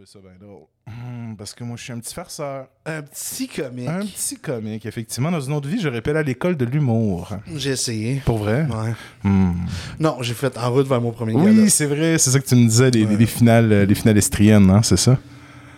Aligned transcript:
trouver 0.00 0.06
ça 0.06 0.18
bien 0.20 0.48
drôle. 0.48 0.66
Hmm, 0.86 1.34
parce 1.36 1.54
que 1.54 1.64
moi, 1.64 1.76
je 1.76 1.84
suis 1.84 1.92
un 1.92 1.98
petit 1.98 2.14
farceur. 2.14 2.68
Un 2.86 3.02
petit 3.02 3.48
comique. 3.48 3.88
Un 3.88 4.00
petit 4.00 4.36
comique, 4.36 4.86
effectivement. 4.86 5.30
Dans 5.30 5.40
une 5.40 5.52
autre 5.52 5.68
vie, 5.68 5.78
pu 5.78 6.10
aller 6.10 6.18
à 6.18 6.22
l'école 6.22 6.56
de 6.56 6.64
l'humour. 6.64 7.30
J'ai 7.54 7.70
essayé. 7.70 8.22
Pour 8.24 8.38
vrai? 8.38 8.66
Ouais. 8.66 8.94
Hmm. 9.24 9.52
Non, 9.98 10.18
j'ai 10.22 10.34
fait 10.34 10.56
en 10.56 10.70
route 10.70 10.86
vers 10.86 11.00
mon 11.00 11.12
premier. 11.12 11.34
Oui, 11.34 11.70
c'est 11.70 11.86
vrai. 11.86 12.18
C'est 12.18 12.30
ça 12.30 12.40
que 12.40 12.46
tu 12.46 12.54
me 12.54 12.66
disais, 12.66 12.90
les 12.90 13.26
finales, 13.26 13.72
euh, 13.72 13.86
les 13.86 13.94
finales 13.94 14.18
estriennes, 14.18 14.70
hein, 14.70 14.82
c'est 14.82 14.96
ça? 14.96 15.18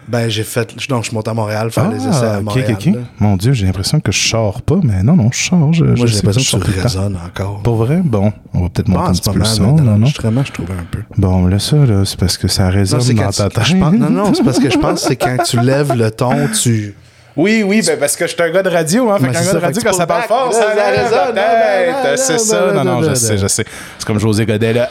Ben, 0.09 0.29
j'ai 0.29 0.43
fait. 0.43 0.75
Non, 0.91 0.99
je 1.01 1.09
suis 1.09 1.15
monté 1.15 1.31
à 1.31 1.35
Montréal 1.35 1.71
faire 1.71 1.89
les 1.89 1.97
essais 2.07 2.09
à 2.27 2.35
Ah, 2.35 2.39
ok, 2.39 2.45
Montréal. 2.45 2.73
ok, 2.73 2.77
ok. 2.89 2.95
là. 2.95 3.01
Mon 3.21 3.37
Dieu, 3.37 3.53
j'ai 3.53 3.67
l'impression 3.67 4.01
que 4.01 4.11
je 4.13 4.29
sors 4.29 4.61
pas, 4.63 4.77
mais 4.83 5.03
non, 5.03 5.15
non, 5.17 5.31
je 5.33 5.45
sors. 5.49 5.73
Je, 5.73 5.85
Moi, 5.85 6.07
j'ai 6.07 6.17
l'impression 6.17 6.41
que 6.41 6.45
je 6.45 6.51
sors 6.51 6.61
tu 6.63 6.81
résonnes 6.81 7.19
encore. 7.25 7.61
Pour 7.63 7.77
vrai? 7.77 8.01
Bon, 8.05 8.33
on 8.53 8.63
va 8.63 8.69
peut-être 8.69 8.89
monter 8.89 9.11
un 9.11 9.13
petit 9.13 9.31
peu 9.31 9.39
le 9.39 9.45
son, 9.45 9.73
dans 9.73 9.83
non? 9.85 9.93
l'enregistrement, 9.99 10.43
je 10.45 10.53
trouvais 10.53 10.75
un 10.75 10.87
peu. 10.91 10.99
Bon, 11.17 11.47
là, 11.47 11.59
ça, 11.59 11.77
là, 11.77 12.05
c'est 12.05 12.19
parce 12.19 12.37
que 12.37 12.49
ça 12.49 12.69
résonne 12.69 13.01
c'est 13.01 13.15
dans 13.15 13.23
quand 13.25 13.31
ta 13.31 13.49
tête. 13.49 13.79
pense- 13.79 13.93
non, 13.95 14.11
non, 14.11 14.35
c'est 14.35 14.43
parce 14.45 14.59
que 14.59 14.71
je 14.71 14.79
pense 14.81 15.03
que 15.03 15.09
c'est 15.09 15.17
quand 15.17 15.37
tu 15.45 15.61
lèves 15.61 15.95
le 15.95 16.11
ton, 16.11 16.49
tu. 16.61 16.95
Oui, 17.35 17.63
oui, 17.67 17.81
ben 17.87 17.99
parce 17.99 18.15
que 18.15 18.27
je 18.27 18.33
suis 18.35 18.43
un 18.43 18.51
gars 18.51 18.63
de 18.63 18.69
radio, 18.69 19.11
hein. 19.11 19.17
Fait 19.19 19.29
qu'un 19.29 19.33
c'est 19.33 19.39
gars 19.47 19.51
ça, 19.53 19.55
de 19.59 19.63
radio, 19.65 19.81
que 19.83 19.89
quand 19.89 19.95
ça 19.95 20.07
parle 20.07 20.23
fort, 20.25 20.53
ça 20.53 20.67
résonne, 20.67 22.17
C'est 22.19 22.33
non, 22.35 22.39
ça. 22.39 22.73
non, 22.73 22.85
Non, 22.85 23.03
je 23.09 23.15
sais, 23.15 23.39
je 23.39 23.47
sais. 23.47 23.65
C'est 23.99 24.07
comme 24.07 24.19
José 24.19 24.45
Godet, 24.45 24.75
là. 24.75 24.91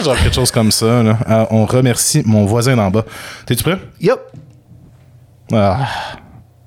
Genre 0.00 0.16
quelque 0.16 0.34
chose 0.34 0.50
comme 0.50 0.72
ça, 0.72 1.02
là. 1.02 1.18
Ah, 1.26 1.46
on 1.50 1.64
remercie 1.64 2.22
mon 2.24 2.44
voisin 2.44 2.76
d'en 2.76 2.90
bas. 2.90 3.04
T'es-tu 3.46 3.62
prêt? 3.62 3.78
Yup. 4.00 4.20
Ah, 5.52 5.86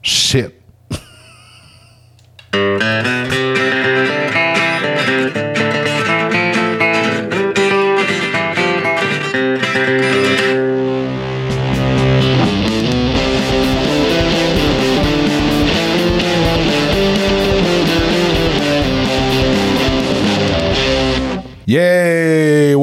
shit. 0.01 0.51
Yay! 21.67 22.24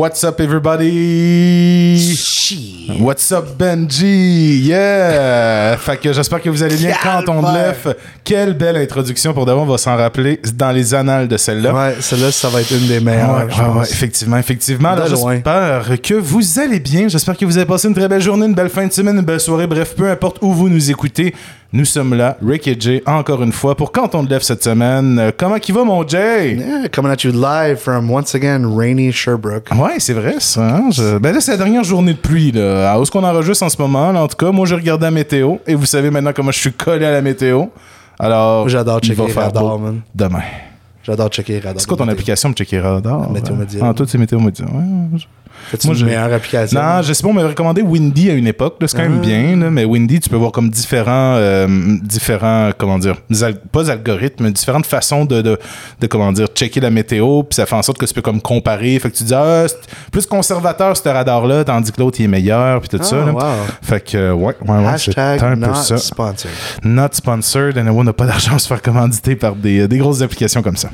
What's 0.02 0.24
up, 0.24 0.40
everybody? 0.40 1.96
Shit. 2.16 2.98
What's 2.98 3.30
up 3.30 3.56
Benji? 3.56 4.58
Yeah! 4.64 5.76
Fait 5.76 5.96
que 5.96 6.12
j'espère 6.12 6.42
que 6.42 6.50
vous 6.50 6.60
allez 6.60 6.74
bien 6.74 6.92
quand 7.00 7.22
on 7.28 7.52
lève. 7.52 7.94
Quelle 8.24 8.54
belle 8.54 8.78
introduction 8.78 9.32
pour 9.32 9.46
d'abord, 9.46 9.62
on 9.62 9.66
va 9.66 9.78
s'en 9.78 9.96
rappeler 9.96 10.40
dans 10.54 10.72
les 10.72 10.92
annales 10.92 11.28
de 11.28 11.36
celle-là. 11.36 11.72
Ouais, 11.72 11.94
celle-là, 12.00 12.32
ça 12.32 12.48
va 12.48 12.62
être 12.62 12.72
une 12.72 12.88
des 12.88 12.98
meilleures. 12.98 13.46
ouais, 13.46 13.78
ouais, 13.78 13.88
effectivement, 13.88 14.38
effectivement. 14.38 14.96
J'espère 15.06 16.00
que 16.02 16.14
vous 16.14 16.58
allez 16.58 16.80
bien. 16.80 17.06
J'espère 17.06 17.36
que 17.36 17.44
vous 17.44 17.56
avez 17.56 17.66
passé 17.66 17.86
une 17.86 17.94
très 17.94 18.08
belle 18.08 18.22
journée, 18.22 18.46
une 18.46 18.54
belle 18.54 18.70
fin 18.70 18.84
de 18.84 18.92
semaine, 18.92 19.18
une 19.18 19.24
belle 19.24 19.38
soirée. 19.38 19.68
Bref, 19.68 19.94
peu 19.94 20.10
importe 20.10 20.38
où 20.40 20.52
vous 20.52 20.68
nous 20.68 20.90
écoutez, 20.90 21.32
nous 21.72 21.84
sommes 21.84 22.14
là, 22.14 22.36
Rick 22.46 22.68
et 22.68 22.76
Jay, 22.78 23.02
encore 23.06 23.42
une 23.42 23.52
fois, 23.52 23.74
pour 23.74 23.92
quand 23.92 24.14
on 24.14 24.22
lève 24.24 24.42
cette 24.42 24.62
semaine. 24.62 25.18
Euh, 25.18 25.30
comment 25.36 25.58
qui 25.58 25.72
va, 25.72 25.84
mon 25.84 26.06
Jay? 26.06 26.56
Yeah, 26.56 26.88
coming 26.88 27.10
at 27.12 27.16
you 27.24 27.32
live 27.32 27.76
from 27.76 28.10
once 28.10 28.34
again 28.34 28.64
rainy 28.76 29.10
Sherbrooke. 29.12 29.68
Ouais, 29.74 29.98
c'est 29.98 30.12
vrai, 30.12 30.36
ça. 30.38 30.60
hein? 30.76 30.90
Je- 30.90 31.18
Ben 31.18 31.32
là, 31.34 31.40
c'est 31.40 31.52
la 31.52 31.56
dernière 31.58 31.84
journée 31.84 32.12
de 32.12 32.18
pluie, 32.18 32.52
là. 32.52 32.92
À 32.92 32.98
où 32.98 33.02
est-ce 33.02 33.10
qu'on 33.10 33.24
enregistre 33.24 33.64
en 33.64 33.68
ce 33.68 33.80
moment, 33.80 34.12
là, 34.12 34.22
en 34.22 34.28
tout 34.28 34.36
cas? 34.36 34.52
Moi, 34.52 34.66
j'ai 34.66 34.74
regardé 34.74 35.04
la 35.04 35.10
météo, 35.10 35.56
et 35.66 35.74
vous 35.74 35.86
savez 35.86 36.10
maintenant 36.10 36.32
comment 36.34 36.50
je 36.52 36.58
suis 36.58 36.72
collé 36.72 37.06
à 37.06 37.10
la 37.10 37.22
météo. 37.22 37.64
Alors, 38.18 38.68
j'adore 38.68 39.00
checker 39.00 39.26
les 39.26 39.32
radars, 39.32 39.78
man. 39.78 40.00
demain. 40.14 40.42
J'adore 41.02 41.28
checker 41.30 41.54
les 41.54 41.58
radars. 41.60 41.80
C'est 41.80 41.88
quoi 41.88 41.96
ton 41.96 42.04
météo. 42.04 42.12
application 42.14 42.50
pour 42.50 42.56
checker 42.58 42.78
radar? 42.80 43.28
Météo 43.30 43.54
Ouais. 43.54 43.60
Média. 43.60 43.80
Ah, 43.88 43.94
toi, 43.94 44.06
c'est 44.08 44.18
Météo 44.18 44.38
Média. 44.38 44.64
Ouais, 44.66 45.18
je- 45.18 45.24
Fais-tu 45.70 45.86
Moi, 45.86 45.96
une 45.96 46.04
meilleure 46.06 46.32
application? 46.32 46.80
Non, 46.82 47.02
je 47.02 47.12
sais 47.12 47.22
pas, 47.22 47.28
on 47.28 47.32
m'avait 47.32 47.48
recommandé 47.48 47.82
Windy 47.82 48.30
à 48.30 48.34
une 48.34 48.46
époque. 48.46 48.76
là, 48.80 48.88
C'est 48.88 48.96
quand 48.96 49.02
même 49.04 49.20
Ah. 49.22 49.26
bien, 49.26 49.56
là, 49.56 49.70
mais 49.70 49.84
Windy, 49.84 50.20
tu 50.20 50.28
peux 50.28 50.36
voir 50.36 50.52
comme 50.52 50.68
différents, 50.70 51.34
euh, 51.36 51.66
différents 52.02 52.70
comment 52.76 52.98
dire, 52.98 53.16
al- 53.42 53.60
pas 53.72 53.90
algorithmes, 53.90 54.44
mais 54.44 54.50
différentes 54.50 54.86
façons 54.86 55.24
de, 55.24 55.40
de, 55.42 55.58
de, 56.00 56.06
comment 56.06 56.32
dire, 56.32 56.46
checker 56.54 56.80
la 56.80 56.90
météo. 56.90 57.42
Puis 57.42 57.54
ça 57.56 57.66
fait 57.66 57.74
en 57.76 57.82
sorte 57.82 57.98
que 57.98 58.06
tu 58.06 58.14
peux 58.14 58.22
comme 58.22 58.40
comparer. 58.42 58.98
Fait 58.98 59.10
que 59.10 59.16
tu 59.16 59.24
dis, 59.24 59.34
ah, 59.34 59.64
c'est 59.68 59.78
plus 60.10 60.26
conservateur 60.26 60.96
ce 60.96 61.08
radar-là, 61.08 61.64
tandis 61.64 61.90
que 61.92 62.00
l'autre, 62.00 62.18
il 62.20 62.24
est 62.24 62.28
meilleur, 62.28 62.80
puis 62.80 62.88
tout 62.88 62.98
Ah, 63.00 63.04
ça. 63.04 63.16
là. 63.16 63.32
wow. 63.32 63.42
Fait 63.82 64.00
que, 64.00 64.16
euh, 64.16 64.32
ouais, 64.34 64.54
ouais, 64.66 64.76
ouais, 64.84 64.98
c'est 64.98 65.18
un 65.18 65.36
peu 65.38 65.54
not 65.54 65.74
ça. 65.74 65.96
sponsored. 65.98 66.50
Not 66.84 67.08
sponsored, 67.12 67.78
and 67.78 67.88
on 67.88 68.04
n'a 68.04 68.12
pas 68.12 68.26
d'argent 68.26 68.56
à 68.56 68.58
se 68.58 68.66
faire 68.66 68.82
commanditer 68.82 69.36
par 69.36 69.54
des, 69.54 69.88
des 69.88 69.98
grosses 69.98 70.22
applications 70.22 70.62
comme 70.62 70.76
ça. 70.76 70.90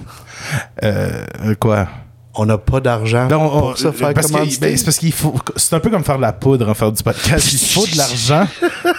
Euh, 0.84 1.22
quoi? 1.58 1.88
On 2.40 2.46
n'a 2.46 2.56
pas 2.56 2.78
d'argent 2.80 3.26
Ben, 3.26 3.36
on- 3.36 3.48
pour 3.48 3.78
ça 3.78 3.90
faire 3.92 4.14
parce 4.14 4.28
que- 4.28 4.32
ben, 4.60 4.76
c'est 4.76 4.84
parce 4.84 4.96
qu'il 4.98 5.12
faut. 5.12 5.34
C'est 5.56 5.74
un 5.74 5.80
peu 5.80 5.90
comme 5.90 6.04
faire 6.04 6.16
de 6.16 6.22
la 6.22 6.32
poudre 6.32 6.68
en 6.68 6.74
faire 6.74 6.92
du 6.92 7.02
podcast. 7.02 7.52
Il 7.52 7.58
faut 7.58 7.84
de 7.86 7.96
l'argent 7.98 8.46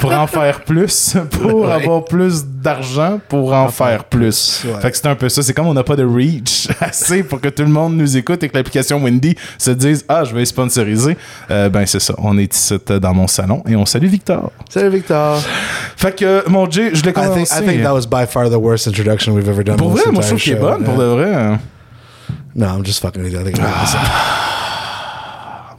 pour 0.01 0.11
en 0.11 0.27
faire 0.27 0.61
plus, 0.65 1.15
pour 1.31 1.61
Ouais. 1.63 1.71
avoir 1.71 2.03
plus 2.05 2.43
d'argent 2.45 3.19
pour 3.29 3.53
en, 3.53 3.69
faire 3.69 4.03
plus. 4.03 4.63
Ouais. 4.65 4.79
Fait 4.81 4.91
que 4.91 4.97
c'est 4.97 5.07
un 5.07 5.15
peu 5.15 5.29
ça. 5.29 5.41
C'est 5.41 5.53
comme 5.53 5.67
on 5.67 5.73
n'a 5.73 5.83
pas 5.83 5.95
de 5.95 6.03
reach 6.03 6.67
assez 6.81 7.23
pour 7.23 7.39
que 7.39 7.47
tout 7.47 7.63
le 7.63 7.69
monde 7.69 7.95
nous 7.95 8.17
écoute 8.17 8.43
et 8.43 8.49
que 8.49 8.57
l'application 8.57 9.01
Windy 9.01 9.35
se 9.57 9.71
dise 9.71 10.03
Ah, 10.09 10.23
je 10.25 10.35
vais 10.35 10.43
sponsoriser. 10.45 11.17
Euh, 11.49 11.69
ben, 11.69 11.85
c'est 11.85 11.99
ça. 12.01 12.13
On 12.17 12.37
est 12.37 12.53
ici 12.53 12.77
euh, 12.89 12.99
dans 12.99 13.13
mon 13.13 13.27
salon 13.27 13.63
et 13.69 13.75
on 13.75 13.85
salue 13.85 14.07
Victor. 14.07 14.51
Salut 14.69 14.89
Victor. 14.89 15.41
Fait 15.95 16.13
que, 16.15 16.43
mon 16.49 16.69
Jay, 16.69 16.89
je 16.93 17.03
l'ai 17.03 17.11
I 17.11 17.13
think, 17.13 17.25
commencé. 17.25 17.63
I 17.63 17.65
think 17.67 17.83
that 17.83 17.93
was 17.93 18.05
by 18.05 18.25
far 18.29 18.49
the 18.49 18.55
worst 18.55 18.87
introduction 18.87 19.33
we've 19.33 19.47
ever 19.49 19.63
done. 19.63 19.77
pour 19.77 19.89
vrai, 19.91 20.11
moi, 20.11 20.21
je 20.23 20.27
trouve 20.27 20.41
qu'elle 20.41 20.57
est 20.57 20.59
bonne, 20.59 20.83
pour 20.83 20.95
Yeah. 20.95 21.03
de 21.03 21.09
vrai. 21.09 21.59
No, 22.59 22.67
I'm 22.67 22.83
just 22.83 22.99
fucking 22.99 23.23
with 23.23 23.31
you. 23.31 23.39
I 23.39 23.43
think 23.45 23.57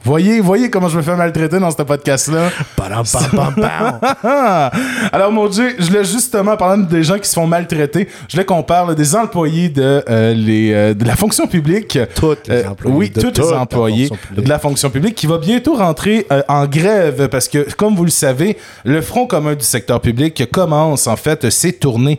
Voyez, 0.03 0.39
voyez 0.41 0.71
comment 0.71 0.89
je 0.89 0.97
me 0.97 1.03
fais 1.03 1.15
maltraiter 1.15 1.59
dans 1.59 1.69
ce 1.69 1.75
podcast-là. 1.83 2.49
Padam, 2.75 3.03
pam, 3.05 3.53
pam, 3.53 3.55
pam. 3.55 3.99
Alors, 5.11 5.31
mon 5.31 5.47
Dieu, 5.47 5.75
je 5.77 5.85
voulais 5.85 6.03
justement, 6.03 6.57
parler 6.57 6.83
des 6.85 7.03
gens 7.03 7.19
qui 7.19 7.29
se 7.29 7.35
font 7.35 7.45
maltraiter, 7.45 8.07
je 8.27 8.33
voulais 8.33 8.45
qu'on 8.45 8.63
parle 8.63 8.95
des 8.95 9.15
employés 9.15 9.69
de, 9.69 10.03
euh, 10.09 10.33
les, 10.33 10.73
euh, 10.73 10.93
de 10.95 11.05
la 11.05 11.15
fonction 11.15 11.45
publique. 11.45 11.99
Toutes 12.15 12.47
les 12.47 12.63
Euh, 12.63 12.69
employés 12.69 12.97
oui, 12.97 13.11
tous 13.11 13.31
les 13.41 13.53
employés 13.53 14.09
de 14.35 14.49
la 14.49 14.57
fonction 14.57 14.89
publique 14.89 15.13
qui 15.13 15.27
va 15.27 15.37
bientôt 15.37 15.75
rentrer 15.75 16.25
en 16.47 16.65
grève 16.65 17.27
parce 17.29 17.47
que, 17.47 17.71
comme 17.75 17.95
vous 17.95 18.05
le 18.05 18.09
savez, 18.11 18.57
le 18.83 19.01
Front 19.01 19.27
commun 19.27 19.53
du 19.53 19.63
secteur 19.63 20.01
public 20.01 20.49
commence 20.51 21.05
en 21.07 21.15
fait 21.15 21.49
ses 21.51 21.73
tournées 21.73 22.17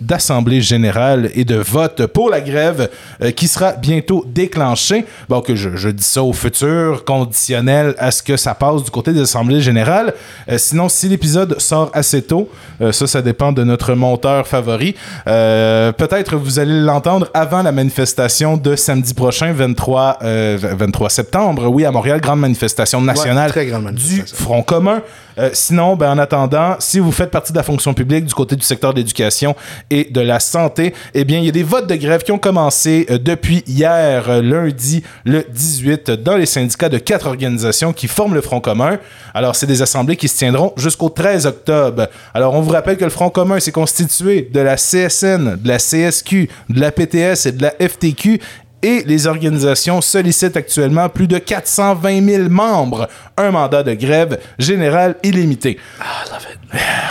d'assemblée 0.00 0.60
générale 0.60 1.30
et 1.34 1.44
de 1.44 1.56
vote 1.56 2.06
pour 2.06 2.30
la 2.30 2.40
grève 2.40 2.88
qui 3.36 3.46
sera 3.48 3.72
bientôt 3.72 4.24
déclenchée. 4.26 5.04
Bon, 5.28 5.40
que 5.40 5.54
je, 5.54 5.76
je 5.76 5.88
dis 5.88 6.02
ça 6.04 6.22
au 6.22 6.32
futur, 6.32 6.95
conditionnel 7.04 7.94
à 7.98 8.10
ce 8.10 8.22
que 8.22 8.36
ça 8.36 8.54
passe 8.54 8.82
du 8.82 8.90
côté 8.90 9.12
des 9.12 9.20
assemblées 9.20 9.60
générales. 9.60 10.14
Euh, 10.48 10.58
sinon, 10.58 10.88
si 10.88 11.08
l'épisode 11.08 11.60
sort 11.60 11.90
assez 11.92 12.22
tôt, 12.22 12.48
euh, 12.80 12.92
ça, 12.92 13.06
ça 13.06 13.22
dépend 13.22 13.52
de 13.52 13.64
notre 13.64 13.94
monteur 13.94 14.46
favori. 14.46 14.94
Euh, 15.26 15.92
Peut-être 15.92 16.36
vous 16.36 16.58
allez 16.58 16.80
l'entendre 16.80 17.28
avant 17.34 17.62
la 17.62 17.72
manifestation 17.72 18.56
de 18.56 18.76
samedi 18.76 19.14
prochain, 19.14 19.52
23, 19.52 20.18
euh, 20.22 20.58
23 20.60 21.10
septembre. 21.10 21.66
Oui, 21.68 21.84
à 21.84 21.90
Montréal, 21.90 22.20
grande 22.20 22.40
manifestation 22.40 23.00
nationale 23.00 23.46
Ouais, 23.46 23.52
très 23.52 23.66
grande 23.66 23.92
du. 23.92 24.22
Front 24.26 24.62
commun. 24.62 25.02
Euh, 25.38 25.50
sinon, 25.52 25.96
ben, 25.96 26.10
en 26.10 26.18
attendant, 26.18 26.76
si 26.78 26.98
vous 26.98 27.12
faites 27.12 27.30
partie 27.30 27.52
de 27.52 27.58
la 27.58 27.62
fonction 27.62 27.94
publique 27.94 28.24
du 28.24 28.34
côté 28.34 28.56
du 28.56 28.64
secteur 28.64 28.92
de 28.92 28.98
l'éducation 28.98 29.54
et 29.90 30.04
de 30.04 30.20
la 30.20 30.40
santé, 30.40 30.94
eh 31.14 31.24
bien, 31.24 31.38
il 31.38 31.44
y 31.44 31.48
a 31.48 31.52
des 31.52 31.62
votes 31.62 31.86
de 31.86 31.94
grève 31.94 32.22
qui 32.22 32.32
ont 32.32 32.38
commencé 32.38 33.06
euh, 33.10 33.18
depuis 33.18 33.62
hier, 33.66 34.28
euh, 34.28 34.42
lundi, 34.42 35.02
le 35.24 35.44
18, 35.48 36.10
dans 36.10 36.36
les 36.36 36.46
syndicats 36.46 36.88
de 36.88 36.98
quatre 36.98 37.26
organisations 37.26 37.92
qui 37.92 38.08
forment 38.08 38.34
le 38.34 38.40
Front 38.40 38.60
commun. 38.60 38.98
Alors, 39.34 39.56
c'est 39.56 39.66
des 39.66 39.82
assemblées 39.82 40.16
qui 40.16 40.28
se 40.28 40.38
tiendront 40.38 40.72
jusqu'au 40.76 41.08
13 41.08 41.46
octobre. 41.46 42.08
Alors, 42.32 42.54
on 42.54 42.60
vous 42.60 42.70
rappelle 42.70 42.96
que 42.96 43.04
le 43.04 43.10
Front 43.10 43.30
commun, 43.30 43.60
c'est 43.60 43.72
constitué 43.72 44.48
de 44.52 44.60
la 44.60 44.76
CSN, 44.76 45.56
de 45.56 45.68
la 45.68 45.78
CSQ, 45.78 46.48
de 46.70 46.80
la 46.80 46.92
PTS 46.92 47.46
et 47.46 47.52
de 47.52 47.62
la 47.62 47.72
FTQ 47.72 48.40
et 48.86 49.02
les 49.04 49.26
organisations 49.26 50.00
sollicitent 50.00 50.56
actuellement 50.56 51.08
plus 51.08 51.26
de 51.26 51.38
420 51.38 52.24
000 52.24 52.48
membres, 52.48 53.08
un 53.36 53.50
mandat 53.50 53.82
de 53.82 53.94
grève 53.94 54.38
générale 54.60 55.16
illimité. 55.24 55.76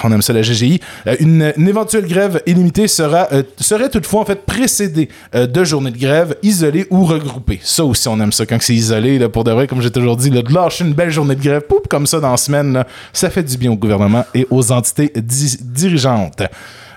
On 0.05 0.11
aime 0.13 0.21
ça 0.21 0.31
la 0.31 0.41
GGI. 0.41 0.79
Euh, 1.07 1.17
une, 1.19 1.53
éventuelle 1.67 2.07
grève 2.07 2.41
illimitée 2.45 2.85
euh, 2.99 3.43
serait 3.59 3.89
toutefois 3.89 4.21
en 4.21 4.25
fait 4.25 4.45
précédée 4.45 5.09
euh, 5.33 5.47
de 5.47 5.63
journées 5.65 5.91
de 5.91 5.97
grève 5.97 6.37
isolées 6.43 6.87
ou 6.91 7.03
regroupées. 7.03 7.59
Ça 7.61 7.83
aussi, 7.83 8.07
on 8.07 8.19
aime 8.21 8.31
ça 8.31 8.45
quand 8.45 8.61
c'est 8.61 8.73
isolé. 8.73 9.19
Là, 9.19 9.27
pour 9.27 9.43
de 9.43 9.51
vrai, 9.51 9.67
comme 9.67 9.81
j'ai 9.81 9.91
toujours 9.91 10.15
dit, 10.15 10.29
là, 10.29 10.43
de 10.43 10.53
lâcher 10.53 10.85
une 10.85 10.93
belle 10.93 11.11
journée 11.11 11.35
de 11.35 11.41
grève, 11.43 11.63
poup, 11.63 11.87
comme 11.89 12.07
ça 12.07 12.21
dans 12.21 12.31
la 12.31 12.37
semaine, 12.37 12.85
ça 13.11 13.29
fait 13.29 13.43
du 13.43 13.57
bien 13.57 13.71
au 13.71 13.75
gouvernement 13.75 14.23
et 14.33 14.47
aux 14.49 14.71
entités 14.71 15.11
di- 15.13 15.57
dirigeantes. 15.61 16.43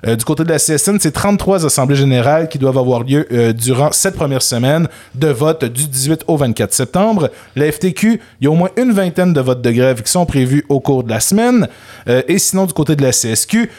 Euh, 0.06 0.16
du 0.16 0.24
côté 0.24 0.44
de 0.44 0.48
la 0.48 0.58
CSN, 0.58 0.98
c'est 1.00 1.12
33 1.12 1.66
assemblées 1.66 1.96
générales 1.96 2.48
qui 2.48 2.58
doivent 2.58 2.78
avoir 2.78 3.02
lieu 3.02 3.26
euh, 3.32 3.52
durant 3.52 3.90
cette 3.92 4.14
première 4.14 4.42
semaine 4.42 4.88
de 5.14 5.28
vote 5.28 5.64
du 5.64 5.86
18 5.86 6.24
au 6.26 6.36
24 6.36 6.72
septembre. 6.72 7.30
La 7.56 7.70
FTQ, 7.70 8.20
il 8.40 8.44
y 8.44 8.46
a 8.46 8.50
au 8.50 8.54
moins 8.54 8.70
une 8.76 8.92
vingtaine 8.92 9.32
de 9.32 9.40
votes 9.40 9.62
de 9.62 9.70
grève 9.70 10.02
qui 10.02 10.10
sont 10.10 10.26
prévus 10.26 10.64
au 10.68 10.80
cours 10.80 11.04
de 11.04 11.10
la 11.10 11.20
semaine. 11.20 11.68
Euh, 12.08 12.22
et 12.28 12.38
sinon, 12.38 12.66
du 12.66 12.72
côté 12.72 12.96
de 12.96 13.02
la 13.02 13.10
CSQ, 13.10 13.70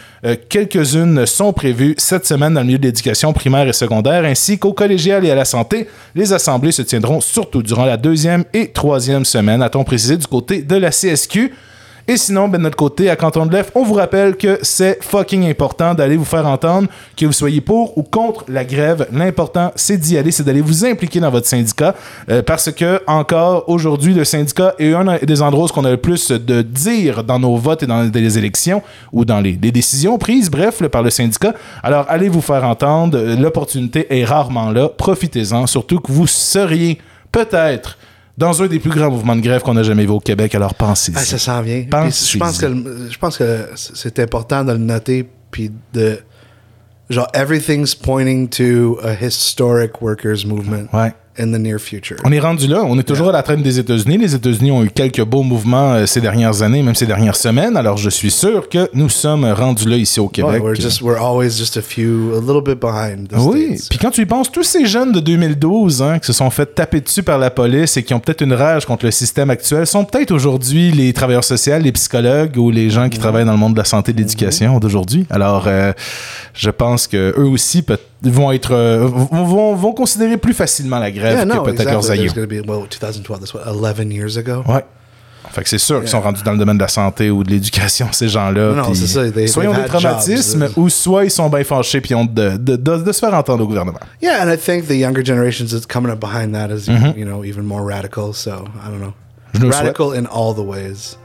quelques-unes 0.50 1.25
sont 1.25 1.54
prévues 1.54 1.95
cette 1.98 2.25
semaine 2.25 2.54
dans 2.54 2.60
le 2.60 2.65
milieu 2.65 2.77
de 2.77 2.86
l'éducation 2.86 3.31
primaire 3.31 3.65
et 3.69 3.72
secondaire, 3.72 4.25
ainsi 4.25 4.60
qu'au 4.60 4.74
collégial 4.74 5.25
et 5.25 5.31
à 5.31 5.36
la 5.36 5.45
santé. 5.45 5.88
Les 6.13 6.33
assemblées 6.33 6.74
se 6.74 6.81
tiendront 6.81 7.22
surtout 7.22 7.63
durant 7.63 7.86
la 7.86 7.95
deuxième 7.95 8.44
et 8.54 8.68
troisième 8.68 9.24
semaine, 9.24 9.62
a-t-on 9.62 9.86
précisé 9.86 10.18
du 10.18 10.27
côté 10.27 10.62
de 10.62 10.75
la 10.75 10.89
CSQ. 10.89 11.54
Et 12.09 12.17
sinon, 12.17 12.47
ben, 12.47 12.57
de 12.57 12.63
notre 12.63 12.75
côté, 12.75 13.07
à 13.11 13.15
Canton 13.15 13.45
de 13.45 13.56
l'Ef, 13.56 13.69
on 13.75 13.83
vous 13.83 13.94
rappelle 13.94 14.35
que 14.35 14.57
c'est 14.63 14.97
fucking 15.03 15.47
important 15.47 15.94
d'aller 15.94 16.17
vous 16.17 16.25
faire 16.25 16.47
entendre, 16.47 16.88
que 17.15 17.27
vous 17.27 17.31
soyez 17.31 17.61
pour 17.61 17.95
ou 18.00 18.01
contre 18.01 18.45
la 18.47 18.65
grève. 18.65 19.07
L'important, 19.11 19.71
c'est 19.75 19.97
d'y 19.97 20.17
aller, 20.17 20.31
c'est 20.31 20.41
d'aller 20.41 20.61
vous 20.61 20.83
impliquer 20.83 21.19
dans 21.19 21.29
votre 21.29 21.45
syndicat, 21.45 21.94
euh, 22.31 22.41
parce 22.41 22.71
que 22.71 23.00
encore 23.06 23.65
aujourd'hui, 23.69 24.15
le 24.15 24.23
syndicat 24.23 24.73
est 24.79 24.91
un 24.91 25.17
des 25.21 25.41
endroits 25.44 25.67
où 25.67 25.79
on 25.79 25.85
a 25.85 25.91
le 25.91 25.97
plus 25.97 26.31
de 26.31 26.63
dire 26.63 27.23
dans 27.23 27.38
nos 27.38 27.57
votes 27.57 27.83
et 27.83 27.85
dans 27.85 28.09
les 28.12 28.38
élections 28.39 28.81
ou 29.13 29.23
dans 29.23 29.39
les, 29.39 29.53
décisions 29.53 30.17
prises, 30.17 30.50
bref, 30.50 30.81
par 30.88 31.03
le 31.03 31.12
syndicat. 31.12 31.53
Alors, 31.83 32.07
allez 32.09 32.27
vous 32.27 32.41
faire 32.41 32.63
entendre. 32.63 33.19
L'opportunité 33.39 34.07
est 34.09 34.25
rarement 34.25 34.71
là. 34.71 34.89
Profitez-en, 34.89 35.67
surtout 35.67 36.00
que 36.00 36.12
vous 36.12 36.25
seriez 36.25 36.97
peut-être 37.31 38.00
dans 38.39 38.63
un 38.63 38.68
des 38.68 38.80
plus 38.80 38.89
grands 38.89 39.12
mouvements 39.12 39.36
de 39.36 39.41
grève 39.41 39.62
qu'on 39.62 39.75
a 39.75 39.83
jamais 39.83 40.03
vu 40.06 40.12
au 40.12 40.19
Québec. 40.21 40.56
Alors, 40.56 40.74
pensez-y. 40.74 41.15
Ah, 41.18 41.19
ça 41.25 41.38
s'en 41.38 41.62
vient. 41.62 41.83
Je 41.86 42.38
pense 42.38 42.57
que 42.57 42.68
je 43.12 43.18
pense 43.18 43.38
que 43.38 43.68
c'est 43.75 44.18
important 44.19 44.63
de 44.63 44.71
le 44.71 44.77
noter 44.77 45.30
puis 45.51 45.71
de 45.94 46.19
genre 47.09 47.27
everything's 47.33 47.94
pointing 47.94 48.47
to 48.47 48.97
a 49.03 49.13
historic 49.13 50.01
workers 50.01 50.45
movement 50.45 50.88
Ouais. 50.94 51.12
In 51.39 51.51
the 51.51 51.59
near 51.59 51.80
future. 51.80 52.18
On 52.24 52.31
est 52.31 52.39
rendu 52.39 52.68
là. 52.68 52.83
On 52.86 52.97
est 53.00 53.03
toujours 53.03 53.30
à 53.30 53.31
la 53.31 53.44
traîne 53.44 53.62
des 53.62 53.80
États-Unis. 53.80 54.18
Les 54.18 54.36
États-Unis 54.36 54.71
ont 54.71 54.83
eu 54.83 54.89
quelques 54.89 55.24
beaux 55.24 55.44
mouvements 55.44 55.94
euh, 55.94 56.06
ces 56.06 56.21
dernières 56.21 56.62
années, 56.62 56.81
même 56.83 56.95
ces 56.95 57.06
dernières 57.06 57.36
semaines. 57.36 57.77
Alors, 57.77 57.97
je 57.97 58.09
suis 58.09 58.31
sûr 58.31 58.68
que 58.69 58.89
nous 58.94 59.09
sommes 59.09 59.45
rendus 59.45 59.88
là 59.88 59.95
ici 59.97 60.19
au 60.19 60.27
Québec. 60.27 60.62
we're 60.63 60.75
just 60.75 61.01
we're 61.01 61.21
always 61.21 61.51
just 61.57 61.77
a 61.77 61.81
few 61.81 62.33
a 62.36 62.39
little 62.39 62.62
bit 62.63 62.80
behind 62.80 63.27
the 63.30 63.36
Oui, 63.38 63.77
puis 63.89 63.97
quand 64.00 64.12
tu 64.12 64.21
y 64.21 64.25
penses, 64.25 64.51
tous 64.51 64.63
ces 64.63 64.86
jeunes 64.86 65.12
de 65.12 65.19
2012 65.19 66.01
hein, 66.01 66.19
qui 66.19 66.27
se 66.27 66.33
sont 66.33 66.50
fait 66.50 66.65
taper 66.75 67.01
dessus 67.01 67.24
par 67.24 67.38
la 67.38 67.50
police 67.50 67.95
et 67.97 68.03
qui 68.03 68.13
ont 68.13 68.19
peut-être 68.19 68.41
une 68.41 68.53
rage 68.53 68.86
contre 68.86 69.06
le 69.06 69.12
système 69.12 69.50
actuel 69.50 69.86
sont 69.88 70.06
peut-être 70.06 70.31
aujourd'hui 70.31 70.91
les 70.91 71.13
travailleurs 71.13 71.44
sociaux, 71.44 71.77
les 71.80 71.91
psychologues 71.91 72.57
ou 72.57 72.71
les 72.71 72.89
gens 72.89 73.09
qui 73.09 73.18
travaillent 73.19 73.45
dans 73.45 73.51
le 73.53 73.57
monde 73.57 73.74
de 73.74 73.80
la 73.80 73.86
santé 73.86 74.12
et 74.12 74.13
de 74.13 74.19
l'éducation 74.19 74.80
d'aujourd'hui. 74.80 75.25
Alors, 75.30 75.65
euh, 75.68 75.94
je 76.53 76.69
pense 76.69 77.07
que 77.07 77.33
eux 77.38 77.45
aussi 77.47 77.81
peut- 77.81 77.97
vont 78.24 78.51
être 78.51 78.74
euh, 78.74 79.07
vont, 79.07 79.75
vont, 79.75 79.94
considérer 79.94 80.38
plus 80.38 80.54
facilement 80.54 81.00
la 81.00 81.12
grève 81.12 81.33
Yeah, 81.38 81.44
que 81.44 81.48
no, 81.48 81.63
peut-être 81.63 81.81
exactly. 81.81 81.94
leurs 81.94 82.12
aïeux. 82.12 82.45
Be 82.45 82.68
well 82.68 82.86
2012 82.89 83.39
that's 83.39 83.54
what 83.54 83.62
11 83.66 84.12
years 84.12 84.38
ago? 84.38 84.63
Ouais. 84.68 84.83
Fait 85.51 85.63
que 85.63 85.69
c'est 85.69 85.77
sûr 85.80 86.00
qu'ils 86.01 86.10
sont 86.10 86.21
rendus 86.21 86.44
dans 86.44 86.51
le 86.51 86.57
domaine 86.60 86.77
de 86.77 86.81
la 86.83 86.89
santé 86.89 87.31
ou 87.31 87.44
de 87.44 87.50
l'éducation, 87.50 88.07
ces 88.12 88.27
gens-là. 88.30 88.74
Non, 88.74 88.94
c'est 88.94 89.07
ça, 89.07 89.31
they- 89.31 89.48
soit 89.48 89.63
ils 89.63 89.69
ont 89.69 89.74
des 89.74 89.86
traumatismes 89.86 90.68
jobs. 90.68 90.77
ou 90.77 90.89
soit 90.89 91.24
ils 91.24 91.31
sont 91.31 91.50
bien 91.50 91.63
fâchés 91.63 92.01
puis 92.01 92.13
ont 92.13 92.25
de, 92.25 92.57
de, 92.57 92.75
de, 92.75 92.98
de 92.98 93.12
se 93.12 93.19
faire 93.19 93.33
entendre 93.33 93.63
au 93.63 93.68
gouvernement. 93.68 94.00
Yeah, 94.22 94.44
and 94.45 94.54
I 94.54 94.57
think 94.57 94.88
the 94.88 94.92
younger 94.95 95.24
generations 95.25 95.69
that's 95.72 95.88
coming 95.88 96.12
up 96.12 96.19
behind 96.19 96.54
that 96.54 96.68
is 96.75 96.88
Mm-hmm. 96.88 97.18
you 97.18 97.25
know 97.25 97.44
even 97.44 97.63
more 97.63 97.83
radical. 97.83 98.33
So 98.33 98.65
I 98.86 98.89
don't 98.92 99.00
know, 99.00 99.13
Je 99.60 99.65
radical 99.65 100.13
in 100.13 100.25
all 100.27 100.54
the 100.54 100.60
ways. 100.62 101.18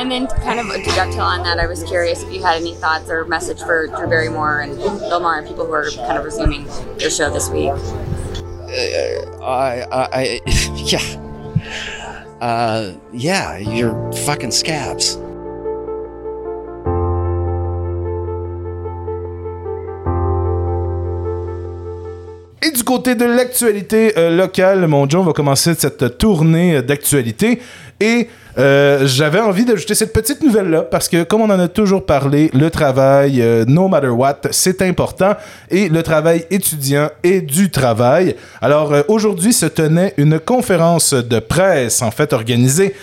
And 0.00 0.10
then, 0.10 0.28
kind 0.28 0.58
of 0.58 0.66
to 0.72 0.82
dovetail 0.82 1.24
on 1.24 1.42
that, 1.42 1.60
I 1.60 1.66
was 1.66 1.84
curious 1.84 2.22
if 2.22 2.32
you 2.32 2.42
had 2.42 2.56
any 2.56 2.74
thoughts 2.74 3.10
or 3.10 3.26
message 3.26 3.58
for 3.58 3.86
Drew 3.86 4.08
Barrymore 4.08 4.60
and 4.60 4.74
Bill 4.78 5.20
Maher 5.20 5.40
and 5.40 5.46
people 5.46 5.66
who 5.66 5.72
are 5.72 5.90
kind 5.90 6.16
of 6.16 6.24
resuming 6.24 6.64
their 6.96 7.10
show 7.10 7.28
this 7.28 7.50
week. 7.50 7.68
I, 9.42 9.84
I, 9.92 10.08
I 10.10 10.40
yeah. 10.86 11.04
Uh, 12.40 12.94
yeah, 13.12 13.58
you're 13.58 14.10
fucking 14.24 14.52
scabs. 14.52 15.18
Et 22.62 22.70
du 22.70 22.82
côté 22.84 23.14
de 23.14 23.26
l'actualité 23.26 24.14
euh, 24.16 24.34
locale, 24.34 24.86
mon 24.86 25.06
John 25.06 25.26
va 25.26 25.34
commencer 25.34 25.74
cette 25.74 26.16
tournée 26.16 26.76
euh, 26.76 26.82
d'actualité. 26.82 27.60
Et 28.00 28.30
euh, 28.58 29.06
j'avais 29.06 29.40
envie 29.40 29.64
d'ajouter 29.64 29.94
cette 29.94 30.12
petite 30.12 30.42
nouvelle-là 30.42 30.82
parce 30.82 31.08
que, 31.08 31.22
comme 31.22 31.42
on 31.42 31.50
en 31.50 31.58
a 31.58 31.68
toujours 31.68 32.04
parlé, 32.04 32.50
le 32.52 32.70
travail, 32.70 33.40
euh, 33.40 33.64
no 33.66 33.88
matter 33.88 34.08
what, 34.08 34.40
c'est 34.50 34.82
important. 34.82 35.34
Et 35.70 35.88
le 35.88 36.02
travail 36.02 36.46
étudiant 36.50 37.08
est 37.22 37.40
du 37.40 37.70
travail. 37.70 38.34
Alors, 38.60 38.92
euh, 38.92 39.02
aujourd'hui 39.08 39.52
se 39.52 39.66
tenait 39.66 40.14
une 40.16 40.38
conférence 40.38 41.14
de 41.14 41.38
presse, 41.38 42.02
en 42.02 42.10
fait, 42.10 42.32
organisée 42.32 42.94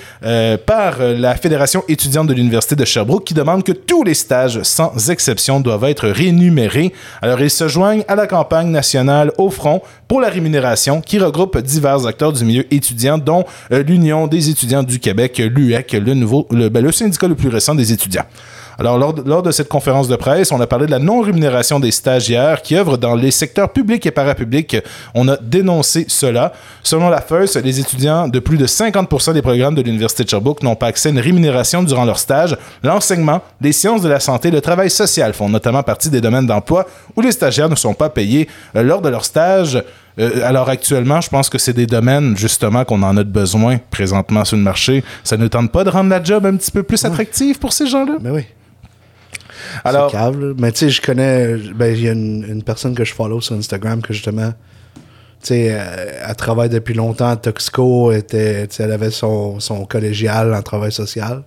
par 0.66 1.00
la 1.00 1.36
Fédération 1.36 1.84
étudiante 1.88 2.28
de 2.28 2.34
l'Université 2.34 2.76
de 2.76 2.86
Sherbrooke 2.86 3.26
qui 3.26 3.34
demande 3.34 3.64
que 3.64 3.72
tous 3.72 4.04
les 4.04 4.14
stages, 4.14 4.62
sans 4.64 5.10
exception, 5.10 5.60
doivent 5.60 5.86
être 5.86 6.08
rémunérés. 6.08 6.94
Alors, 7.22 7.40
ils 7.42 7.50
se 7.50 7.68
joignent 7.68 8.04
à 8.08 8.16
la 8.16 8.28
campagne 8.28 8.70
nationale 8.70 9.32
au 9.38 9.50
front 9.50 9.82
pour 10.08 10.22
la 10.22 10.30
rémunération 10.30 11.02
qui 11.02 11.20
regroupe 11.20 11.58
divers 11.58 12.06
acteurs 12.06 12.34
du 12.34 12.46
milieu 12.46 12.66
étudiant, 12.72 13.18
dont 13.18 13.46
l'Union 13.70 14.28
des 14.28 14.50
étudiants 14.50 14.84
du 14.84 15.00
Québec, 15.00 15.37
l'UEC, 15.44 15.94
le, 15.94 16.14
nouveau, 16.14 16.48
ben, 16.52 16.92
syndicat 16.92 17.28
le 17.28 17.36
plus 17.36 17.50
récent 17.50 17.76
des 17.76 17.94
étudiants. 17.94 18.26
Alors, 18.80 19.00
lors 19.00 19.14
de, 19.14 19.28
lors 19.28 19.42
de 19.42 19.52
cette 19.52 19.70
conférence 19.70 20.08
de 20.08 20.16
presse, 20.16 20.52
on 20.52 20.62
a 20.62 20.68
parlé 20.68 20.86
de 20.86 20.92
la 20.92 21.00
non-rémunération 21.00 21.80
des 21.80 21.90
stagiaires 21.90 22.62
qui 22.62 22.76
œuvrent 22.76 22.98
dans 22.98 23.16
les 23.16 23.32
secteurs 23.32 23.70
publics 23.70 24.06
et 24.06 24.12
parapublics. 24.12 24.78
On 25.16 25.28
a 25.28 25.38
dénoncé 25.38 26.06
cela. 26.08 26.54
Selon 26.84 27.10
la 27.10 27.22
FEUS, 27.22 27.60
les 27.64 27.80
étudiants 27.80 28.28
de 28.28 28.38
plus 28.38 28.58
de 28.58 28.68
50% 28.68 29.34
des 29.34 29.42
programmes 29.42 29.74
de 29.74 29.82
l'Université 29.82 30.24
de 30.24 30.30
Sherbrooke 30.30 30.62
n'ont 30.62 30.76
pas 30.76 30.88
accès 30.88 31.10
à 31.10 31.12
une 31.12 31.20
rémunération 31.20 31.82
durant 31.82 32.06
leur 32.06 32.20
stage. 32.20 32.56
L'enseignement, 32.84 33.42
les 33.62 33.72
sciences 33.72 34.04
de 34.04 34.10
la 34.10 34.20
santé, 34.20 34.52
le 34.52 34.62
travail 34.62 34.92
social 34.92 35.34
font 35.34 35.50
notamment 35.50 35.82
partie 35.82 36.10
des 36.10 36.22
domaines 36.22 36.46
d'emploi 36.46 36.86
où 37.16 37.22
les 37.22 37.32
stagiaires 37.32 37.70
ne 37.70 37.76
sont 37.76 37.96
pas 37.96 38.10
payés 38.10 38.48
euh, 38.76 38.84
lors 38.84 39.02
de 39.02 39.10
leur 39.10 39.26
stage. 39.26 39.84
Euh, 40.20 40.42
alors 40.44 40.70
actuellement, 40.70 41.22
je 41.22 41.30
pense 41.30 41.50
que 41.50 41.58
c'est 41.58 41.74
des 41.74 41.86
domaines 41.86 42.36
justement 42.38 42.86
qu'on 42.86 43.04
en 43.04 43.16
a 43.18 43.24
de 43.24 43.30
besoin 43.30 43.78
présentement 43.92 44.46
sur 44.46 44.58
le 44.58 44.64
marché. 44.64 45.04
Ça 45.24 45.38
ne 45.38 45.48
tente 45.48 45.72
pas 45.72 45.84
de 45.84 45.90
rendre 45.90 46.10
la 46.10 46.24
job 46.24 46.46
un 46.46 46.56
petit 46.56 46.72
peu 46.72 46.84
plus 46.84 47.04
attractive 47.06 47.60
pour 47.60 47.74
ces 47.74 47.88
gens-là? 47.88 48.18
Mais 48.22 48.32
oui. 48.32 48.46
Alors, 49.84 50.10
C'est 50.10 50.18
cave, 50.18 50.40
là. 50.40 50.54
Mais 50.58 50.72
tu 50.72 50.80
sais, 50.80 50.90
je 50.90 51.02
connais. 51.02 51.56
Ben, 51.76 51.94
il 51.94 52.04
y 52.04 52.10
a 52.10 52.14
une, 52.14 52.46
une 52.48 52.64
personne 52.64 52.96
que 52.96 53.04
je 53.04 53.14
follow 53.14 53.42
sur 53.42 53.56
Instagram 53.56 54.02
que 54.02 54.14
justement. 54.14 54.54
Tu 55.42 55.50
sais, 55.50 55.68
euh, 55.72 56.24
elle 56.28 56.36
travaille 56.36 56.70
depuis 56.70 56.96
longtemps 56.96 57.30
à 57.30 57.38
elle 57.44 58.18
Était, 58.18 58.68
elle 58.80 58.92
avait 58.92 59.12
son, 59.12 59.60
son 59.60 59.86
collégial 59.86 60.54
en 60.54 60.62
travail 60.64 60.92
social. 60.92 61.44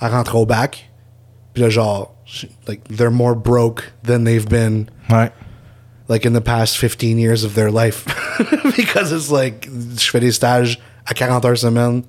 Elle 0.00 0.08
rentre 0.08 0.36
au 0.36 0.44
bac. 0.44 0.90
Puis 1.54 1.62
là, 1.62 1.70
genre, 1.70 2.14
like, 2.68 2.82
they're 2.94 3.10
more 3.10 3.34
broke 3.34 3.92
than 4.06 4.24
they've 4.24 4.46
been, 4.46 4.86
ouais. 5.10 5.30
Like, 6.10 6.26
in 6.26 6.32
the 6.34 6.42
past 6.44 6.76
15 6.76 7.18
years 7.18 7.44
of 7.44 7.54
their 7.54 7.70
life. 7.70 8.04
Because 8.76 9.12
it's 9.12 9.30
like, 9.30 9.68
je 9.98 10.10
fais 10.10 10.20
des 10.20 10.32
stages 10.32 10.78
à 11.06 11.14
40 11.14 11.44
heures 11.46 11.56
semaine 11.58 12.02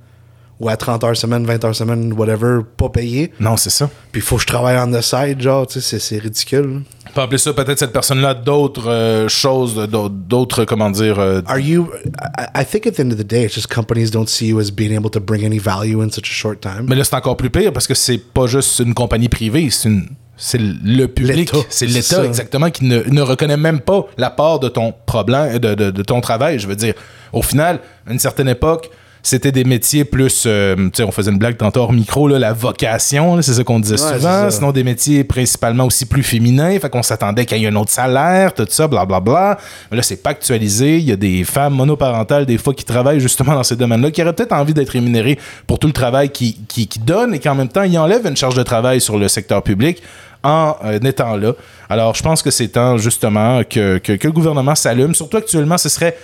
ou 0.59 0.69
à 0.69 0.77
30 0.77 1.03
heures 1.03 1.17
semaine, 1.17 1.43
20 1.43 1.63
heures 1.65 1.75
semaine, 1.75 2.13
whatever, 2.13 2.59
pas 2.77 2.89
payé. 2.89 3.31
Non, 3.39 3.57
c'est 3.57 3.71
ça. 3.71 3.89
Puis 4.11 4.21
il 4.21 4.23
faut 4.23 4.35
que 4.35 4.43
je 4.43 4.47
travaille 4.47 4.77
on 4.77 4.91
the 4.91 5.01
side, 5.01 5.41
genre, 5.41 5.65
tu 5.65 5.81
sais, 5.81 5.97
c'est- 5.99 6.19
ridicule. 6.19 6.83
En 7.15 7.27
plus 7.27 7.39
ça, 7.39 7.51
peut-être 7.53 7.79
cette 7.79 7.91
personne-là 7.93 8.35
d'autres 8.35 8.87
euh, 8.87 9.27
choses, 9.27 9.73
d'autres- 9.75 10.09
d'autres, 10.09 10.65
comment 10.65 10.91
dire... 10.91 11.17
euh, 11.19 11.41
Are 11.47 11.57
you? 11.59 11.89
I, 12.37 12.61
I 12.61 12.65
think 12.65 12.85
at 12.85 12.91
the 12.91 12.99
end 12.99 13.09
of 13.11 13.17
the 13.17 13.25
day, 13.27 13.45
it's 13.45 13.55
just 13.55 13.73
companies 13.73 14.11
don't 14.11 14.27
see 14.29 14.49
you 14.49 14.59
as 14.59 14.69
being 14.69 14.95
able 14.95 15.09
to 15.09 15.19
bring 15.19 15.43
any 15.43 15.57
value 15.57 15.99
in 16.03 16.11
such 16.11 16.29
a 16.29 16.33
short 16.33 16.61
time. 16.61 16.85
Mais 16.87 16.95
là, 16.95 17.03
c'est 17.03 17.15
encore 17.15 17.37
plus 17.37 17.49
pire 17.49 17.73
parce 17.73 17.87
que 17.87 17.95
c'est 17.95 18.19
pas 18.19 18.45
juste 18.45 18.79
une 18.79 18.93
compagnie 18.93 19.29
privée, 19.29 19.67
c'est 19.71 19.89
une. 19.89 20.09
C'est 20.43 20.59
le 20.59 21.05
public, 21.07 21.51
c'est 21.69 21.85
l'État 21.85 22.15
exactement 22.25 22.71
qui 22.71 22.85
ne, 22.85 23.03
ne 23.03 23.21
reconnaît 23.21 23.57
même 23.57 23.79
pas 23.79 24.07
la 24.17 24.31
part 24.31 24.59
de 24.59 24.69
ton 24.69 24.91
problème, 25.05 25.59
de, 25.59 25.75
de- 25.75 25.91
de 25.91 26.01
ton 26.01 26.19
travail. 26.19 26.57
Je 26.57 26.67
veux 26.67 26.75
dire, 26.75 26.95
au 27.31 27.43
final, 27.43 27.79
à 28.07 28.11
une 28.11 28.17
certaine 28.19 28.49
époque, 28.49 28.89
c'était 29.23 29.51
des 29.51 29.65
métiers 29.65 30.03
plus, 30.03 30.45
euh, 30.47 30.75
tu 30.75 30.89
sais, 30.95 31.03
on 31.03 31.11
faisait 31.11 31.29
une 31.29 31.37
blague 31.37 31.55
tantôt 31.55 31.81
hors 31.81 31.93
micro, 31.93 32.27
là, 32.27 32.39
la 32.39 32.53
vocation, 32.53 33.39
c'est 33.43 33.53
ça 33.53 33.63
qu'on 33.63 33.79
disait 33.79 34.01
Ouais, 34.01 34.13
souvent. 34.17 34.49
Sinon, 34.49 34.71
des 34.71 34.83
métiers 34.83 35.23
principalement 35.23 35.85
aussi 35.85 36.07
plus 36.07 36.23
féminins, 36.23 36.79
fait 36.79 36.89
qu'on 36.89 37.03
s'attendait 37.03 37.45
qu'il 37.45 37.59
y 37.59 37.65
ait 37.65 37.67
un 37.67 37.75
autre 37.75 37.91
salaire, 37.91 38.51
tout 38.55 38.65
ça, 38.67 38.87
blablabla. 38.87 39.59
Mais 39.91 39.97
là, 39.97 40.01
c'est 40.01 40.23
pas 40.23 40.31
actualisé. 40.31 40.97
Il 40.97 41.03
y 41.03 41.11
a 41.11 41.15
des 41.17 41.43
femmes 41.43 41.75
monoparentales, 41.75 42.47
des 42.47 42.57
fois, 42.57 42.73
qui 42.73 42.83
travaillent 42.83 43.19
justement 43.19 43.53
dans 43.53 43.61
ces 43.63 43.75
domaines-là, 43.75 44.09
qui 44.09 44.23
auraient 44.23 44.33
peut-être 44.33 44.53
envie 44.53 44.73
d'être 44.73 44.89
rémunérées 44.89 45.37
pour 45.67 45.77
tout 45.77 45.85
le 45.85 45.93
travail 45.93 46.31
qu'ils 46.31 46.55
qui, 46.67 46.87
qui 46.87 46.97
donnent 46.97 47.35
et 47.35 47.39
qu'en 47.39 47.53
même 47.53 47.69
temps, 47.69 47.83
ils 47.83 47.99
enlèvent 47.99 48.25
une 48.25 48.35
charge 48.37 48.55
de 48.55 48.63
travail 48.63 48.99
sur 49.01 49.19
le 49.19 49.27
secteur 49.27 49.61
public 49.61 50.01
en 50.43 50.75
euh, 50.83 50.99
étant 50.99 51.35
là. 51.37 51.53
Alors, 51.89 52.15
je 52.15 52.23
pense 52.23 52.41
que 52.41 52.51
c'est 52.51 52.69
temps, 52.69 52.97
justement, 52.97 53.61
que, 53.63 53.97
que, 53.99 54.13
que 54.13 54.27
le 54.27 54.33
gouvernement 54.33 54.75
s'allume. 54.75 55.13
Surtout 55.15 55.37
actuellement, 55.37 55.77
ce 55.77 55.89
serait 55.89 56.17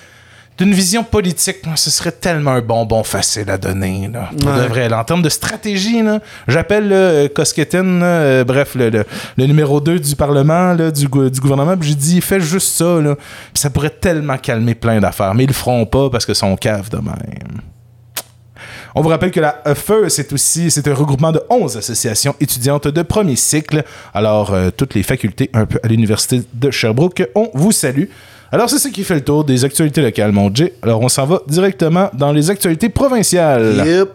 d'une 0.58 0.74
vision 0.74 1.04
politique, 1.04 1.58
ce 1.76 1.92
serait 1.92 2.12
tellement 2.14 2.54
un 2.54 2.62
bonbon 2.62 3.04
facile 3.04 3.48
à 3.52 3.60
donner. 3.60 4.10
Là, 4.12 4.30
pour 4.42 4.50
de 4.52 4.62
vrai, 4.68 4.90
là. 4.90 5.00
En 5.00 5.04
termes 5.04 5.22
de 5.22 5.30
stratégie, 5.30 6.02
j'appelle 6.48 6.92
euh, 6.92 7.28
euh, 8.02 8.44
bref, 8.44 8.74
le, 8.74 8.90
le- 8.90 9.06
le 9.38 9.46
numéro 9.46 9.80
2 9.80 10.00
du 10.00 10.16
Parlement, 10.16 10.74
là, 10.74 10.90
du, 10.90 11.08
gou- 11.08 11.30
du 11.30 11.40
gouvernement, 11.40 11.78
puis 11.78 11.90
j'ai 11.90 11.96
dit, 11.96 12.22
fais 12.22 12.40
juste 12.40 12.76
ça. 12.76 13.00
Là, 13.00 13.14
Puis 13.16 13.62
ça 13.62 13.70
pourrait 13.70 13.92
tellement 13.92 14.38
calmer 14.40 14.74
plein 14.74 15.00
d'affaires. 15.00 15.36
Mais 15.36 15.44
ils 15.44 15.48
le 15.48 15.54
feront 15.54 15.86
pas 15.86 16.10
parce 16.10 16.26
que 16.26 16.34
sont 16.34 16.56
cave 16.56 16.90
de 16.90 16.98
même. 16.98 17.62
On 18.98 19.02
vous 19.02 19.10
rappelle 19.10 19.30
que 19.30 19.40
la 19.40 19.62
FE, 19.76 20.10
c'est 20.10 20.34
aussi 20.34 20.72
c'est 20.72 20.88
un 20.88 20.94
regroupement 20.96 21.32
de 21.32 21.40
11 21.52 21.78
associations 21.78 22.34
étudiantes 22.40 22.88
de 22.88 23.02
premier 23.04 23.36
cycle. 23.36 23.84
Alors, 24.12 24.52
euh, 24.52 24.72
toutes 24.76 24.96
les 24.96 25.04
facultés 25.04 25.52
un 25.54 25.68
peu 25.68 25.80
à 25.84 25.88
l'Université 25.88 26.42
de 26.52 26.72
Sherbrooke, 26.72 27.30
on 27.36 27.52
vous 27.54 27.72
salue. 27.72 28.06
Alors, 28.52 28.72
c'est 28.72 28.80
ce 28.80 28.88
qui 28.88 29.04
fait 29.04 29.14
le 29.14 29.24
tour 29.24 29.44
des 29.44 29.64
actualités 29.66 30.02
locales, 30.02 30.32
mon 30.32 30.52
Jay. 30.52 30.74
Alors, 30.82 31.00
on 31.02 31.10
s'en 31.10 31.28
va 31.28 31.42
directement 31.48 32.10
dans 32.14 32.32
les 32.32 32.50
actualités 32.50 32.90
provinciales. 32.90 33.84
Yep. 33.86 34.10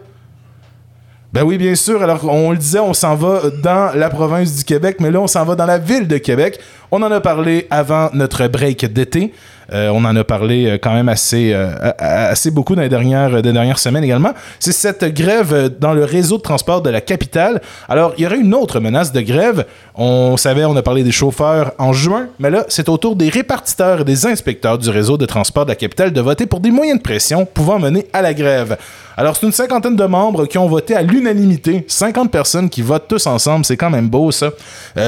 Ben 1.31 1.43
oui, 1.43 1.57
bien 1.57 1.75
sûr. 1.75 2.03
Alors, 2.03 2.25
on 2.25 2.51
le 2.51 2.57
disait, 2.57 2.79
on 2.79 2.93
s'en 2.93 3.15
va 3.15 3.41
dans 3.63 3.95
la 3.95 4.09
province 4.09 4.53
du 4.53 4.65
Québec, 4.65 4.97
mais 4.99 5.11
là, 5.11 5.21
on 5.21 5.27
s'en 5.27 5.45
va 5.45 5.55
dans 5.55 5.65
la 5.65 5.77
ville 5.77 6.09
de 6.09 6.17
Québec. 6.17 6.59
On 6.95 7.01
en 7.01 7.09
a 7.09 7.21
parlé 7.21 7.65
avant 7.71 8.11
notre 8.13 8.45
break 8.45 8.85
d'été. 8.85 9.33
Euh, 9.71 9.89
on 9.89 10.05
en 10.05 10.15
a 10.15 10.23
parlé 10.23 10.67
euh, 10.67 10.77
quand 10.81 10.93
même 10.93 11.09
assez, 11.09 11.51
euh, 11.51 11.73
assez 11.97 12.51
beaucoup 12.51 12.75
dans 12.75 12.83
les 12.83 12.89
dernières, 12.89 13.41
des 13.41 13.51
dernières 13.51 13.79
semaines 13.79 14.03
également. 14.03 14.33
C'est 14.59 14.73
cette 14.73 15.03
grève 15.05 15.71
dans 15.79 15.93
le 15.93 16.03
réseau 16.03 16.37
de 16.37 16.43
transport 16.43 16.83
de 16.83 16.91
la 16.91 17.01
capitale. 17.01 17.61
Alors, 17.89 18.13
il 18.17 18.23
y 18.23 18.27
aurait 18.27 18.37
une 18.37 18.53
autre 18.53 18.79
menace 18.79 19.11
de 19.11 19.21
grève. 19.21 19.65
On 19.95 20.37
savait, 20.37 20.65
on 20.65 20.75
a 20.75 20.83
parlé 20.83 21.03
des 21.03 21.11
chauffeurs 21.11 21.71
en 21.79 21.93
juin, 21.93 22.27
mais 22.37 22.51
là, 22.51 22.65
c'est 22.67 22.89
au 22.89 22.97
tour 22.97 23.15
des 23.15 23.29
répartiteurs 23.29 24.01
et 24.01 24.03
des 24.03 24.27
inspecteurs 24.27 24.77
du 24.77 24.89
réseau 24.89 25.17
de 25.17 25.25
transport 25.25 25.65
de 25.65 25.71
la 25.71 25.75
capitale 25.75 26.13
de 26.13 26.21
voter 26.21 26.45
pour 26.45 26.59
des 26.59 26.71
moyens 26.71 26.99
de 26.99 27.03
pression 27.03 27.45
pouvant 27.45 27.79
mener 27.79 28.05
à 28.13 28.21
la 28.21 28.33
grève. 28.33 28.77
Alors, 29.15 29.35
c'est 29.35 29.45
une 29.45 29.51
cinquantaine 29.51 29.95
de 29.95 30.05
membres 30.05 30.45
qui 30.45 30.57
ont 30.57 30.67
voté 30.67 30.95
à 30.95 31.03
l'unanimité. 31.03 31.85
50 31.87 32.31
personnes 32.31 32.69
qui 32.69 32.81
votent 32.81 33.07
tous 33.07 33.27
ensemble, 33.27 33.63
c'est 33.63 33.77
quand 33.77 33.91
même 33.91 34.09
beau 34.09 34.31
ça, 34.31 34.49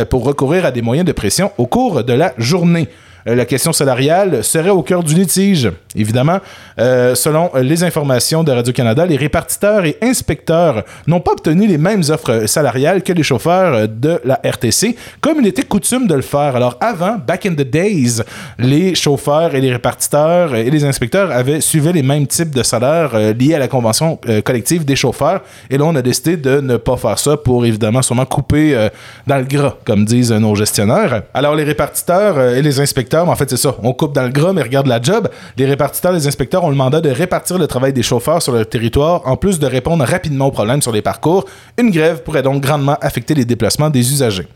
pour 0.10 0.24
recourir 0.24 0.66
à 0.66 0.72
des 0.72 0.84
moyens 0.84 1.08
de 1.08 1.12
pression 1.12 1.52
au 1.58 1.66
cours 1.76 2.06
de 2.06 2.14
la 2.14 2.34
journée. 2.38 2.88
Euh, 3.28 3.36
la 3.36 3.46
question 3.46 3.74
salariale 3.74 4.44
serait 4.44 4.70
au 4.70 4.84
cœur 4.84 5.04
du 5.04 5.16
litige. 5.16 5.72
Évidemment, 5.96 6.40
euh, 6.80 7.16
selon 7.16 7.50
les 7.56 7.84
informations 7.84 8.44
de 8.44 8.52
Radio-Canada, 8.52 9.06
les 9.06 9.16
répartiteurs 9.16 9.86
et 9.86 9.98
inspecteurs 10.02 10.84
n'ont 11.08 11.22
pas 11.22 11.32
obtenu 11.32 11.68
les 11.68 11.78
mêmes 11.78 12.04
offres 12.10 12.46
salariales 12.48 13.02
que 13.02 13.14
les 13.14 13.24
chauffeurs 13.24 13.88
de 13.88 14.20
la 14.26 14.40
RTC, 14.44 14.96
comme 15.22 15.40
il 15.40 15.48
était 15.48 15.64
coutume 15.64 16.06
de 16.08 16.14
le 16.14 16.22
faire. 16.22 16.56
Alors 16.56 16.78
avant, 16.82 17.18
back 17.18 17.46
in 17.46 17.54
the 17.54 17.68
days, 17.68 18.22
les 18.60 18.94
chauffeurs 18.94 19.56
et 19.56 19.62
les 19.62 19.72
répartiteurs 19.72 20.54
et 20.54 20.70
les 20.70 20.84
inspecteurs 20.84 21.32
avaient 21.32 21.62
suivi 21.62 21.94
les 21.94 22.04
mêmes 22.04 22.28
types 22.28 22.52
de 22.52 22.62
salaires 22.62 23.12
euh, 23.16 23.34
liés 23.34 23.56
à 23.56 23.60
la 23.60 23.68
convention 23.68 24.20
collective 24.44 24.86
des 24.86 24.96
chauffeurs. 24.96 25.42
Et 25.70 25.78
là, 25.78 25.86
on 25.86 25.96
a 25.96 26.02
décidé 26.02 26.38
de 26.38 26.60
ne 26.60 26.78
pas 26.78 26.98
faire 26.98 27.18
ça 27.18 27.38
pour 27.38 27.66
évidemment 27.66 28.02
sûrement 28.02 28.26
couper 28.26 28.90
dans 29.28 29.38
le 29.38 29.44
gras, 29.44 29.76
comme 29.86 30.06
disent 30.06 30.32
nos 30.32 30.56
gestionnaires. 30.56 31.24
Alors 31.34 31.56
les 31.56 31.64
répartiteurs 31.64 32.40
et 32.40 32.62
les 32.62 32.80
inspecteurs, 32.80 33.15
en 33.24 33.36
fait 33.36 33.50
c'est 33.50 33.58
ça, 33.58 33.76
on 33.84 33.94
coupe 33.94 34.14
dans 34.14 34.24
le 34.24 34.30
gras 34.30 34.54
mais 34.54 34.62
regarde 34.62 34.88
la 34.88 35.02
job. 35.02 35.30
Les 35.58 35.66
répartiteurs 35.66 36.12
et 36.14 36.16
les 36.16 36.28
inspecteurs 36.28 36.64
ont 36.64 36.70
le 36.70 36.76
mandat 36.76 37.02
de 37.02 37.10
répartir 37.10 37.58
le 37.58 37.68
travail 37.68 37.94
des 37.94 38.04
chauffeurs 38.04 38.42
sur 38.42 38.54
le 38.54 38.66
territoire 38.66 39.22
en 39.26 39.38
plus 39.38 39.60
de 39.60 39.68
répondre 39.68 40.04
rapidement 40.06 40.48
aux 40.48 40.52
problèmes 40.52 40.82
sur 40.82 40.92
les 40.92 41.02
parcours. 41.02 41.46
Une 41.78 41.92
grève 41.92 42.24
pourrait 42.24 42.44
donc 42.44 42.62
grandement 42.62 42.98
affecter 43.02 43.34
les 43.34 43.46
déplacements 43.46 43.90
des 43.90 44.12
usagers. 44.12 44.48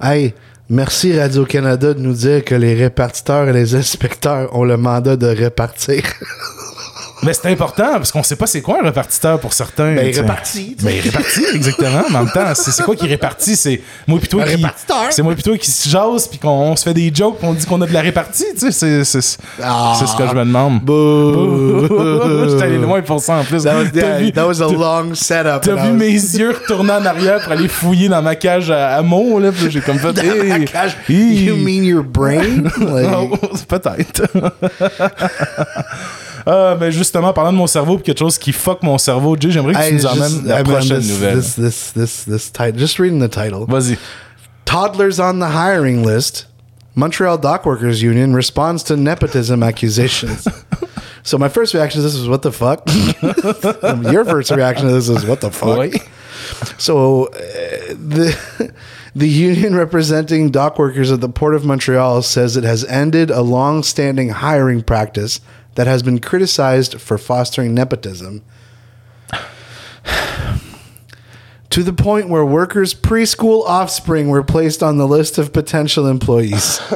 Hey, 0.00 0.34
merci 0.68 1.18
Radio-Canada 1.18 1.94
de 1.94 2.00
nous 2.00 2.12
dire 2.12 2.44
que 2.44 2.54
les 2.54 2.74
répartiteurs 2.74 3.48
et 3.48 3.52
les 3.52 3.74
inspecteurs 3.74 4.54
ont 4.54 4.64
le 4.64 4.76
mandat 4.76 5.16
de 5.16 5.26
répartir. 5.26 6.02
Mais 7.26 7.34
c'est 7.34 7.50
important 7.50 7.92
parce 7.94 8.12
qu'on 8.12 8.22
sait 8.22 8.36
pas 8.36 8.46
c'est 8.46 8.62
quoi 8.62 8.78
un 8.80 8.84
répartiteur 8.84 9.38
pour 9.40 9.52
certains. 9.52 9.94
Ben, 9.94 10.06
il 10.06 10.18
répartit. 10.18 10.76
Ben, 10.82 10.92
il 10.94 11.00
répartit, 11.00 11.44
exactement. 11.54 12.02
Mais 12.10 12.16
en 12.16 12.22
même 12.24 12.32
temps, 12.32 12.54
c'est 12.54 12.70
c'est 12.70 12.82
quoi 12.84 12.94
qui 12.96 13.06
répartit? 13.06 13.56
C'est 13.56 13.80
moi 14.06 14.18
Un 14.22 14.26
qui. 14.26 14.36
répartiteur. 14.36 15.06
C'est 15.10 15.22
moi 15.22 15.34
toi 15.34 15.58
qui 15.58 15.70
se 15.70 15.88
jase 15.88 16.28
puis 16.28 16.38
qu'on 16.38 16.74
se 16.76 16.84
fait 16.84 16.94
des 16.94 17.10
jokes 17.14 17.38
pis 17.40 17.44
on 17.46 17.52
dit 17.52 17.66
qu'on 17.66 17.80
a 17.82 17.86
de 17.86 17.92
la 17.92 18.00
répartie, 18.00 18.44
tu 18.54 18.70
sais. 18.72 18.72
C'est 18.72 19.04
c'est- 19.04 19.38
Ah. 19.62 19.94
c'est 19.98 20.06
ce 20.06 20.16
que 20.16 20.26
je 20.28 20.34
me 20.34 20.44
demande. 20.44 20.80
Boo. 20.80 22.46
J'étais 22.50 22.62
allé 22.64 22.78
loin 22.78 23.02
pour 23.02 23.20
ça 23.20 23.34
en 23.34 23.44
plus. 23.44 23.64
That 23.64 23.74
was, 23.76 23.84
yeah, 23.94 24.18
vu, 24.18 24.32
that 24.32 24.46
was 24.46 24.62
a 24.62 24.66
t'as- 24.68 24.72
long 24.74 25.14
setup. 25.14 25.60
t'as 25.62 25.72
and 25.72 25.76
I 25.78 25.80
vu 25.82 25.90
was- 25.90 25.96
mes 25.98 26.12
yeux 26.12 26.50
retourner 26.50 26.92
en 26.92 27.04
arrière 27.04 27.40
pour 27.42 27.52
aller 27.52 27.68
fouiller 27.68 28.08
dans 28.08 28.22
ma 28.22 28.36
cage 28.36 28.70
à, 28.70 28.96
à 28.96 29.02
mots, 29.02 29.38
là. 29.40 29.50
J'ai 29.68 29.80
comme 29.80 29.98
fait. 29.98 30.12
Dans 30.12 30.22
hey, 30.22 30.48
la 30.48 30.58
cage? 30.60 30.96
hey. 31.08 31.44
You 31.44 31.56
mean 31.56 31.82
your 31.84 32.02
brain? 32.04 32.64
Like, 32.78 33.06
Oh, 33.16 33.36
Peut-être. 33.68 34.22
Ah, 36.46 36.76
ben 36.78 36.90
justement, 36.90 37.32
parlant 37.32 37.52
de 37.52 37.56
mon 37.58 37.66
cerveau, 37.66 37.98
quelque 37.98 38.18
chose 38.18 38.38
qui 38.38 38.52
fuck 38.52 38.82
mon 38.82 38.98
cerveau, 38.98 39.36
Jay, 39.38 39.50
j'aimerais 39.50 39.72
que 39.74 39.78
tu 39.80 39.88
I 39.88 39.92
nous 39.94 39.98
just- 39.98 40.06
emmènes 40.06 40.46
la 40.46 40.60
I 40.60 40.62
prochaine 40.62 40.98
this, 41.00 41.08
nouvelle. 41.10 41.36
This, 41.36 41.54
this, 41.56 41.92
this, 41.92 42.24
this 42.24 42.50
title. 42.52 42.78
Just 42.78 42.98
reading 43.00 43.18
the 43.20 43.28
title. 43.28 43.66
Vas-y. 43.66 43.96
Toddlers 44.64 45.18
on 45.18 45.40
the 45.40 45.48
hiring 45.48 46.04
list. 46.04 46.46
Montreal 46.94 47.38
Dockworkers 47.38 48.00
Union 48.00 48.32
responds 48.32 48.82
to 48.84 48.96
nepotism 48.96 49.62
accusations. 49.62 50.46
so 51.22 51.36
my 51.36 51.48
first 51.48 51.74
reaction 51.74 52.00
to 52.00 52.02
this 52.02 52.14
is 52.14 52.26
"What 52.26 52.40
the 52.42 52.52
fuck?" 52.52 52.88
Your 54.12 54.24
first 54.24 54.50
reaction 54.50 54.86
to 54.86 54.92
this 54.94 55.08
is, 55.10 55.26
"What 55.26 55.40
the 55.42 55.50
fuck?" 55.50 55.78
Oui. 55.78 55.92
So 56.78 57.26
uh, 57.26 57.30
the 57.98 58.72
the 59.14 59.28
union 59.28 59.74
representing 59.74 60.50
dock 60.50 60.78
workers 60.78 61.10
at 61.12 61.20
the 61.20 61.28
Port 61.28 61.54
of 61.54 61.64
Montreal 61.66 62.22
says 62.22 62.56
it 62.56 62.64
has 62.64 62.84
ended 62.84 63.30
a 63.30 63.42
long-standing 63.42 64.30
hiring 64.30 64.82
practice 64.82 65.40
that 65.76 65.86
has 65.86 66.02
been 66.02 66.18
criticized 66.18 67.00
for 67.00 67.16
fostering 67.18 67.72
nepotism. 67.74 68.42
To 71.70 71.82
the 71.82 71.92
point 71.92 72.28
where 72.28 72.44
workers' 72.44 72.94
preschool 72.94 73.64
offspring 73.66 74.28
were 74.30 74.42
placed 74.42 74.82
on 74.82 74.96
the 74.98 75.06
list 75.06 75.36
of 75.36 75.52
potential 75.52 76.06
employees. 76.06 76.80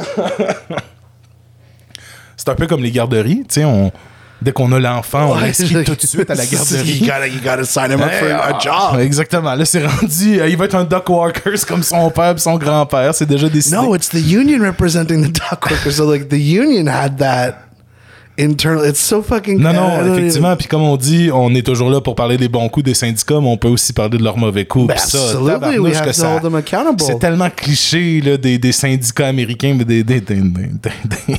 C'est 2.37 2.49
un 2.49 2.55
peu 2.55 2.67
comme 2.67 2.83
les 2.83 2.91
garderies, 2.91 3.45
tu 3.47 3.57
sais, 3.61 3.65
on... 3.65 3.93
dès 4.41 4.53
qu'on 4.53 4.73
a 4.73 4.79
l'enfant, 4.81 5.33
on 5.33 5.41
l'inscrit 5.41 5.85
tout 5.85 5.95
de 5.95 6.01
suite 6.01 6.31
à 6.31 6.35
la 6.35 6.45
you 6.51 6.51
garderie. 6.57 7.01
gotta, 7.01 7.27
you 7.29 7.41
gotta 7.45 7.65
sign 7.67 7.91
him 7.91 8.01
up 8.01 8.11
for 8.13 8.31
a 8.31 8.55
Ah, 8.55 8.59
job. 8.59 8.99
Exactement. 9.01 9.55
Là, 9.55 9.67
c'est 9.67 9.85
rendu. 9.87 10.41
euh, 10.41 10.49
il 10.49 10.57
va 10.57 10.65
être 10.65 10.77
un 10.77 10.85
Duck 10.85 11.11
Walkers 11.11 11.67
comme 11.69 11.83
son 11.83 12.09
père 12.11 12.35
et 12.37 12.39
son 12.39 12.57
grand-père. 12.57 13.15
C'est 13.15 13.27
déjà 13.27 13.51
décidé. 13.51 13.77
No, 13.77 13.95
it's 13.95 14.09
the 14.09 14.15
union 14.27 14.63
representing 14.63 15.23
the 15.23 15.31
dock 15.39 15.69
workers. 15.71 15.97
So 15.97 16.07
like 16.11 16.31
the 16.31 16.39
union 16.41 16.87
had 16.87 17.19
that 17.19 17.57
internal. 18.41 18.89
It's 18.89 19.01
so 19.01 19.23
fucking. 19.23 19.59
Non, 19.61 19.73
non, 19.73 20.15
effectivement. 20.15 20.57
Puis 20.57 20.67
comme 20.67 20.83
on 20.83 20.97
dit, 20.97 21.31
on 21.33 21.55
est 21.55 21.65
toujours 21.65 21.91
là 21.91 22.01
pour 22.01 22.15
parler 22.15 22.37
des 22.37 22.49
bons 22.49 22.69
coups 22.69 22.85
des 22.85 22.95
syndicats, 22.95 23.41
mais 23.41 23.49
on 23.49 23.57
peut 23.57 23.69
aussi 23.69 23.93
parler 23.93 24.19
de 24.19 24.25
leurs 24.25 24.37
mauvais 24.37 24.65
coups. 24.65 24.89
Ben, 24.89 24.95
Puis 24.95 25.11
ça. 25.11 25.19
C'est 26.99 27.19
tellement 27.19 27.51
cliché 27.51 28.21
là, 28.21 28.37
des, 28.37 28.59
des 28.59 28.73
syndicats 28.73 29.29
américains, 29.29 29.75
mais 29.77 29.85
des, 29.85 30.03
des, 30.05 30.21
des, 30.21 30.35
des, 30.37 30.43
des- 30.43 31.37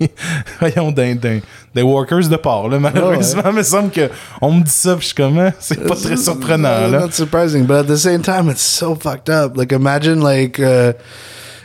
des- 0.00 0.10
voyons, 0.60 0.92
des, 0.92 1.82
workers 1.82 2.28
de 2.28 2.36
port. 2.36 2.68
Là, 2.68 2.78
malheureusement, 2.78 3.42
il 3.46 3.52
me 3.52 3.62
semble 3.62 3.90
que 3.90 4.10
on 4.40 4.52
me 4.52 4.62
dit 4.62 4.70
ça, 4.70 4.94
puis 4.94 5.02
je 5.02 5.06
suis 5.06 5.14
comme, 5.14 5.38
hein, 5.38 5.52
c'est 5.58 5.86
pas 5.86 5.96
très 5.96 6.16
surprenant. 6.16 6.88
Là. 6.88 7.00
Not 7.00 7.12
surprising, 7.12 7.64
but 7.64 7.76
at 7.76 7.84
the 7.84 7.96
same 7.96 8.22
time, 8.22 8.50
it's 8.50 8.62
so 8.62 8.94
fucked 8.94 9.30
up. 9.30 9.56
Like 9.56 9.72
imagine 9.72 10.20
like. 10.22 10.58
uh 10.58 10.92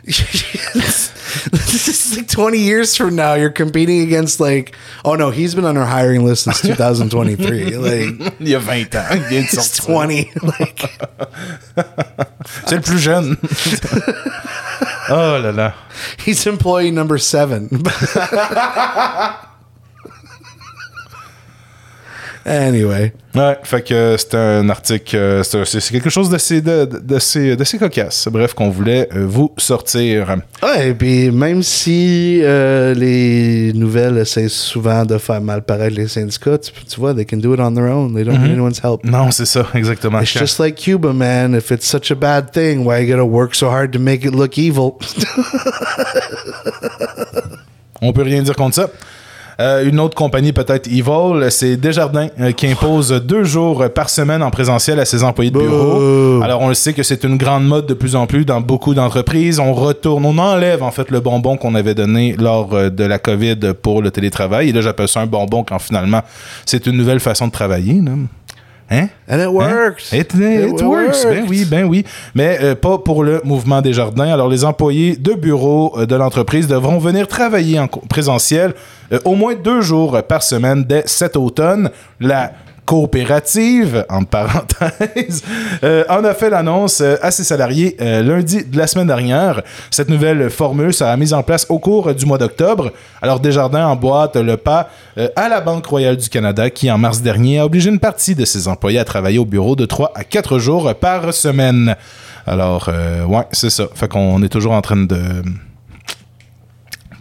this 0.07 1.87
is 1.89 2.15
like 2.17 2.27
20 2.29 2.57
years 2.59 2.95
from 2.95 3.15
now 3.15 3.33
you're 3.33 3.49
competing 3.49 4.01
against 4.01 4.39
like 4.39 4.73
oh 5.03 5.15
no 5.15 5.31
he's 5.31 5.53
been 5.53 5.65
on 5.65 5.75
our 5.75 5.85
hiring 5.85 6.23
list 6.25 6.43
since 6.45 6.61
2023 6.61 7.75
like 7.77 8.33
Il 8.39 8.47
y 8.47 8.53
a 8.55 8.59
20 8.59 8.95
ans, 8.95 9.05
il 9.11 9.23
vient 9.23 9.41
de 9.41 9.47
he's 9.47 9.69
sortir. 9.69 9.85
20 9.85 10.27
like 10.59 10.89
C'est 12.67 12.75
le 12.75 12.81
plus 12.81 12.99
jeune. 12.99 13.37
oh 15.09 15.37
là 15.41 15.51
là. 15.51 15.73
he's 16.25 16.47
employee 16.47 16.91
number 16.91 17.17
seven 17.17 17.67
anyway 22.47 23.13
Ouais, 23.35 23.57
fait 23.61 23.83
que 23.83 24.15
c'est 24.17 24.33
un 24.33 24.67
article, 24.67 25.15
euh, 25.15 25.43
c'est 25.43 25.91
quelque 25.91 26.09
chose 26.09 26.27
d'assez 26.29 26.59
de, 26.59 26.85
de, 26.85 27.55
d'assez 27.55 27.77
cocasse. 27.77 28.27
Bref, 28.31 28.55
qu'on 28.55 28.71
voulait 28.71 29.07
euh, 29.15 29.27
vous 29.27 29.53
sortir. 29.57 30.37
Ouais, 30.63 30.89
et 30.89 30.93
puis 30.95 31.29
même 31.29 31.61
si 31.61 32.39
euh, 32.41 32.95
les 32.95 33.73
nouvelles 33.73 34.17
essaient 34.17 34.49
souvent 34.49 35.05
de 35.05 35.19
faire 35.19 35.39
mal 35.39 35.61
paraître 35.61 35.95
les 35.95 36.07
syndicats, 36.07 36.57
tu, 36.57 36.71
tu 36.71 36.99
vois, 36.99 37.13
they 37.13 37.25
can 37.25 37.37
do 37.37 37.53
it 37.53 37.59
on 37.59 37.75
their 37.75 37.91
own. 37.91 38.15
They 38.15 38.23
don't 38.23 38.39
need 38.39 38.53
anyone's 38.53 38.79
help. 38.83 39.03
Non, 39.03 39.29
c'est 39.29 39.45
ça, 39.45 39.67
exactement. 39.75 40.19
It's 40.21 40.33
just 40.33 40.57
like 40.57 40.73
Cuba, 40.75 41.13
man. 41.13 41.53
If 41.53 41.69
it's 41.69 41.85
such 41.85 42.09
a 42.09 42.15
bad 42.15 42.51
thing, 42.51 42.85
why 42.85 43.01
you 43.03 43.07
gotta 43.07 43.23
work 43.23 43.53
so 43.53 43.69
hard 43.69 43.91
to 43.93 43.99
make 43.99 44.25
it 44.25 44.33
look 44.33 44.57
evil? 44.57 44.97
On 48.01 48.13
peut 48.13 48.23
rien 48.23 48.41
dire 48.41 48.55
contre 48.55 48.75
ça. 48.75 48.89
Euh, 49.59 49.89
une 49.89 49.99
autre 49.99 50.15
compagnie 50.15 50.53
peut-être 50.53 50.87
Evil, 50.87 51.49
c'est 51.49 51.77
Desjardins 51.77 52.27
euh, 52.39 52.51
qui 52.51 52.67
impose 52.67 53.09
deux 53.25 53.43
jours 53.43 53.85
par 53.89 54.09
semaine 54.09 54.43
en 54.43 54.51
présentiel 54.51 54.99
à 54.99 55.05
ses 55.05 55.23
employés 55.23 55.49
de 55.49 55.57
bureau. 55.57 56.41
Alors 56.43 56.61
on 56.61 56.67
le 56.67 56.75
sait 56.75 56.93
que 56.93 57.01
c'est 57.01 57.23
une 57.23 57.37
grande 57.37 57.67
mode 57.67 57.87
de 57.87 57.95
plus 57.95 58.15
en 58.15 58.27
plus 58.27 58.45
dans 58.45 58.61
beaucoup 58.61 58.93
d'entreprises. 58.93 59.59
On 59.59 59.73
retourne, 59.73 60.25
on 60.25 60.37
enlève 60.37 60.83
en 60.83 60.91
fait 60.91 61.09
le 61.09 61.21
bonbon 61.21 61.57
qu'on 61.57 61.73
avait 61.73 61.95
donné 61.95 62.35
lors 62.37 62.73
euh, 62.73 62.89
de 62.89 63.03
la 63.03 63.17
COVID 63.17 63.73
pour 63.81 64.01
le 64.03 64.11
télétravail. 64.11 64.69
Et 64.69 64.71
là 64.71 64.81
j'appelle 64.81 65.07
ça 65.07 65.21
un 65.21 65.25
bonbon 65.25 65.63
quand 65.63 65.79
finalement 65.79 66.21
c'est 66.65 66.85
une 66.85 66.95
nouvelle 66.95 67.19
façon 67.19 67.47
de 67.47 67.51
travailler. 67.51 67.99
là. 68.01 68.11
Hein? 68.89 69.09
And 69.29 69.39
it 69.41 69.49
works. 69.49 70.13
It, 70.13 70.33
it 70.33 70.81
works. 70.81 71.25
Ben 71.25 71.45
oui, 71.49 71.65
ben 71.65 71.83
oui. 71.85 72.05
Mais 72.33 72.57
euh, 72.61 72.75
pas 72.75 72.97
pour 72.97 73.23
le 73.23 73.41
mouvement 73.43 73.81
des 73.81 73.91
jardins. 73.91 74.31
Alors, 74.31 74.47
les 74.47 74.63
employés 74.63 75.17
de 75.17 75.33
bureau 75.33 75.93
euh, 75.97 76.05
de 76.05 76.15
l'entreprise 76.15 76.67
devront 76.67 76.97
venir 76.97 77.27
travailler 77.27 77.79
en 77.79 77.87
présentiel 77.87 78.73
euh, 79.11 79.19
au 79.25 79.35
moins 79.35 79.55
deux 79.55 79.81
jours 79.81 80.21
par 80.23 80.41
semaine 80.41 80.85
dès 80.85 81.03
cet 81.05 81.35
automne. 81.35 81.89
La 82.21 82.53
coopérative, 82.87 84.05
entre 84.09 84.29
parenthèses, 84.29 85.43
euh, 85.83 86.05
en 86.09 86.23
a 86.23 86.33
fait 86.33 86.49
l'annonce 86.49 87.01
euh, 87.01 87.17
à 87.21 87.31
ses 87.31 87.43
salariés 87.43 87.97
euh, 87.99 88.23
lundi 88.23 88.63
de 88.63 88.77
la 88.77 88.87
semaine 88.87 89.07
dernière. 89.07 89.61
Cette 89.91 90.07
nouvelle 90.07 90.49
formule 90.49 90.93
sera 90.93 91.15
mise 91.17 91.33
en 91.33 91.43
place 91.43 91.65
au 91.67 91.79
cours 91.79 92.15
du 92.15 92.25
mois 92.25 92.37
d'octobre. 92.37 92.93
Alors 93.21 93.41
Desjardins 93.41 93.87
emboîte 93.87 94.37
le 94.37 94.55
pas 94.55 94.89
à 95.35 95.49
la 95.49 95.59
Banque 95.59 95.85
royale 95.85 96.15
du 96.15 96.29
Canada 96.29 96.69
qui, 96.69 96.89
en 96.89 96.97
mars 96.97 97.21
dernier, 97.21 97.59
a 97.59 97.65
obligé 97.65 97.89
une 97.89 97.99
partie 97.99 98.35
de 98.35 98.45
ses 98.45 98.69
employés 98.69 98.99
à 98.99 99.03
travailler 99.03 99.39
au 99.39 99.45
bureau 99.45 99.75
de 99.75 99.85
3 99.85 100.13
à 100.15 100.23
4 100.23 100.57
jours 100.57 100.95
par 100.95 101.33
semaine. 101.33 101.95
Alors, 102.45 102.89
ouais, 103.27 103.43
c'est 103.51 103.69
ça. 103.69 103.87
Fait 103.95 104.07
qu'on 104.07 104.41
est 104.43 104.49
toujours 104.49 104.71
en 104.71 104.81
train 104.81 104.95
de... 104.95 105.17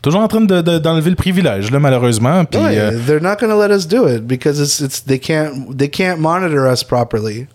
Toujours 0.07 0.21
en 0.21 0.29
train 0.29 0.41
de- 0.41 0.61
de- 0.63 0.79
d'enlever 0.79 1.11
le 1.11 1.17
privilège, 1.17 1.73
là, 1.73 1.81
malheureusement. 1.81 2.45
Puis, 2.45 2.61
Ouais, 2.61 2.79
euh, 2.79 2.93
they're 3.07 3.21
not 3.21 3.39
going 3.41 3.51
to 3.51 3.57
let 3.59 3.73
us 3.73 3.87
do 3.89 4.07
it 4.07 4.25
because 4.25 4.61
it's 4.61 4.81
it's 4.81 5.01
they 5.01 5.19
can't 5.19 5.77
they 5.77 5.89
can't 5.89 6.21
monitor 6.21 6.65
us 6.65 6.85
properly. 6.85 7.49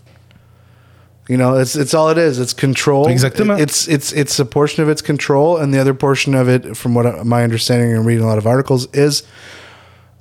You 1.30 1.38
know, 1.38 1.58
it's 1.58 1.78
it's 1.78 1.94
all 1.94 2.10
it 2.10 2.18
is. 2.18 2.40
It's 2.40 2.54
control. 2.54 3.08
Exactement. 3.08 3.58
It's 3.58 3.88
it's 3.88 4.12
it's 4.12 4.38
a 4.38 4.44
portion 4.44 4.84
of 4.84 4.90
its 4.90 5.02
control, 5.02 5.56
and 5.56 5.74
the 5.74 5.80
other 5.80 5.94
portion 5.94 6.36
of 6.36 6.50
it, 6.50 6.76
from 6.76 6.94
what 6.94 7.26
my 7.26 7.42
understanding 7.46 7.94
and 7.96 8.06
reading 8.06 8.26
a 8.26 8.28
lot 8.28 8.38
of 8.38 8.46
articles, 8.46 8.90
is 8.94 9.24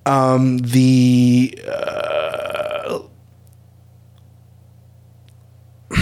um, 0.06 0.58
the 0.58 1.58
uh, 1.68 3.00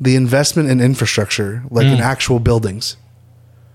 the 0.00 0.14
investment 0.14 0.70
in 0.70 0.80
infrastructure, 0.80 1.64
like 1.68 1.86
in 1.86 1.98
actual 1.98 2.38
buildings. 2.38 2.96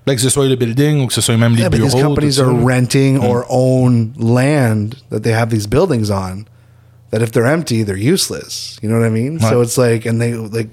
Ben, 0.07 0.15
que 0.15 0.21
ce 0.21 0.29
soit 0.29 0.47
le 0.47 0.55
building 0.55 1.01
ou 1.03 1.07
que 1.07 1.13
ce 1.13 1.21
soit 1.21 1.37
même 1.37 1.53
les 1.53 1.59
Yeah, 1.61 1.69
but 1.69 1.77
bureaux. 1.77 1.91
these 1.93 2.01
companies 2.01 2.39
are 2.39 2.51
renting 2.51 3.19
or 3.19 3.45
own 3.49 4.13
land 4.17 4.95
that 5.11 5.21
they 5.23 5.33
have 5.33 5.49
these 5.49 5.67
buildings 5.67 6.09
on. 6.09 6.47
That 7.11 7.21
if 7.21 7.31
they're 7.31 7.45
empty, 7.45 7.83
they're 7.83 7.95
useless. 8.15 8.77
You 8.81 8.89
know 8.89 8.97
what 8.99 9.05
I 9.05 9.09
mean? 9.09 9.39
So 9.39 9.61
it's 9.61 9.77
like, 9.77 10.05
and 10.05 10.19
they 10.21 10.33
like, 10.33 10.69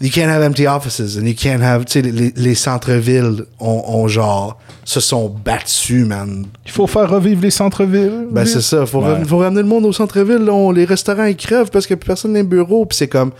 you 0.00 0.10
can't 0.10 0.28
have 0.30 0.42
empty 0.42 0.66
offices, 0.66 1.16
and 1.18 1.26
you 1.26 1.34
can't 1.34 1.62
have. 1.62 1.84
Tu 1.84 1.92
sais, 1.92 2.02
les, 2.02 2.32
les 2.36 2.54
centres-villes 2.54 3.44
ont, 3.58 3.82
ont 3.86 4.08
genre 4.08 4.58
se 4.84 4.98
sont 4.98 5.28
battus, 5.44 6.04
man. 6.04 6.46
Il 6.66 6.72
faut 6.72 6.86
faire 6.88 7.08
revivre 7.08 7.42
les 7.42 7.50
centres-villes. 7.50 8.26
Ben 8.32 8.44
c'est 8.44 8.60
ça. 8.62 8.86
Faut, 8.86 9.00
Ouais. 9.00 9.24
faut 9.24 9.38
ramener 9.38 9.60
le 9.62 9.68
monde 9.68 9.84
au 9.84 9.92
centre-ville. 9.92 10.48
Les 10.74 10.84
restaurants 10.84 11.24
ils 11.26 11.36
crèvent 11.36 11.70
parce 11.70 11.86
a 11.94 11.96
plus 11.96 12.06
personne 12.08 12.32
dans 12.32 12.38
les 12.38 12.42
bureaux. 12.42 12.86
Puis 12.86 12.96
c'est 12.96 13.06
comme, 13.08 13.30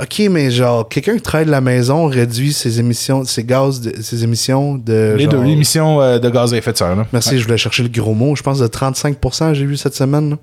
ok, 0.00 0.22
mais 0.30 0.50
genre 0.50 0.86
quelqu'un 0.88 1.14
qui 1.16 1.22
travaille 1.22 1.46
de 1.46 1.50
la 1.52 1.60
maison 1.62 2.06
réduit 2.06 2.52
ses 2.52 2.80
émissions, 2.80 3.24
ses 3.24 3.44
gaz, 3.44 3.80
de- 3.80 4.02
ses 4.02 4.24
émissions 4.24 4.74
de. 4.76 5.14
Les 5.16 5.24
genre- 5.24 5.32
deux, 5.34 5.42
l'émission 5.42 6.02
euh, 6.02 6.18
de 6.18 6.28
gaz 6.28 6.52
à 6.52 6.56
effet 6.58 6.72
de 6.72 6.76
serre. 6.76 6.96
Là. 6.96 7.06
Merci, 7.12 7.38
je 7.38 7.44
voulais 7.44 7.56
chercher 7.56 7.82
le 7.82 7.88
gros 7.88 8.14
mot. 8.14 8.36
Je 8.36 8.42
pense 8.42 8.58
de 8.58 8.66
35%, 8.66 9.54
j'ai 9.54 9.64
vu 9.64 9.76
cette 9.78 9.94
semaine. 9.94 10.30
là. 10.30 10.36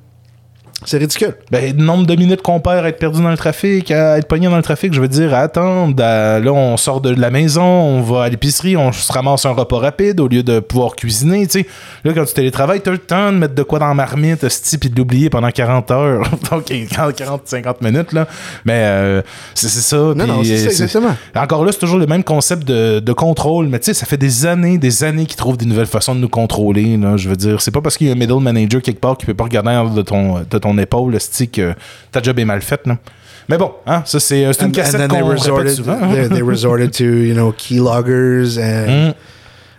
C'est 0.85 0.99
ridicule. 0.99 1.33
Ben, 1.51 1.75
le 1.75 1.83
nombre 1.83 2.05
de 2.05 2.15
minutes 2.15 2.43
qu'on 2.43 2.59
perd 2.59 2.85
à 2.85 2.89
être 2.89 2.99
perdu 2.99 3.19
dans 3.23 3.31
le 3.31 3.37
trafic, 3.37 3.89
à 3.89 4.19
être 4.19 4.27
pogné 4.27 4.47
dans 4.47 4.57
le 4.57 4.61
trafic, 4.61 4.93
je 4.93 5.01
veux 5.01 5.07
dire, 5.07 5.33
à 5.33 5.39
attendre. 5.39 5.95
à- 6.03 6.39
là, 6.39 6.53
on 6.53 6.77
sort 6.77 7.01
de 7.01 7.09
la 7.09 7.31
maison, 7.31 7.63
on 7.63 8.01
va 8.01 8.23
à 8.23 8.29
l'épicerie, 8.29 8.77
on 8.77 8.91
se 8.91 9.11
ramasse 9.11 9.45
un 9.47 9.51
repas 9.53 9.79
rapide 9.79 10.19
au 10.19 10.27
lieu 10.27 10.43
de 10.43 10.59
pouvoir 10.59 10.95
cuisiner, 10.95 11.47
tu 11.47 11.61
sais. 11.61 11.67
Là, 12.03 12.13
quand 12.13 12.25
tu 12.25 12.33
télétravailles, 12.35 12.81
t'as 12.81 12.91
le 12.91 12.99
temps 12.99 13.31
de 13.31 13.37
mettre 13.37 13.55
de 13.55 13.63
quoi 13.63 13.79
dans 13.79 13.87
la 13.87 13.95
marmite, 13.95 14.43
esti, 14.43 14.77
puis 14.77 14.89
de 14.91 14.95
l'oublier 14.95 15.31
pendant 15.31 15.49
40 15.49 15.89
heures. 15.89 16.21
Donc, 16.51 16.65
40-50 16.69 17.83
minutes, 17.83 18.13
là. 18.13 18.27
Mais 18.63 18.73
euh, 18.85 19.21
c'est 19.55 19.69
ça. 19.69 19.97
Non, 19.97 20.27
non, 20.27 20.43
c'est 20.43 20.57
ça, 20.57 20.69
exactement. 20.69 21.15
Encore 21.35 21.65
là, 21.65 21.71
c'est 21.71 21.79
toujours 21.79 21.97
le 21.99 22.07
même 22.07 22.23
concept 22.23 22.67
de, 22.67 22.99
de 22.99 23.13
contrôle, 23.13 23.67
mais 23.67 23.79
tu 23.79 23.85
sais, 23.85 23.93
ça 23.95 24.05
fait 24.05 24.17
des 24.17 24.45
années, 24.45 24.77
des 24.77 25.03
années 25.03 25.25
qu'ils 25.25 25.37
trouvent 25.37 25.57
des 25.57 25.65
nouvelles 25.65 25.87
façons 25.87 26.13
de 26.13 26.19
nous 26.19 26.29
contrôler. 26.29 26.97
Là, 26.97 27.17
je 27.17 27.29
veux 27.29 27.35
dire, 27.35 27.61
c'est 27.61 27.71
pas 27.71 27.81
parce 27.81 27.97
qu'il 27.97 28.07
y 28.07 28.09
a 28.11 28.13
un 28.13 28.17
middle 28.17 28.39
manager 28.41 28.81
quelque 28.81 28.99
part 29.01 29.17
qui 29.17 29.25
peut 29.25 29.33
pas 29.33 29.45
regarder 29.45 29.67
de 29.95 30.01
ton, 30.03 30.39
de 30.49 30.57
ton 30.57 30.66
épaule, 30.77 31.13
le 31.13 31.19
stick, 31.19 31.53
que 31.53 31.75
ta 32.11 32.21
job 32.21 32.39
est 32.39 32.45
mal 32.45 32.61
faite. 32.61 32.87
Là. 32.87 32.97
Mais 33.49 33.57
bon, 33.57 33.71
hein, 33.85 34.01
ça 34.05 34.19
c'est 34.19 34.45
euh, 34.45 34.51
c'est 34.51 34.65
une 34.65 34.71
cassette 34.73 34.99
then 34.99 35.09
they 35.09 35.21
qu'on 35.21 35.55
répète 35.55 35.75
souvent. 35.75 36.11
they, 36.11 36.27
they 36.27 36.41
resorted 36.41 36.91
to, 36.91 37.03
you 37.05 37.33
know, 37.33 37.53
keyloggers 37.53 38.57
and 38.57 38.87
Mm. 39.09 39.13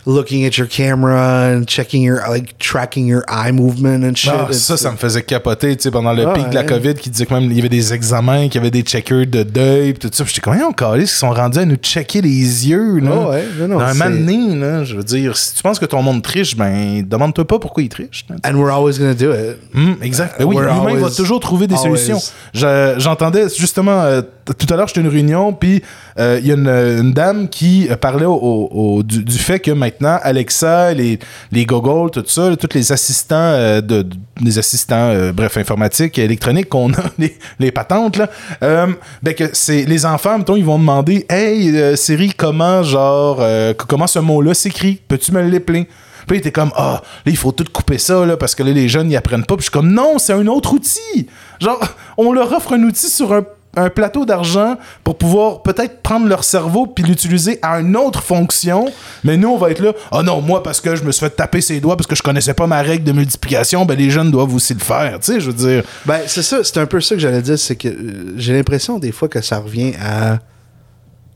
Looking 0.09 0.47
at 0.47 0.57
your 0.57 0.67
camera 0.67 1.50
and 1.55 1.65
checking 1.67 2.03
your, 2.03 2.21
like, 2.31 2.57
tracking 2.59 3.07
your 3.07 3.23
eye 3.29 3.53
movement 3.53 4.03
and 4.05 4.15
shit. 4.17 4.33
Ah, 4.35 4.49
ça, 4.53 4.79
ça 4.79 4.91
me 4.91 4.97
faisait 4.97 5.21
capoter, 5.23 5.77
tu 5.77 5.83
sais, 5.83 5.91
pendant 5.91 6.15
le 6.15 6.27
Ah, 6.27 6.33
pic 6.33 6.49
de 6.49 6.55
la 6.55 6.62
ouais. 6.62 6.67
COVID, 6.67 6.95
qui 6.95 7.11
disait 7.11 7.27
que 7.27 7.35
même 7.35 7.45
il 7.45 7.55
y 7.57 7.61
avait 7.61 7.68
des 7.68 7.92
examens, 7.92 8.44
qu'il 8.49 8.55
y 8.55 8.59
avait 8.59 8.71
des 8.71 8.81
checkers 8.81 9.27
de 9.27 9.42
deuil, 9.42 9.92
pis 9.92 10.01
tout 10.01 10.11
ça. 10.11 10.25
J'étais 10.27 10.40
comme, 10.40 10.57
on 10.66 10.73
calé, 10.73 11.03
ils 11.03 11.07
sont 11.09 11.31
rendus 11.31 11.59
à 11.59 11.64
nous 11.66 11.77
checker 11.77 12.23
les 12.23 12.31
yeux, 12.68 13.01
là. 13.01 13.11
Ah 13.12 13.29
ouais, 13.29 13.44
non, 13.61 13.68
non, 13.68 13.79
Dans 13.81 14.03
un 14.03 14.11
donné, 14.11 14.55
là, 14.57 14.83
je 14.85 14.97
veux 14.97 15.05
dire, 15.05 15.37
si 15.37 15.55
tu 15.57 15.62
penses 15.62 15.79
que 15.79 15.85
ton 15.87 16.01
monde 16.03 16.23
triche, 16.23 16.57
ben, 16.57 17.03
demande-toi 17.07 17.47
pas 17.47 17.59
pourquoi 17.59 17.83
il 17.83 17.90
triche. 17.90 18.25
là. 18.31 18.37
And 18.51 18.55
we're 18.57 18.73
always 18.73 18.94
to 18.99 19.12
do 19.14 19.33
it. 19.33 19.59
Hum, 19.75 19.97
exact. 20.01 20.37
Ben 20.38 20.47
oui, 20.47 20.57
l'humain 20.57 20.94
va 21.01 21.11
toujours 21.11 21.38
trouver 21.40 21.66
des 21.66 21.75
always- 21.75 21.99
solutions. 21.99 22.18
Je- 22.55 22.94
J'entendais 22.97 23.47
justement 23.55 24.01
euh, 24.03 24.23
tout 24.57 24.73
à 24.73 24.77
l'heure, 24.77 24.88
j'étais 24.88 25.01
à 25.01 25.03
une 25.03 25.09
réunion, 25.11 25.53
puis 25.53 25.83
euh, 26.18 26.38
il 26.40 26.46
y 26.46 26.50
a 26.50 26.54
une, 26.54 26.68
une 26.68 27.12
dame 27.12 27.48
qui 27.48 27.88
euh, 27.90 27.96
parlait 27.96 28.26
au, 28.26 29.02
du, 29.04 29.38
fait 29.38 29.61
que 29.61 29.70
maintenant 29.70 30.18
Alexa, 30.22 30.92
les, 30.94 31.18
les 31.52 31.64
Google, 31.64 32.11
tout 32.11 32.24
ça, 32.26 32.57
tous 32.57 32.74
les 32.74 32.92
assistants 32.92 33.37
euh, 33.37 33.81
de, 33.81 34.07
les 34.42 34.59
assistants, 34.59 35.11
euh, 35.11 35.33
bref, 35.33 35.57
informatiques, 35.57 36.18
électroniques 36.18 36.68
qu'on 36.68 36.92
a, 36.92 37.02
les, 37.18 37.37
les 37.59 37.70
patentes 37.70 38.16
là, 38.16 38.28
euh, 38.62 38.87
ben 39.22 39.35
que 39.35 39.44
c'est 39.52 39.85
les 39.85 40.07
enfants, 40.07 40.38
mettons, 40.38 40.57
ils 40.57 40.64
vont 40.64 40.78
demander, 40.78 41.26
hey 41.28 41.76
euh, 41.76 41.96
Siri, 41.96 42.33
comment 42.37 42.83
genre, 42.83 43.38
euh, 43.40 43.74
comment 43.74 44.07
ce 44.07 44.18
mot-là 44.18 44.54
s'écrit? 44.54 45.00
Peux-tu 45.09 45.33
me 45.33 45.42
l'épeler 45.42 45.88
puis 46.26 46.37
il 46.37 46.40
était 46.40 46.52
comme, 46.52 46.72
ah, 46.76 47.00
là, 47.24 47.33
il 47.33 47.38
faut 47.38 47.52
tout 47.52 47.64
couper 47.72 47.96
ça, 47.96 48.26
là, 48.26 48.37
parce 48.37 48.54
que 48.54 48.62
là, 48.62 48.70
les 48.70 48.87
jeunes, 48.87 49.11
ils 49.11 49.16
apprennent 49.16 49.46
pas. 49.46 49.57
Puis 49.57 49.62
je 49.62 49.70
suis 49.70 49.72
comme, 49.72 49.90
non, 49.90 50.18
c'est 50.18 50.35
un 50.35 50.46
autre 50.46 50.74
outil. 50.74 51.26
Genre, 51.59 51.81
on 52.18 52.33
leur 52.33 52.52
offre 52.52 52.74
un 52.74 52.83
outil 52.83 53.09
sur 53.09 53.33
un, 53.33 53.42
un 53.76 53.90
plateau 53.90 54.24
d'argent 54.24 54.76
pour 55.04 55.18
pouvoir 55.18 55.62
peut-être 55.62 56.02
prendre 56.02 56.26
leur 56.26 56.44
cerveau 56.44 56.87
puis 56.87 57.04
l'utiliser 57.04 57.59
à 57.62 57.81
une 57.81 57.96
autre 57.96 58.22
fonction. 58.22 58.87
Mais 59.24 59.37
nous, 59.37 59.48
on 59.48 59.59
va 59.59 59.70
être 59.70 59.81
là, 59.81 59.92
ah 60.11 60.22
non, 60.22 60.40
moi, 60.40 60.62
parce 60.62 60.81
que 60.81 60.96
je 60.96 61.04
me 61.04 61.12
suis 61.12 61.20
fait 61.20 61.35
taper 61.35 61.61
ses 61.61 61.81
doigts 61.81 61.96
parce 61.96 62.07
que 62.07 62.16
je 62.16 62.22
connaissais 62.22 62.54
pas 62.54 62.66
ma 62.66 62.83
règle 62.83 63.04
de 63.04 63.12
multiplication, 63.12 63.85
ben 63.85 63.96
les 63.96 64.11
jeunes 64.11 64.31
doivent 64.31 64.54
aussi 64.54 64.74
le 64.74 64.81
faire. 64.81 65.18
Tu 65.20 65.33
sais, 65.33 65.40
je 65.40 65.50
veux 65.50 65.57
dire. 65.57 65.85
Ben, 66.07 66.20
c'est 66.26 66.42
ça, 66.42 66.64
c'est 66.64 66.78
un 66.78 66.87
peu 66.87 67.00
ça 67.00 67.14
que 67.14 67.20
j'allais 67.20 67.42
dire, 67.42 67.59
c'est 67.59 67.76
que 67.76 67.88
euh, 67.88 68.35
j'ai 68.37 68.54
l'impression 68.54 68.98
des 68.98 69.12
fois 69.12 69.28
que 69.28 69.40
ça 69.40 69.59
revient 69.59 69.92
à. 70.02 70.38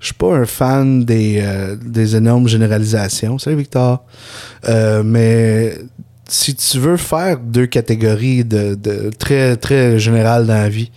Je 0.00 0.06
suis 0.06 0.14
pas 0.14 0.34
un 0.34 0.46
fan 0.46 1.04
des, 1.04 1.38
euh, 1.40 1.76
des 1.76 2.16
énormes 2.16 2.48
généralisations. 2.48 3.38
Salut 3.38 3.56
Victor. 3.56 4.04
Euh, 4.68 5.04
mais 5.04 5.78
si 6.28 6.56
tu 6.56 6.78
veux 6.78 6.96
faire 6.96 7.38
deux 7.38 7.66
catégories 7.66 8.44
de, 8.44 8.74
de 8.74 9.10
très, 9.16 9.56
très 9.56 10.00
générales 10.00 10.46
dans 10.46 10.54
la 10.54 10.68
vie, 10.68 10.90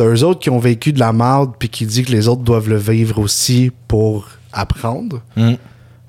t'as 0.00 0.06
eux 0.06 0.24
autres 0.24 0.40
qui 0.40 0.48
ont 0.48 0.58
vécu 0.58 0.94
de 0.94 0.98
la 0.98 1.12
merde 1.12 1.52
puis 1.58 1.68
qui 1.68 1.84
disent 1.84 2.06
que 2.06 2.10
les 2.12 2.26
autres 2.26 2.40
doivent 2.40 2.70
le 2.70 2.78
vivre 2.78 3.18
aussi 3.18 3.70
pour 3.86 4.28
apprendre. 4.50 5.20
Mm. 5.36 5.52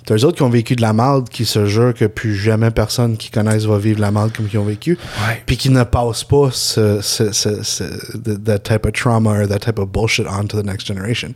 T'as 0.05 0.15
eux 0.15 0.23
autres 0.23 0.37
qui 0.37 0.43
ont 0.43 0.49
vécu 0.49 0.77
de 0.77 0.81
la 0.81 0.93
merde 0.93 1.27
qui 1.27 1.43
se 1.43 1.65
jurent 1.65 1.93
que 1.93 2.05
plus 2.05 2.33
jamais 2.33 2.71
personne 2.71 3.17
qui 3.17 3.29
connaissent 3.31 3.65
va 3.65 3.77
vivre 3.77 3.99
la 3.99 4.09
merde 4.09 4.31
comme 4.31 4.47
qu'ils 4.47 4.59
ont 4.59 4.63
vécu 4.63 4.97
puis 5.45 5.57
qui 5.57 5.69
ne 5.69 5.83
passe 5.83 6.23
pas 6.23 6.49
ce, 6.53 7.01
ce, 7.01 7.33
ce, 7.33 7.63
ce- 7.63 8.17
that 8.45 8.59
type 8.59 8.85
of 8.85 8.93
trauma 8.93 9.41
or 9.41 9.45
that 9.49 9.59
type 9.59 9.77
of 9.77 9.89
bullshit 9.89 10.25
on 10.25 10.45
to 10.47 10.55
the 10.61 10.65
next 10.65 10.87
generation. 10.87 11.33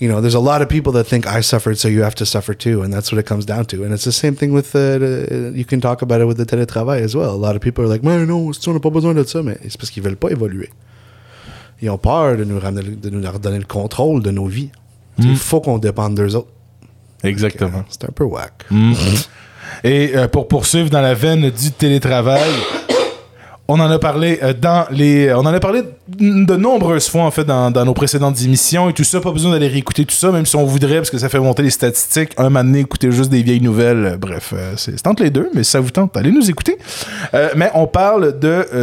You 0.00 0.08
know, 0.08 0.20
there's 0.20 0.34
a 0.36 0.40
lot 0.40 0.60
of 0.60 0.68
people 0.68 0.92
that 0.94 1.04
think 1.04 1.24
I 1.26 1.40
suffered, 1.40 1.76
so 1.78 1.86
you 1.88 2.02
have 2.02 2.14
to 2.16 2.26
suffer 2.26 2.52
too, 2.54 2.82
and 2.82 2.92
that's 2.92 3.10
what 3.12 3.18
it 3.20 3.26
comes 3.26 3.44
down 3.46 3.64
to. 3.66 3.82
And 3.84 3.92
it's 3.92 4.04
the 4.04 4.12
same 4.12 4.34
thing 4.36 4.52
with 4.52 4.74
uh, 4.74 4.98
the, 4.98 5.52
you 5.54 5.64
can 5.64 5.80
talk 5.80 6.02
about 6.02 6.20
it 6.20 6.26
with 6.26 6.36
the 6.36 6.46
télétravail 6.46 7.00
as 7.02 7.14
well. 7.16 7.30
A 7.30 7.36
lot 7.46 7.54
of 7.56 7.60
people 7.62 7.84
are 7.84 7.88
like, 7.88 8.02
mais 8.04 8.24
non, 8.26 8.52
si 8.52 8.68
on 8.68 8.74
n'a 8.74 8.80
pas 8.80 8.90
besoin 8.90 9.14
de 9.14 9.24
ça, 9.24 9.42
mais 9.42 9.56
c'est 9.68 9.76
parce 9.76 9.90
qu'ils 9.90 10.02
veulent 10.04 10.16
pas 10.16 10.30
évoluer. 10.30 10.70
Ils 11.80 11.90
ont 11.90 11.98
peur 11.98 12.36
de 12.36 12.44
nous 12.44 12.58
ramener, 12.58 12.82
de 12.82 13.10
nous 13.10 13.30
redonner 13.30 13.58
le 13.58 13.64
contrôle 13.64 14.22
de 14.22 14.30
nos 14.30 14.46
vies. 14.46 14.70
Il 15.18 15.36
faut 15.36 15.60
qu'on 15.60 15.78
dépende 15.78 16.14
d'eux 16.14 16.36
autres. 16.36 16.48
Exactement. 17.24 17.84
C'est 17.88 18.04
un 18.04 18.12
peu 18.14 18.24
whack. 18.24 18.66
Et 19.84 20.12
euh, 20.16 20.28
pour 20.28 20.48
poursuivre 20.48 20.90
dans 20.90 21.00
la 21.00 21.14
veine 21.14 21.50
du 21.50 21.70
télétravail, 21.72 22.50
on 23.70 23.78
en 23.80 23.90
a 23.90 23.98
parlé 23.98 24.38
euh, 24.42 24.54
dans 24.54 24.86
les, 24.90 25.30
on 25.34 25.40
en 25.40 25.52
a 25.52 25.60
parlé 25.60 25.82
de 26.08 26.56
nombreuses 26.56 27.10
fois 27.10 27.24
en 27.24 27.30
fait 27.30 27.44
dans, 27.44 27.70
nos 27.70 27.92
précédentes 27.92 28.40
émissions 28.40 28.88
et 28.88 28.94
tout 28.94 29.04
ça. 29.04 29.20
Pas 29.20 29.30
besoin 29.30 29.52
d'aller 29.52 29.68
réécouter 29.68 30.06
tout 30.06 30.14
ça, 30.14 30.32
même 30.32 30.46
si 30.46 30.56
on 30.56 30.64
voudrait 30.64 30.96
parce 30.96 31.10
que 31.10 31.18
ça 31.18 31.28
fait 31.28 31.38
monter 31.38 31.62
les 31.62 31.70
statistiques. 31.70 32.32
Un 32.38 32.44
moment 32.44 32.64
donné, 32.64 32.80
écouter 32.80 33.12
juste 33.12 33.30
des 33.30 33.42
vieilles 33.42 33.60
nouvelles. 33.60 34.04
euh, 34.06 34.16
bref, 34.16 34.54
euh, 34.56 34.72
c'est 34.76 35.06
entre 35.06 35.22
les 35.22 35.28
deux, 35.28 35.50
mais 35.52 35.64
ça 35.64 35.80
vous 35.80 35.90
tente, 35.90 36.16
allez 36.16 36.32
nous 36.32 36.48
écouter. 36.48 36.78
Mais 37.56 37.70
on 37.74 37.86
parle 37.86 38.38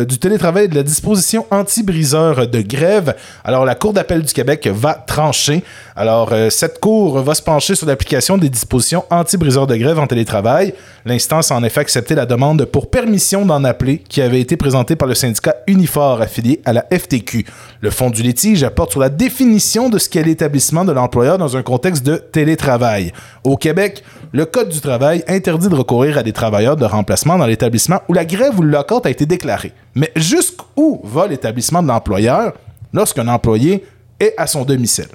du 0.05 0.19
télétravail 0.19 0.65
et 0.65 0.67
de 0.67 0.75
la 0.75 0.83
disposition 0.83 1.47
anti-briseur 1.49 2.47
de 2.47 2.61
grève. 2.61 3.15
Alors 3.43 3.65
la 3.65 3.73
Cour 3.73 3.93
d'appel 3.93 4.21
du 4.21 4.33
Québec 4.33 4.69
va 4.71 4.93
trancher 4.93 5.63
Alors, 5.97 6.33
euh, 6.33 6.49
cette 6.49 6.81
cour 6.81 7.19
va 7.21 7.35
se 7.35 7.41
pencher 7.41 7.73
sur 7.73 7.87
l'application 7.87 8.37
des 8.37 8.49
dispositions 8.49 9.05
anti-briseurs 9.09 9.65
de 9.65 9.77
grève 9.77 9.97
en 9.97 10.07
télétravail. 10.07 10.73
L'instance 11.05 11.51
a 11.51 11.55
en 11.55 11.63
effet 11.63 11.79
accepté 11.79 12.15
la 12.15 12.25
demande 12.25 12.65
pour 12.65 12.89
permission 12.89 13.45
d'en 13.45 13.63
appeler 13.63 13.99
qui 13.99 14.21
avait 14.21 14.41
été 14.41 14.57
présentée 14.57 14.97
par 14.97 15.07
le 15.07 15.15
syndicat 15.15 15.55
Unifor 15.67 16.19
affilié 16.19 16.59
à 16.65 16.73
la 16.73 16.85
FTQ. 16.91 17.45
Le 17.79 17.89
fond 17.91 18.09
du 18.09 18.23
litige 18.23 18.61
apporte 18.63 18.91
sur 18.91 18.99
la 18.99 19.07
définition 19.07 19.87
de 19.87 19.97
ce 19.97 20.09
qu'est 20.09 20.23
l'établissement 20.23 20.83
de 20.83 20.91
l'employeur 20.91 21.37
dans 21.37 21.55
un 21.55 21.63
contexte 21.63 22.05
de 22.05 22.17
télétravail. 22.17 23.13
Au 23.45 23.55
Québec, 23.55 24.03
le 24.33 24.45
Code 24.45 24.67
du 24.67 24.81
travail 24.81 25.23
interdit 25.29 25.69
de 25.69 25.75
recourir 25.75 26.17
à 26.17 26.23
des 26.23 26.33
travailleurs 26.33 26.75
de 26.75 26.83
remplacement 26.83 27.37
dans 27.37 27.45
l'établissement 27.45 28.01
où 28.09 28.13
la 28.13 28.25
grève 28.25 28.59
ou 28.59 28.63
le 28.63 28.69
lockout 28.69 29.05
a 29.05 29.09
été 29.09 29.25
déclaré. 29.25 29.71
Mais 29.95 30.11
jusqu'où 30.17 30.99
va 31.05 31.25
l'établissement 31.25 31.81
de 31.81 31.87
l'employeur 31.87 32.51
lorsqu'un 32.91 33.29
employé 33.29 33.85
est 34.19 34.33
à 34.37 34.45
son 34.45 34.65
domicile? 34.65 35.07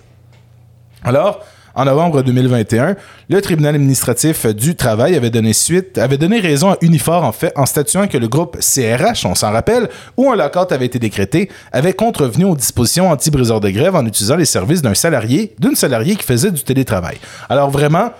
Alors, 1.02 1.40
en 1.74 1.84
novembre 1.84 2.22
2021, 2.22 2.96
le 3.28 3.40
tribunal 3.40 3.76
administratif 3.76 4.46
du 4.46 4.74
travail 4.74 5.14
avait 5.14 5.30
donné 5.30 5.52
suite, 5.52 5.98
avait 5.98 6.18
donné 6.18 6.40
raison 6.40 6.72
à 6.72 6.76
Unifor 6.80 7.24
en 7.24 7.32
fait 7.32 7.52
en 7.56 7.64
statuant 7.64 8.08
que 8.08 8.18
le 8.18 8.28
groupe 8.28 8.58
CRH, 8.58 9.24
on 9.24 9.34
s'en 9.34 9.52
rappelle, 9.52 9.88
où 10.16 10.30
un 10.30 10.36
lockout 10.36 10.72
avait 10.72 10.86
été 10.86 10.98
décrété, 10.98 11.48
avait 11.72 11.92
contrevenu 11.92 12.44
aux 12.44 12.56
dispositions 12.56 13.10
anti-briseurs 13.10 13.60
de 13.60 13.70
grève 13.70 13.94
en 13.94 14.04
utilisant 14.04 14.36
les 14.36 14.44
services 14.44 14.82
d'un 14.82 14.94
salarié, 14.94 15.54
d'une 15.58 15.76
salariée 15.76 16.16
qui 16.16 16.24
faisait 16.24 16.50
du 16.50 16.62
télétravail. 16.62 17.18
Alors 17.48 17.70
vraiment, 17.70 18.10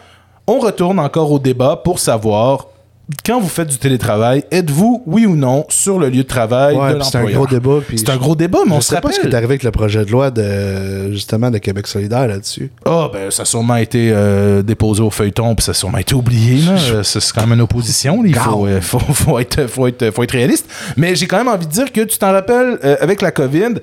on 0.46 0.58
retourne 0.58 0.98
encore 0.98 1.30
au 1.32 1.38
débat 1.38 1.76
pour 1.76 1.98
savoir 1.98 2.66
quand 3.24 3.40
vous 3.40 3.48
faites 3.48 3.68
du 3.68 3.78
télétravail, 3.78 4.44
êtes-vous, 4.50 5.02
oui 5.06 5.26
ou 5.26 5.36
non, 5.36 5.64
sur 5.68 5.98
le 5.98 6.08
lieu 6.08 6.22
de 6.22 6.28
travail 6.28 6.76
Ouais, 6.76 6.92
de 6.94 6.98
puis 6.98 7.04
c'est 7.10 7.16
un 7.16 7.20
l'employeur? 7.20 7.40
gros 7.42 7.46
débat. 7.46 7.78
C'est 7.96 8.10
un 8.10 8.16
gros 8.16 8.34
débat, 8.34 8.58
mais 8.64 8.70
Je 8.72 8.76
on 8.76 8.80
se 8.80 8.88
sais 8.94 9.00
pas 9.00 9.08
ce 9.10 9.14
qui 9.14 9.20
est 9.20 9.22
rappelle. 9.24 9.34
arrivé 9.36 9.52
avec 9.52 9.62
le 9.62 9.70
projet 9.70 10.04
de 10.04 10.10
loi 10.10 10.30
de 10.30 11.10
justement 11.12 11.50
de 11.50 11.58
Québec 11.58 11.86
solidaire 11.86 12.26
là-dessus. 12.28 12.70
Ah, 12.84 13.08
ben, 13.12 13.30
ça 13.30 13.42
a 13.42 13.44
sûrement 13.44 13.76
été 13.76 14.10
euh, 14.12 14.62
déposé 14.62 15.02
au 15.02 15.10
feuilleton, 15.10 15.54
puis 15.54 15.64
ça 15.64 15.70
a 15.70 15.74
sûrement 15.74 15.98
été 15.98 16.14
oublié. 16.14 16.62
Euh, 16.92 17.02
C'est 17.02 17.20
quand 17.32 17.42
même 17.42 17.54
une 17.54 17.60
opposition. 17.62 18.22
Il 18.24 18.34
faut, 18.34 18.66
euh, 18.66 18.80
faut, 18.80 18.98
faut 18.98 19.38
être, 19.38 19.66
faut, 19.66 19.86
être, 19.86 20.10
faut 20.10 20.22
être 20.22 20.32
réaliste. 20.32 20.66
Mais 20.96 21.14
j'ai 21.14 21.26
quand 21.26 21.38
même 21.38 21.48
envie 21.48 21.66
de 21.66 21.72
dire 21.72 21.92
que 21.92 22.00
tu 22.02 22.18
t'en 22.18 22.32
rappelles, 22.32 22.78
euh, 22.84 22.96
avec 23.00 23.22
la 23.22 23.30
COVID, 23.30 23.74
tu 23.74 23.80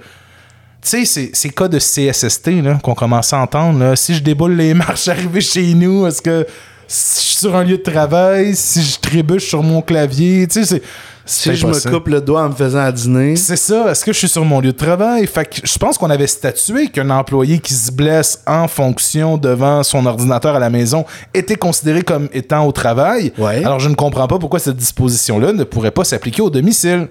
sais, 0.82 1.06
ces, 1.06 1.32
ces 1.34 1.50
cas 1.50 1.68
de 1.68 1.80
CSST 1.80 2.50
qu'on 2.82 2.94
commence 2.96 3.34
à 3.34 3.40
entendre, 3.40 3.80
là, 3.80 3.96
si 3.96 4.14
je 4.16 4.22
déboule 4.24 4.56
les 4.56 4.74
marches 4.74 5.08
arrivées 5.08 5.42
chez 5.42 5.74
nous, 5.74 6.06
est-ce 6.08 6.22
que 6.22 6.46
si 6.88 7.22
je 7.22 7.26
suis 7.28 7.38
sur 7.38 7.56
un 7.56 7.64
lieu 7.64 7.78
de 7.78 7.84
travail, 7.84 8.56
si 8.56 8.82
je 8.82 9.00
trébuche 9.00 9.48
sur 9.48 9.64
mon 9.64 9.82
clavier, 9.82 10.48
tu 10.48 10.64
sais, 10.64 10.66
c'est. 10.66 10.82
Si 11.30 11.54
je 11.54 11.68
me 11.68 11.92
coupe 11.92 12.08
le 12.08 12.22
doigt 12.22 12.44
en 12.44 12.50
me 12.50 12.56
faisant 12.56 12.80
à 12.80 12.92
dîner, 12.92 13.36
C'est 13.36 13.58
ça. 13.58 13.92
Est-ce 13.92 14.06
que 14.06 14.14
je 14.14 14.18
suis 14.18 14.30
sur 14.30 14.46
mon 14.46 14.62
lieu 14.62 14.72
de 14.72 14.78
travail? 14.78 15.28
Fait 15.28 15.46
que 15.46 15.58
je 15.62 15.78
pense 15.78 15.98
qu'on 15.98 16.10
avait 16.10 16.26
statué 16.26 16.88
qu'un 16.88 17.10
employé 17.10 17.60
qui 17.60 17.74
se 17.74 17.92
blesse 17.92 18.42
en 18.48 18.70
fonction 18.70 19.38
devant 19.38 19.84
son 19.84 20.06
ordinateur 20.06 20.56
à 20.56 20.60
la 20.60 20.70
maison 20.70 21.06
était 21.34 21.58
considéré 21.58 22.02
comme 22.02 22.30
étant 22.32 22.66
au 22.66 22.72
travail. 22.72 23.34
Ouais. 23.38 23.58
Alors 23.58 23.82
je 23.82 23.90
ne 23.90 23.96
comprends 23.96 24.28
pas 24.28 24.40
pourquoi 24.40 24.60
cette 24.60 24.78
disposition-là 24.78 25.52
ne 25.52 25.66
pourrait 25.66 25.92
pas 25.92 26.06
s'appliquer 26.06 26.42
au 26.42 26.50
domicile. 26.50 27.10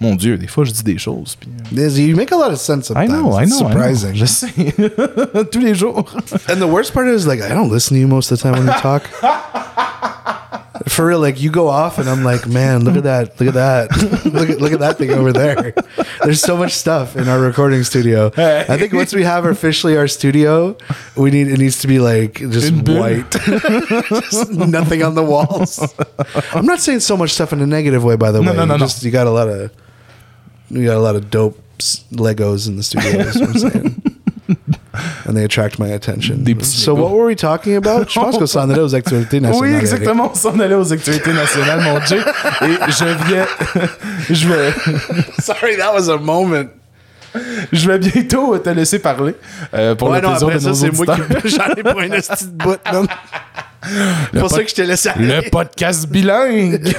Mon 0.00 0.14
Dieu, 0.14 0.36
des 0.38 0.46
fois 0.46 0.64
je 0.64 0.70
dis 0.72 0.82
des 0.84 0.96
choses. 0.98 1.36
Puis... 1.40 1.50
euh, 1.76 1.88
you 1.98 2.14
make 2.14 2.30
a 2.32 2.36
lot 2.36 2.52
of 2.52 2.58
sense 2.60 2.90
I 2.90 2.94
sometimes. 3.06 3.10
know, 3.10 3.32
I 3.32 3.42
It's 3.42 3.58
know, 3.60 3.66
I 3.66 3.74
know. 3.74 3.94
surprising. 3.94 4.14
Je 4.14 4.24
sais. 4.26 4.48
Tous 5.50 5.58
les 5.60 5.74
jours. 5.74 6.04
And 6.48 6.60
the 6.60 6.68
worst 6.68 6.92
part 6.94 7.08
is 7.08 7.26
like 7.26 7.40
I 7.42 7.48
don't 7.52 7.68
listen 7.70 7.96
to 7.96 8.00
you 8.00 8.06
most 8.06 8.30
of 8.30 8.38
the 8.38 8.42
time 8.42 8.52
when 8.54 8.66
you 8.66 8.80
talk. 8.80 9.02
For 10.86 11.06
real, 11.06 11.18
like 11.20 11.40
you 11.40 11.50
go 11.50 11.68
off 11.68 11.98
and 11.98 12.08
I'm 12.08 12.22
like, 12.24 12.46
man, 12.46 12.84
look 12.84 12.96
at 12.96 13.02
that, 13.02 13.38
look 13.40 13.48
at 13.48 13.54
that, 13.54 14.24
look 14.32 14.48
at 14.48 14.60
look 14.60 14.72
at 14.72 14.78
that 14.78 14.96
thing 14.96 15.10
over 15.10 15.32
there. 15.32 15.74
There's 16.22 16.40
so 16.40 16.56
much 16.56 16.72
stuff 16.72 17.16
in 17.16 17.28
our 17.28 17.38
recording 17.40 17.82
studio. 17.82 18.30
I 18.36 18.76
think 18.78 18.92
once 18.92 19.12
we 19.12 19.24
have 19.24 19.44
officially 19.44 19.96
our 19.96 20.06
studio, 20.08 20.76
we 21.16 21.30
need 21.30 21.48
it 21.48 21.58
needs 21.58 21.78
to 21.80 21.88
be 21.88 21.98
like 21.98 22.34
just 22.34 22.84
bulle. 22.84 23.00
white, 23.00 23.30
just 24.30 24.50
nothing 24.52 25.02
on 25.02 25.14
the 25.14 25.22
walls. 25.24 25.78
I'm 26.52 26.64
not 26.66 26.80
saying 26.80 27.00
so 27.00 27.16
much 27.16 27.32
stuff 27.32 27.52
in 27.52 27.60
a 27.60 27.66
negative 27.66 28.04
way, 28.04 28.16
by 28.16 28.30
the 28.30 28.40
No, 28.40 28.52
way. 28.52 28.56
no, 28.56 28.64
no, 28.64 28.74
you 28.74 28.78
no. 28.80 28.86
just 28.86 29.02
you 29.02 29.10
got 29.10 29.26
a 29.26 29.30
lot 29.32 29.48
of 29.48 29.70
you 30.70 30.84
got 30.86 30.96
a 30.96 31.00
lot 31.00 31.16
of 31.16 31.30
dope 31.30 31.58
s- 31.80 32.04
Legos 32.12 32.66
in 32.68 32.76
the 32.76 32.82
studio. 32.82 33.18
What 33.18 33.36
I'm 33.36 33.58
saying. 33.70 34.02
And 35.26 35.36
they 35.36 35.44
attract 35.44 35.78
my 35.78 35.88
attention. 35.88 36.44
So 36.64 36.94
what 36.94 37.10
were 37.12 37.26
we 37.26 37.36
talking 37.36 37.76
about? 37.76 38.08
Je 38.10 38.18
pense 38.18 38.36
qu'on 38.38 38.46
s'en 38.46 38.68
allait 38.70 38.80
aux 38.80 38.94
actualités 38.94 39.40
nationales. 39.40 39.60
Oui, 39.62 39.68
Eric. 39.70 39.82
exactement. 39.82 40.30
On 40.32 40.34
s'en 40.34 40.58
allait 40.58 40.74
aux 40.74 40.92
actualités 40.92 41.32
nationales, 41.32 41.82
mon 41.82 41.98
Dieu. 42.00 42.18
Et 42.62 42.90
je 42.90 43.04
viens. 43.28 43.46
je 44.30 44.48
vais. 44.48 44.72
Sorry, 45.38 45.76
that 45.76 45.92
was 45.94 46.08
a 46.08 46.16
moment. 46.18 46.64
Je 47.72 47.86
vais 47.90 47.98
bientôt 47.98 48.56
te 48.58 48.70
laisser 48.70 48.98
parler 48.98 49.34
euh, 49.74 49.94
pour 49.94 50.08
Ouais, 50.08 50.20
le 50.20 50.26
non, 50.26 50.30
plaisir 50.30 50.48
après 50.48 50.58
de 50.58 50.62
ça, 50.64 50.68
nos 50.70 50.74
c'est 50.74 50.90
moi 50.92 51.14
auditeurs. 51.14 51.42
qui 51.42 51.48
j'en 51.50 51.68
ai 51.76 51.82
pour 51.82 52.00
une 52.00 52.10
petite 52.10 52.52
bout, 52.56 52.78
man. 52.90 53.06
C'est 54.32 54.40
pour 54.40 54.50
ça 54.50 54.62
que 54.62 54.70
je 54.70 54.74
t'ai 54.74 54.86
laissé 54.86 55.08
aller. 55.08 55.26
Le 55.26 55.50
podcast 55.50 56.08
bilingue. 56.08 56.80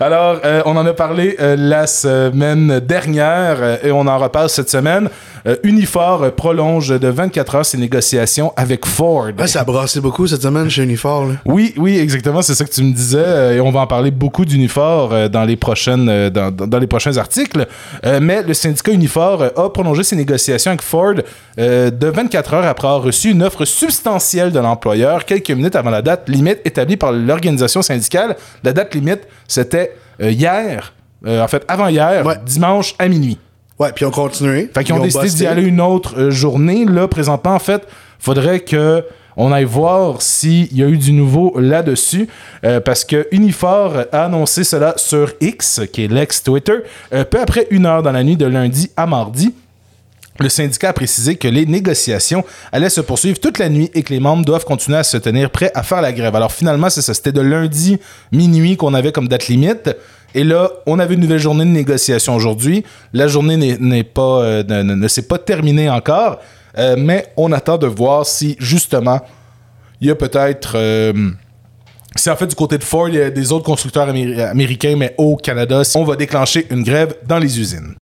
Alors, 0.00 0.40
euh, 0.44 0.62
on 0.66 0.76
en 0.76 0.84
a 0.84 0.92
parlé 0.92 1.36
euh, 1.40 1.56
la 1.56 1.86
semaine 1.86 2.80
dernière 2.80 3.56
euh, 3.60 3.76
et 3.82 3.90
on 3.90 4.06
en 4.06 4.18
reparle 4.18 4.48
cette 4.50 4.68
semaine. 4.68 5.08
Euh, 5.46 5.56
Unifor 5.64 6.22
euh, 6.22 6.30
prolonge 6.30 6.88
de 6.88 7.08
24 7.08 7.54
heures 7.56 7.66
ses 7.66 7.78
négociations 7.78 8.52
avec 8.56 8.86
Ford. 8.86 9.26
Ouais, 9.38 9.46
ça 9.46 9.60
a 9.62 9.64
brassé 9.64 10.00
beaucoup 10.00 10.26
cette 10.26 10.42
semaine 10.42 10.70
chez 10.70 10.82
Unifor. 10.84 11.26
Là. 11.26 11.34
Oui, 11.44 11.74
oui, 11.76 11.98
exactement, 11.98 12.42
c'est 12.42 12.54
ça 12.54 12.64
que 12.64 12.70
tu 12.70 12.82
me 12.82 12.92
disais. 12.92 13.18
euh, 13.24 13.54
et 13.56 13.60
on 13.60 13.70
va 13.70 13.80
en 13.80 13.86
parler 13.86 14.10
beaucoup 14.10 14.44
d'Unifor 14.44 15.28
dans 15.30 15.44
les 15.44 15.56
prochaines, 15.56 16.28
dans, 16.30 16.50
dans- 16.50 16.78
les 16.78 16.86
prochains 16.86 17.16
articles. 17.16 17.66
Mais 18.20 18.42
le 18.42 18.54
syndicat 18.54 18.92
Unifor 18.92 19.42
a 19.56 19.72
prolongé 19.72 20.02
ses 20.04 20.16
négociations 20.16 20.70
avec 20.70 20.82
Ford 20.82 21.14
de 21.56 22.06
24 22.06 22.54
heures 22.54 22.66
après 22.66 22.88
avoir 22.88 23.02
reçu 23.02 23.30
une 23.30 23.42
offre 23.42 23.64
substantielle 23.64 24.52
de 24.52 24.58
l'employeur 24.60 25.24
quelques 25.24 25.50
minutes 25.50 25.76
avant 25.76 25.90
la 25.90 26.02
date 26.02 26.28
limite 26.28 26.60
établie 26.64 26.96
par 26.96 27.12
l'organisation 27.12 27.82
syndicale. 27.82 28.36
La 28.64 28.72
date 28.72 28.94
limite, 28.94 29.20
c'était 29.48 29.92
hier, 30.20 30.92
euh, 31.26 31.42
en 31.42 31.48
fait 31.48 31.64
avant-hier, 31.68 32.24
Ouais. 32.26 32.34
dimanche 32.44 32.94
à 32.98 33.08
minuit. 33.08 33.38
Ouais, 33.82 33.90
puis 33.92 34.04
ils 34.04 34.08
ont 34.08 34.12
continué. 34.12 34.70
Fait 34.72 34.84
qu'ils 34.84 34.94
ont 34.94 35.00
décidé 35.02 35.28
d'y 35.28 35.46
aller 35.46 35.64
une 35.64 35.80
autre 35.80 36.14
euh, 36.16 36.30
journée. 36.30 36.84
Là, 36.84 37.08
présentement, 37.08 37.54
en 37.54 37.58
fait, 37.58 37.82
faudrait 38.20 38.60
que 38.60 39.04
on 39.36 39.50
aille 39.50 39.64
voir 39.64 40.22
s'il 40.22 40.72
y 40.76 40.84
a 40.84 40.86
eu 40.86 40.96
du 40.96 41.12
nouveau 41.12 41.58
là-dessus. 41.58 42.28
euh, 42.64 42.78
parce 42.80 43.04
que 43.04 43.26
Unifor 43.32 44.04
a 44.12 44.24
annoncé 44.24 44.62
cela 44.62 44.94
sur 44.98 45.32
X, 45.40 45.80
qui 45.92 46.04
est 46.04 46.08
l'ex-Twitter, 46.08 46.80
euh, 47.12 47.24
peu 47.24 47.40
après 47.40 47.66
une 47.70 47.86
heure 47.86 48.04
dans 48.04 48.12
la 48.12 48.22
nuit 48.22 48.36
de 48.36 48.46
lundi 48.46 48.90
à 48.96 49.06
mardi. 49.06 49.52
Le 50.40 50.48
syndicat 50.48 50.88
a 50.90 50.92
précisé 50.92 51.36
que 51.36 51.46
les 51.48 51.66
négociations 51.66 52.42
allaient 52.72 52.88
se 52.88 53.00
poursuivre 53.02 53.38
toute 53.38 53.58
la 53.58 53.68
nuit 53.68 53.90
et 53.94 54.02
que 54.02 54.12
les 54.14 54.20
membres 54.20 54.44
doivent 54.44 54.64
continuer 54.64 54.98
à 54.98 55.02
se 55.04 55.16
tenir 55.18 55.50
prêts 55.50 55.70
à 55.74 55.82
faire 55.82 56.00
la 56.00 56.12
grève. 56.12 56.34
Alors 56.34 56.52
finalement, 56.52 56.88
c'est 56.90 57.02
ça. 57.02 57.12
C'était 57.14 57.32
de 57.32 57.42
lundi 57.42 57.98
minuit 58.32 58.76
qu'on 58.76 58.94
avait 58.94 59.12
comme 59.12 59.28
date 59.28 59.48
limite. 59.48 59.94
Et 60.34 60.44
là, 60.44 60.70
on 60.86 60.98
avait 60.98 61.14
une 61.14 61.20
nouvelle 61.20 61.38
journée 61.38 61.64
de 61.66 61.70
négociation 61.70 62.34
aujourd'hui. 62.34 62.82
La 63.12 63.28
journée 63.28 63.56
n'est- 63.58 64.04
pas, 64.04 64.42
euh, 64.42 64.62
ne, 64.82 65.08
s'est 65.08 65.28
pas 65.28 65.38
terminée 65.38 65.90
encore. 65.90 66.38
Euh, 66.78 66.96
mais 66.98 67.26
on 67.36 67.52
attend 67.52 67.76
de 67.76 67.86
voir 67.86 68.24
si 68.24 68.56
justement 68.58 69.20
il 70.00 70.08
y 70.08 70.10
a 70.10 70.14
peut-être. 70.14 70.72
euh, 70.76 71.12
si 72.16 72.30
en 72.30 72.36
fait 72.36 72.46
du 72.46 72.54
côté 72.54 72.78
de 72.78 72.84
Ford, 72.84 73.08
il 73.10 73.16
y 73.16 73.20
a 73.20 73.28
des 73.30 73.52
autres 73.52 73.64
constructeurs 73.64 74.08
améri- 74.08 74.40
américains, 74.40 74.96
mais 74.96 75.14
au 75.18 75.36
Canada, 75.36 75.82
on 75.94 76.04
va 76.04 76.16
déclencher 76.16 76.66
une 76.70 76.82
grève 76.82 77.14
dans 77.26 77.38
les 77.38 77.60
usines. 77.60 77.94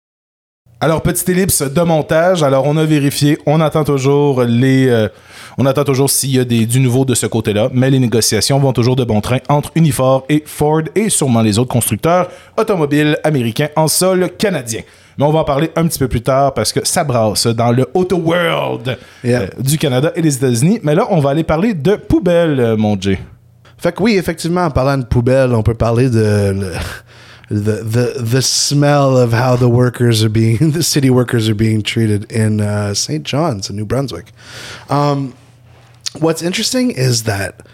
Alors, 0.82 1.02
petite 1.02 1.28
ellipse 1.28 1.62
de 1.62 1.82
montage. 1.82 2.42
Alors, 2.42 2.65
on 2.65 2.78
a 2.78 2.86
vérifié. 2.86 3.38
On 3.46 3.60
attend 3.60 3.84
toujours 3.84 4.44
les. 4.44 4.88
euh, 4.88 5.10
on 5.58 5.65
attend 5.65 5.84
toujours 5.84 6.10
s'il 6.10 6.34
y 6.34 6.39
a 6.39 6.46
des, 6.46 6.65
du 6.65 6.80
nouveau 6.80 7.04
de 7.04 7.15
ce 7.15 7.26
côté-là. 7.26 7.70
Mais 7.74 7.89
les 7.89 8.00
négociations 8.00 8.60
vont 8.60 8.72
toujours 8.72 8.96
de 8.96 9.04
bon 9.04 9.20
train 9.20 9.39
entre 9.50 9.72
Unifor 9.76 10.24
et 10.30 10.42
Ford 10.46 10.84
et 10.96 11.10
sûrement 11.10 11.42
les 11.42 11.60
autres 11.60 11.72
constructeurs 11.72 12.30
automobiles 12.58 13.18
américains 13.26 13.68
en 13.76 13.89
sol 13.89 14.30
canadien. 14.38 14.82
Mais 15.18 15.26
on 15.26 15.32
va 15.32 15.39
en 15.39 15.44
parler 15.44 15.70
un 15.76 15.86
petit 15.86 16.00
peu 16.00 16.08
plus 16.08 16.22
tard 16.22 16.54
parce 16.54 16.72
que 16.72 16.80
ça 16.88 17.04
brasse 17.04 17.46
dans 17.48 17.72
le 17.74 17.86
Auto 17.94 18.15
World 18.15 18.98
Yeah. 19.22 19.42
euh, 19.42 19.48
du 19.60 19.78
Canada 19.78 20.13
et 20.15 20.22
des 20.22 20.34
États-Unis. 20.34 20.80
Mais 20.84 20.96
là, 20.96 21.08
on 21.10 21.20
va 21.20 21.32
aller 21.32 21.44
parler 21.44 21.74
de 21.74 21.98
poubelles, 21.98 22.58
euh, 22.62 22.78
mon 22.78 22.98
Jay. 23.00 23.20
Fait 23.78 23.92
que 23.94 24.02
oui, 24.02 24.15
effectivement, 24.15 24.63
en 24.63 24.72
parlant 24.72 24.98
de 24.98 25.04
poubelle, 25.06 25.54
on 25.54 25.62
peut 25.62 25.74
parler 25.74 26.10
de 26.10 26.52
le- 26.54 26.72
the 27.50 27.84
the 27.84 28.22
the 28.22 28.42
smell 28.44 29.18
of 29.18 29.32
how 29.32 29.56
the 29.56 29.70
workers 29.70 30.24
are 30.24 30.30
being 30.30 30.58
the 30.72 30.84
city 30.84 31.10
workers 31.10 31.50
are 31.50 31.56
being 31.56 31.82
treated 31.82 32.32
in 32.32 32.62
uh, 32.62 32.94
St. 32.94 33.24
John's 33.24 33.70
in 33.70 33.76
New 33.76 33.86
Brunswick. 33.86 34.32
Um, 34.90 35.36
what's 36.20 36.44
interesting 36.44 36.92
is 36.92 37.24
that 37.24 37.66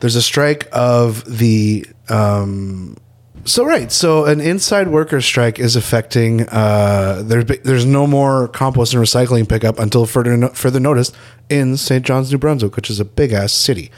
there's 0.00 0.16
a 0.16 0.22
strike 0.22 0.68
of 0.72 1.38
the 1.38 1.86
um, 2.08 2.96
so 3.44 3.64
right 3.64 3.90
so 3.90 4.26
an 4.26 4.40
inside 4.40 4.88
worker 4.88 5.20
strike 5.20 5.58
is 5.58 5.74
affecting 5.74 6.48
uh, 6.48 7.22
there's 7.24 7.44
there's 7.64 7.84
no 7.84 8.06
more 8.06 8.46
compost 8.48 8.94
and 8.94 9.02
recycling 9.02 9.48
pickup 9.48 9.80
until 9.80 10.06
further 10.06 10.36
no- 10.36 10.50
further 10.50 10.78
notice 10.78 11.10
in 11.48 11.76
St. 11.76 12.04
John's, 12.04 12.30
New 12.30 12.38
Brunswick, 12.38 12.76
which 12.76 12.90
is 12.90 13.00
a 13.00 13.04
big 13.04 13.32
ass 13.32 13.52
city 13.52 13.90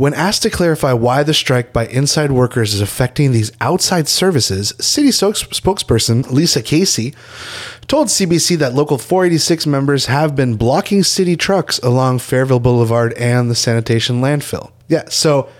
When 0.00 0.14
asked 0.14 0.44
to 0.44 0.48
clarify 0.50 0.94
why 0.94 1.22
the 1.24 1.34
strike 1.34 1.74
by 1.74 1.86
inside 1.86 2.32
workers 2.32 2.72
is 2.72 2.80
affecting 2.80 3.32
these 3.32 3.52
outside 3.60 4.08
services, 4.08 4.72
city 4.80 5.10
spokesperson 5.10 6.30
Lisa 6.30 6.62
Casey 6.62 7.12
told 7.86 8.08
CBC 8.08 8.56
that 8.56 8.72
local 8.72 8.96
486 8.96 9.66
members 9.66 10.06
have 10.06 10.34
been 10.34 10.56
blocking 10.56 11.02
city 11.02 11.36
trucks 11.36 11.78
along 11.80 12.16
Fairville 12.16 12.62
Boulevard 12.62 13.12
and 13.12 13.50
the 13.50 13.54
sanitation 13.54 14.22
landfill. 14.22 14.70
Yeah, 14.88 15.06
so 15.10 15.50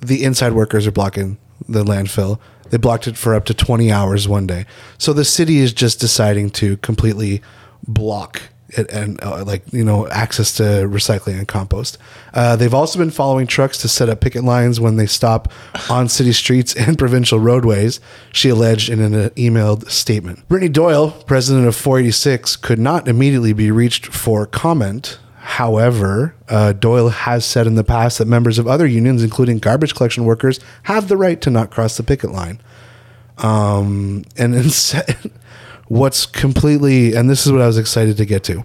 the 0.00 0.24
inside 0.24 0.54
workers 0.54 0.88
are 0.88 0.90
blocking 0.90 1.38
the 1.68 1.84
landfill. 1.84 2.40
They 2.70 2.78
blocked 2.78 3.06
it 3.06 3.16
for 3.16 3.32
up 3.32 3.44
to 3.44 3.54
20 3.54 3.92
hours 3.92 4.26
one 4.26 4.48
day. 4.48 4.66
So 4.98 5.12
the 5.12 5.24
city 5.24 5.58
is 5.58 5.72
just 5.72 6.00
deciding 6.00 6.50
to 6.50 6.78
completely 6.78 7.42
block 7.86 8.42
it 8.78 8.90
and 8.90 9.22
uh, 9.22 9.44
like 9.44 9.62
you 9.72 9.84
know 9.84 10.08
access 10.08 10.52
to 10.56 10.62
recycling 10.62 11.38
and 11.38 11.48
compost. 11.48 11.98
Uh, 12.32 12.56
they've 12.56 12.74
also 12.74 12.98
been 12.98 13.10
following 13.10 13.46
trucks 13.46 13.78
to 13.78 13.88
set 13.88 14.08
up 14.08 14.20
picket 14.20 14.44
lines 14.44 14.80
when 14.80 14.96
they 14.96 15.06
stop 15.06 15.52
on 15.90 16.08
city 16.08 16.32
streets 16.32 16.74
and 16.76 16.98
provincial 16.98 17.38
roadways. 17.38 18.00
She 18.32 18.48
alleged 18.48 18.88
in 18.88 19.00
an 19.00 19.30
emailed 19.30 19.88
statement. 19.90 20.46
Brittany 20.48 20.68
Doyle, 20.68 21.10
president 21.10 21.66
of 21.66 21.76
486, 21.76 22.56
could 22.56 22.78
not 22.78 23.08
immediately 23.08 23.52
be 23.52 23.70
reached 23.70 24.06
for 24.06 24.46
comment. 24.46 25.18
However, 25.44 26.34
uh, 26.48 26.72
Doyle 26.72 27.10
has 27.10 27.44
said 27.44 27.66
in 27.66 27.74
the 27.74 27.84
past 27.84 28.16
that 28.16 28.26
members 28.26 28.58
of 28.58 28.66
other 28.66 28.86
unions, 28.86 29.22
including 29.22 29.58
garbage 29.58 29.94
collection 29.94 30.24
workers, 30.24 30.58
have 30.84 31.08
the 31.08 31.18
right 31.18 31.38
to 31.42 31.50
not 31.50 31.70
cross 31.70 31.98
the 31.98 32.02
picket 32.02 32.30
line. 32.30 32.60
Um, 33.38 34.24
and 34.38 34.54
instead, 34.54 35.30
what's 35.88 36.26
completely, 36.26 37.14
and 37.14 37.28
this 37.28 37.46
is 37.46 37.52
what 37.52 37.60
I 37.60 37.66
was 37.66 37.78
excited 37.78 38.16
to 38.16 38.24
get 38.24 38.44
to. 38.44 38.62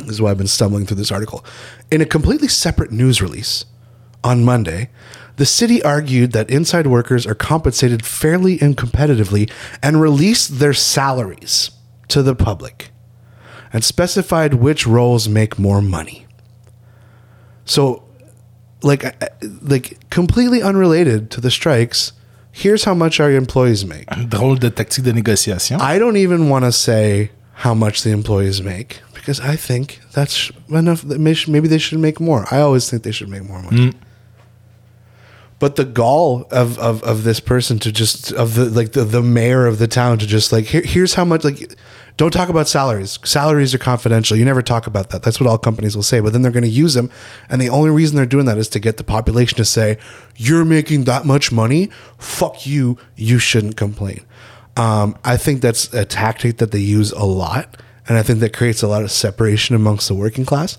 This 0.00 0.10
is 0.10 0.22
why 0.22 0.30
I've 0.30 0.38
been 0.38 0.46
stumbling 0.46 0.86
through 0.86 0.98
this 0.98 1.12
article. 1.12 1.44
In 1.90 2.00
a 2.00 2.06
completely 2.06 2.48
separate 2.48 2.92
news 2.92 3.22
release 3.22 3.64
on 4.22 4.44
Monday, 4.44 4.90
the 5.36 5.46
city 5.46 5.82
argued 5.82 6.32
that 6.32 6.50
inside 6.50 6.86
workers 6.86 7.26
are 7.26 7.34
compensated 7.34 8.04
fairly 8.04 8.60
and 8.60 8.76
competitively 8.76 9.50
and 9.82 10.00
released 10.00 10.58
their 10.58 10.74
salaries 10.74 11.70
to 12.08 12.22
the 12.22 12.34
public 12.34 12.90
and 13.72 13.84
specified 13.84 14.54
which 14.54 14.86
roles 14.86 15.28
make 15.28 15.58
more 15.58 15.82
money. 15.82 16.26
So, 17.64 18.04
like, 18.82 19.04
like 19.62 20.08
completely 20.08 20.62
unrelated 20.62 21.30
to 21.32 21.40
the 21.40 21.50
strikes, 21.50 22.12
here's 22.56 22.84
how 22.84 22.94
much 22.94 23.20
our 23.20 23.30
employees 23.30 23.84
make. 23.84 24.06
Drôle 24.06 24.58
de 24.58 24.70
tactique 24.70 25.04
de 25.04 25.12
négociation. 25.12 25.78
I 25.80 25.98
don't 25.98 26.16
even 26.16 26.48
want 26.48 26.64
to 26.64 26.72
say 26.72 27.30
how 27.52 27.74
much 27.74 28.02
the 28.02 28.10
employees 28.10 28.62
make 28.62 29.02
because 29.12 29.40
I 29.40 29.56
think 29.56 30.00
that's 30.12 30.50
enough. 30.68 31.02
that 31.02 31.18
Maybe 31.18 31.68
they 31.68 31.78
should 31.78 31.98
make 31.98 32.18
more. 32.18 32.46
I 32.50 32.60
always 32.60 32.88
think 32.88 33.02
they 33.02 33.12
should 33.12 33.28
make 33.28 33.44
more 33.44 33.62
money. 33.62 33.90
Mm. 33.90 33.94
But 35.58 35.76
the 35.76 35.84
gall 35.84 36.46
of, 36.50 36.78
of, 36.78 37.02
of 37.02 37.24
this 37.24 37.40
person 37.40 37.78
to 37.78 37.90
just 37.90 38.32
of 38.32 38.54
the 38.54 38.66
like 38.66 38.92
the, 38.92 39.04
the 39.04 39.22
mayor 39.22 39.66
of 39.66 39.78
the 39.78 39.86
town 39.86 40.18
to 40.18 40.26
just 40.26 40.52
like 40.52 40.66
here, 40.66 40.82
here's 40.82 41.14
how 41.14 41.24
much 41.24 41.44
like 41.44 41.74
don't 42.16 42.30
talk 42.30 42.48
about 42.48 42.66
salaries. 42.66 43.18
Salaries 43.24 43.74
are 43.74 43.78
confidential. 43.78 44.36
You 44.36 44.44
never 44.44 44.62
talk 44.62 44.86
about 44.86 45.10
that. 45.10 45.22
That's 45.22 45.38
what 45.38 45.48
all 45.48 45.58
companies 45.58 45.94
will 45.94 46.02
say. 46.02 46.20
But 46.20 46.32
then 46.32 46.42
they're 46.42 46.52
going 46.52 46.64
to 46.64 46.68
use 46.68 46.94
them, 46.94 47.10
and 47.48 47.60
the 47.60 47.68
only 47.68 47.90
reason 47.90 48.16
they're 48.16 48.26
doing 48.26 48.46
that 48.46 48.58
is 48.58 48.68
to 48.70 48.78
get 48.78 48.96
the 48.96 49.04
population 49.04 49.56
to 49.56 49.64
say 49.64 49.98
you're 50.36 50.64
making 50.64 51.04
that 51.04 51.26
much 51.26 51.52
money. 51.52 51.90
Fuck 52.18 52.66
you. 52.66 52.98
You 53.16 53.38
shouldn't 53.38 53.76
complain. 53.76 54.24
Um, 54.76 55.16
I 55.24 55.36
think 55.36 55.62
that's 55.62 55.92
a 55.94 56.04
tactic 56.04 56.58
that 56.58 56.70
they 56.70 56.78
use 56.78 57.12
a 57.12 57.24
lot, 57.24 57.76
and 58.08 58.16
I 58.16 58.22
think 58.22 58.40
that 58.40 58.54
creates 58.54 58.82
a 58.82 58.88
lot 58.88 59.02
of 59.02 59.10
separation 59.10 59.74
amongst 59.74 60.08
the 60.08 60.14
working 60.14 60.44
class. 60.44 60.78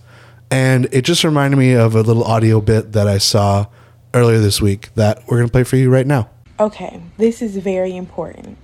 And 0.49 0.87
it 0.91 1.01
just 1.01 1.23
reminded 1.23 1.57
me 1.57 1.73
of 1.73 1.95
a 1.95 2.01
little 2.01 2.23
audio 2.23 2.61
bit 2.61 2.93
that 2.93 3.07
I 3.07 3.17
saw 3.17 3.67
earlier 4.13 4.39
this 4.39 4.61
week 4.61 4.93
that 4.95 5.21
we're 5.27 5.37
going 5.37 5.47
to 5.47 5.51
play 5.51 5.63
for 5.63 5.75
you 5.75 5.89
right 5.89 6.07
now. 6.07 6.29
Okay, 6.59 7.01
this 7.17 7.41
is 7.41 7.57
very 7.57 7.95
important. 7.95 8.57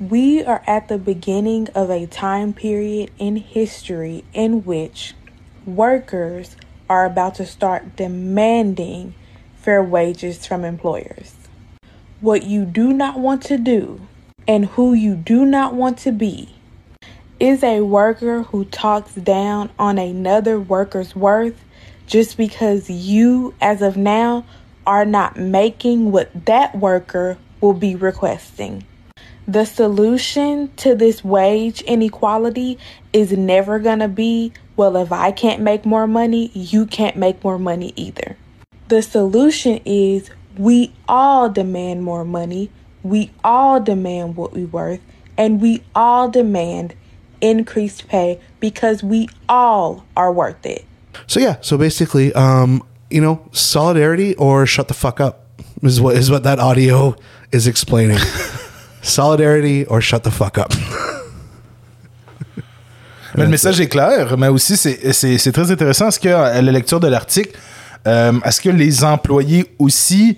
We 0.00 0.44
are 0.44 0.62
at 0.64 0.86
the 0.86 0.96
beginning 0.96 1.70
of 1.74 1.90
a 1.90 2.06
time 2.06 2.52
period 2.52 3.10
in 3.18 3.34
history 3.34 4.22
in 4.32 4.64
which 4.64 5.14
workers 5.66 6.54
are 6.88 7.04
about 7.04 7.34
to 7.34 7.46
start 7.46 7.96
demanding 7.96 9.16
fair 9.56 9.82
wages 9.82 10.46
from 10.46 10.64
employers. 10.64 11.34
What 12.20 12.44
you 12.44 12.64
do 12.64 12.92
not 12.92 13.18
want 13.18 13.42
to 13.46 13.58
do 13.58 14.00
and 14.46 14.66
who 14.66 14.92
you 14.92 15.16
do 15.16 15.44
not 15.44 15.74
want 15.74 15.98
to 15.98 16.12
be 16.12 16.54
is 17.40 17.64
a 17.64 17.80
worker 17.80 18.44
who 18.44 18.66
talks 18.66 19.16
down 19.16 19.68
on 19.80 19.98
another 19.98 20.60
worker's 20.60 21.16
worth 21.16 21.64
just 22.06 22.36
because 22.36 22.88
you, 22.88 23.52
as 23.60 23.82
of 23.82 23.96
now, 23.96 24.46
are 24.86 25.04
not 25.04 25.36
making 25.36 26.12
what 26.12 26.30
that 26.46 26.78
worker 26.78 27.36
will 27.60 27.74
be 27.74 27.96
requesting. 27.96 28.84
The 29.48 29.64
solution 29.64 30.70
to 30.76 30.94
this 30.94 31.24
wage 31.24 31.80
inequality 31.80 32.78
is 33.14 33.32
never 33.32 33.78
going 33.78 34.00
to 34.00 34.08
be, 34.08 34.52
well, 34.76 34.94
if 34.98 35.10
I 35.10 35.32
can't 35.32 35.62
make 35.62 35.86
more 35.86 36.06
money, 36.06 36.50
you 36.52 36.84
can't 36.84 37.16
make 37.16 37.42
more 37.42 37.58
money 37.58 37.94
either. 37.96 38.36
The 38.88 39.00
solution 39.00 39.80
is 39.86 40.30
we 40.58 40.92
all 41.08 41.48
demand 41.48 42.04
more 42.04 42.26
money, 42.26 42.70
we 43.02 43.30
all 43.42 43.80
demand 43.80 44.36
what 44.36 44.52
we're 44.52 44.66
worth, 44.66 45.00
and 45.38 45.62
we 45.62 45.82
all 45.94 46.28
demand 46.28 46.94
increased 47.40 48.06
pay 48.06 48.38
because 48.60 49.02
we 49.02 49.30
all 49.48 50.04
are 50.14 50.30
worth 50.30 50.66
it. 50.66 50.84
So 51.26 51.40
yeah, 51.40 51.56
so 51.62 51.78
basically, 51.78 52.34
um, 52.34 52.82
you 53.08 53.22
know, 53.22 53.48
solidarity 53.52 54.34
or 54.34 54.66
shut 54.66 54.88
the 54.88 54.94
fuck 54.94 55.20
up 55.20 55.46
is 55.82 56.02
what 56.02 56.16
is 56.16 56.30
what 56.30 56.42
that 56.42 56.58
audio 56.58 57.16
is 57.50 57.66
explaining. 57.66 58.18
solidarity 59.02 59.84
or 59.88 60.00
shut 60.00 60.22
the 60.22 60.30
fuck 60.30 60.58
up. 60.58 60.72
Mais 63.36 63.44
le 63.44 63.50
message 63.50 63.78
est 63.80 63.88
clair, 63.88 64.36
mais 64.38 64.48
aussi 64.48 64.76
c'est- 64.76 65.52
très 65.52 65.70
intéressant. 65.70 66.08
Est-ce 66.08 66.18
que 66.18 66.28
à 66.28 66.60
la 66.62 66.72
lecture 66.72 66.98
de 66.98 67.08
l'article, 67.08 67.56
euh, 68.06 68.32
est-ce 68.44 68.60
que 68.60 68.70
les 68.70 69.04
employés 69.04 69.74
aussi 69.78 70.36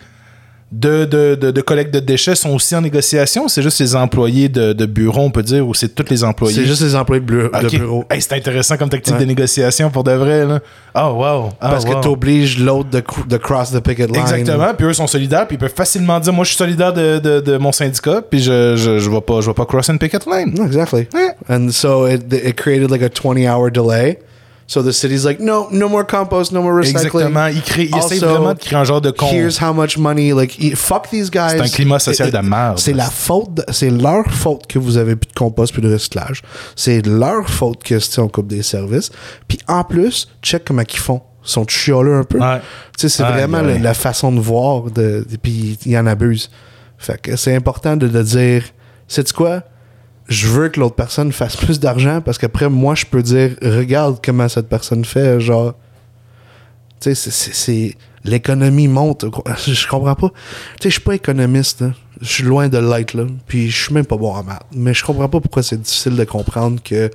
de, 0.73 1.05
de, 1.05 1.35
de, 1.35 1.51
de 1.51 1.61
collecte 1.63 1.93
de 1.93 1.99
déchets 1.99 2.35
sont 2.37 2.51
aussi 2.51 2.77
en 2.77 2.81
négociation? 2.81 3.49
C'est 3.49 3.63
juste 3.63 3.81
les 3.81 3.97
employés 3.97 4.49
de, 4.49 4.73
de 4.73 4.87
bureau, 4.87 5.23
on 5.23 5.31
peut 5.31 5.43
dire, 5.43 5.67
ou 5.67 5.75
c'est 5.75 5.89
tous 5.95 6.09
les 6.11 6.23
employés? 6.23 6.55
C'est 6.55 6.65
juste 6.65 6.83
les 6.83 6.95
employés 6.95 7.21
de, 7.21 7.27
bleu- 7.27 7.51
de 7.53 7.67
Ok. 7.67 7.71
bureau. 7.79 8.05
Hey, 8.11 8.23
c'est 8.23 8.35
intéressant 8.35 8.77
comme 8.77 8.89
tactique 8.89 9.15
Ouais. 9.15 9.21
de 9.21 9.25
négociation 9.25 9.91
pour 9.91 10.05
de 10.05 10.13
vrai. 10.13 10.47
Là. 10.47 10.61
Oh, 10.95 11.15
wow. 11.17 11.49
Ah, 11.61 11.71
Parce 11.71 11.85
wow. 11.85 11.95
que 11.97 12.01
t'obliges 12.03 12.59
l'autre 12.59 12.89
de, 12.91 13.03
de 13.29 13.37
cross 13.37 13.73
the 13.73 13.81
picket 13.81 14.07
line. 14.07 14.21
Exactement, 14.21 14.73
puis 14.77 14.87
eux 14.87 14.93
sont 14.93 15.07
solidaires, 15.09 15.47
puis 15.49 15.57
ils 15.57 15.61
peuvent 15.61 15.75
facilement 15.75 16.21
dire 16.21 16.33
Moi, 16.33 16.45
je 16.45 16.51
suis 16.51 16.59
solidaire 16.59 16.93
de, 16.93 17.57
mon 17.59 17.73
syndicat, 17.73 18.23
puis 18.23 18.41
je, 18.41 18.77
je, 18.77 18.99
je 18.99 19.11
vais 19.11 19.21
pas, 19.21 19.41
je 19.41 19.49
vais 19.49 19.55
pas 19.55 19.67
cross 19.67 19.89
une 19.89 19.99
picket 19.99 20.21
line. 20.31 20.55
Exactly. 20.65 21.09
Yeah. 21.13 21.35
And 21.49 21.71
so 21.71 22.07
it, 22.07 22.33
it 22.33 22.55
created 22.57 22.91
like 22.91 23.03
a 23.03 23.09
20 23.11 23.47
hour 23.47 23.71
delay. 23.71 24.19
So 24.73 24.85
the 24.85 24.93
city's 24.93 25.25
like, 25.25 25.41
no, 25.41 25.67
no 25.73 25.89
more 25.89 26.05
compost, 26.07 26.53
no 26.53 26.63
more 26.63 26.75
recycling. 26.81 27.25
Exactement. 27.25 27.51
Créent, 27.67 27.89
ils 27.93 27.97
essaient 27.99 28.15
Also, 28.25 28.29
vraiment 28.29 28.55
de 28.55 28.59
créer 28.61 28.79
un 28.79 28.85
genre 28.85 29.01
de 29.01 29.11
con. 29.11 29.27
Here's 29.27 29.61
how 29.61 29.73
much 29.75 29.99
money, 29.99 30.33
like, 30.33 30.57
fuck 30.77 31.11
these 31.11 31.29
guys. 31.29 31.55
C'est 31.57 31.61
un 31.63 31.69
climat 31.69 31.99
social 31.99 32.31
de 32.31 32.39
merde. 32.39 32.79
C'est 32.79 32.93
la 32.93 33.11
faute, 33.11 33.63
c'est 33.73 33.91
leur 33.91 34.25
faute 34.31 34.69
que 34.69 34.79
vous 34.79 34.97
avez 34.97 35.17
plus 35.17 35.27
de 35.27 35.35
compost 35.35 35.73
plus 35.73 35.83
de 35.83 35.93
recyclage. 35.93 36.43
C'est 36.77 37.05
leur 37.05 37.51
faute 37.51 37.83
que 37.83 37.99
c'est 37.99 38.21
on 38.21 38.29
coupe 38.29 38.47
des 38.47 38.63
services. 38.63 39.11
Puis 39.49 39.59
en 39.67 39.83
plus, 39.83 40.29
check 40.41 40.65
comment 40.65 40.83
ils 40.89 40.97
font. 41.01 41.21
Ils 41.45 41.51
sont 41.51 41.67
chialeux 41.67 42.15
un 42.19 42.23
peu. 42.23 42.39
Ouais. 42.39 42.61
Tu 42.97 43.09
sais, 43.09 43.09
c'est 43.09 43.25
vraiment 43.25 43.63
la, 43.63 43.77
la 43.77 43.95
façon 43.95 44.31
de 44.31 44.39
voir, 44.39 44.83
de, 44.85 45.27
de- 45.29 45.37
puis 45.43 45.79
ils 45.85 45.99
en 45.99 46.07
abusent. 46.07 46.49
Fait 46.97 47.21
que 47.21 47.35
c'est 47.35 47.57
important 47.57 47.97
de, 47.97 48.07
de 48.07 48.23
dire, 48.23 48.63
sais-tu 49.09 49.33
quoi? 49.33 49.65
Je 50.31 50.47
veux 50.47 50.69
que 50.69 50.79
l'autre 50.79 50.95
personne 50.95 51.33
fasse 51.33 51.57
plus 51.57 51.81
d'argent 51.81 52.21
parce 52.21 52.39
qu'après, 52.39 52.71
moi, 52.71 52.95
je 52.95 53.05
peux 53.05 53.23
dire, 53.23 53.57
regarde 53.63 54.21
comment 54.25 54.49
cette 54.49 54.69
personne 54.69 55.05
fait, 55.05 55.41
genre. 55.41 55.75
Tu 57.01 57.15
sais, 57.15 57.31
c'est-. 57.31 57.97
L'économie 58.23 58.87
monte. 58.87 59.25
Je 59.67 59.89
comprends 59.89 60.15
pas. 60.15 60.29
Tu 60.29 60.35
sais, 60.83 60.91
je 60.91 60.95
suis 60.95 61.01
pas 61.01 61.15
économiste, 61.15 61.81
là. 61.81 61.93
Je 62.21 62.29
suis 62.29 62.45
loin 62.45 62.69
de 62.69 62.79
l'être, 62.79 63.15
là. 63.15 63.25
Puis 63.47 63.71
je 63.71 63.85
suis 63.85 63.95
même 63.95 64.05
pas 64.07 64.17
bon 64.17 64.33
en 64.33 64.45
maths. 64.45 64.63
Mais 64.73 64.95
je 64.95 65.05
comprends 65.05 65.29
pas 65.29 65.41
pourquoi 65.41 65.63
c'est 65.63 65.81
difficile 65.81 66.17
de 66.17 66.25
comprendre 66.25 66.81
que, 66.83 67.11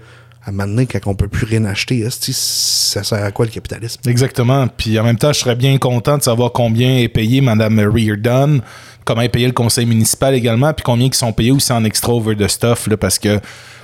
à 0.46 0.52
un 0.52 0.86
quand 0.86 1.00
on 1.08 1.16
peut 1.16 1.28
plus 1.28 1.46
rien 1.46 1.66
acheter, 1.66 2.08
ça 2.10 3.04
sert 3.04 3.24
à 3.24 3.32
quoi 3.32 3.46
le 3.46 3.52
capitalisme? 3.52 4.02
Exactement. 4.08 4.68
Puis 4.68 5.00
en 5.00 5.04
même 5.04 5.18
temps, 5.18 5.34
je 5.34 5.40
serais 5.40 5.56
bien 5.56 5.78
content 5.78 6.18
de 6.18 6.24
savoir 6.24 6.52
combien 6.52 6.98
est 6.98 7.08
payé 7.08 7.42
Mme 7.42 7.80
Reardon, 7.80 8.62
comment 9.06 9.22
est 9.22 9.30
payé 9.30 9.48
le 9.48 9.54
conseil 9.54 9.88
municipal 9.88 10.36
également, 10.36 10.72
puis 10.74 10.84
combien 10.84 11.10
qui 11.10 11.18
sont 11.18 11.34
payés 11.34 11.52
aussi 11.52 11.72
en 11.72 11.84
extra 11.84 12.14
over 12.14 12.36
the 12.36 12.48
stuff, 12.48 12.88
là, 12.88 12.96
parce 12.96 13.18
que 13.18 13.40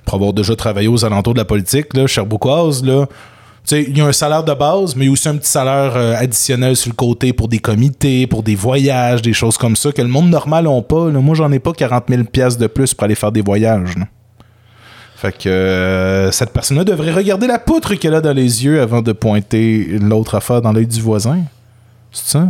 pour 0.06 0.15
avoir 0.15 0.34
déjà 0.34 0.56
travaillé 0.56 0.88
aux 0.88 1.04
alentours 1.04 1.34
de 1.34 1.39
la 1.39 1.45
politique, 1.45 1.95
là, 1.95 2.06
Cherboucoise, 2.06 2.84
là, 2.84 3.08
il 3.71 3.97
y 3.97 4.02
a 4.02 4.06
un 4.06 4.12
salaire 4.12 4.43
de 4.43 4.54
base, 4.54 4.95
mais 4.95 5.06
il 5.06 5.08
y 5.08 5.10
a 5.10 5.13
aussi 5.13 5.30
un 5.30 5.38
petit 5.38 5.50
salaire 5.50 5.93
euh, 5.95 6.15
additionnel 6.15 6.76
sur 6.76 6.89
le 6.89 6.95
côté 6.95 7.34
pour 7.34 7.47
des 7.47 7.60
comités, 7.60 8.28
pour 8.28 8.43
des 8.43 8.56
voyages, 8.56 9.21
des 9.21 9.34
choses 9.34 9.58
comme 9.58 9.76
ça, 9.76 9.91
que 9.91 10.02
le 10.02 10.08
monde 10.08 10.30
normal 10.30 10.65
n'a 10.65 10.82
pas. 10.82 11.10
là. 11.10 11.19
Moi, 11.19 11.36
j'en 11.36 11.52
ai 11.52 11.60
pas 11.60 11.71
40 11.71 12.06
000 12.10 12.24
piastres 12.24 12.60
de 12.60 12.67
plus 12.67 12.93
pour 12.93 13.06
aller 13.06 13.15
faire 13.15 13.32
des 13.32 13.41
voyages. 13.41 13.95
Fait 15.22 15.38
que 15.38 15.50
euh, 15.50 16.32
cette 16.32 16.50
personne-là 16.50 16.84
devrait 16.84 17.12
regarder 17.12 17.46
la 17.46 17.60
poutre 17.60 17.94
qu'elle 17.94 18.16
a 18.16 18.22
dans 18.22 18.34
les 18.34 18.66
yeux 18.66 18.82
avant 18.82 19.04
de 19.04 19.12
pointer 19.12 19.86
l'autre 20.02 20.34
affaire 20.34 20.64
dans 20.64 20.72
l'œil 20.72 20.88
du 20.88 21.00
voisin. 21.00 21.42
C'est 22.12 22.32
ça? 22.32 22.48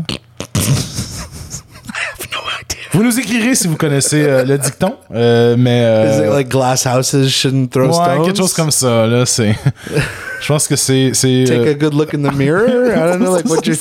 Vous 2.93 3.03
nous 3.03 3.19
écrirez 3.19 3.55
si 3.55 3.67
vous 3.67 3.75
connaissez 3.75 4.23
euh, 4.23 4.43
le 4.45 4.57
dicton, 4.57 4.95
euh, 5.13 5.55
mais... 5.57 5.81
euh, 5.83 6.13
Is 6.13 6.25
it 6.27 6.33
like 6.33 6.49
glass 6.49 6.85
houses 6.85 7.27
shouldn't 7.29 7.69
throw 7.69 7.87
ouais, 7.87 7.93
stones? 7.93 8.25
quelque 8.25 8.37
chose 8.37 8.53
comme 8.53 8.71
ça, 8.71 9.05
là, 9.07 9.25
c'est... 9.25 9.55
Je 10.41 10.47
pense 10.47 10.67
que 10.67 10.75
c'est... 10.75 11.11
c'est, 11.13 11.43
Take 11.47 11.67
euh, 11.67 11.71
a 11.71 11.73
good 11.73 11.93
look 11.93 12.13
in 12.13 12.19
the 12.21 12.33
mirror? 12.33 12.67
I 12.91 12.95
don't 13.11 13.19
know, 13.19 13.33
like 13.33 13.47
what 13.49 13.61
you. 13.65 13.75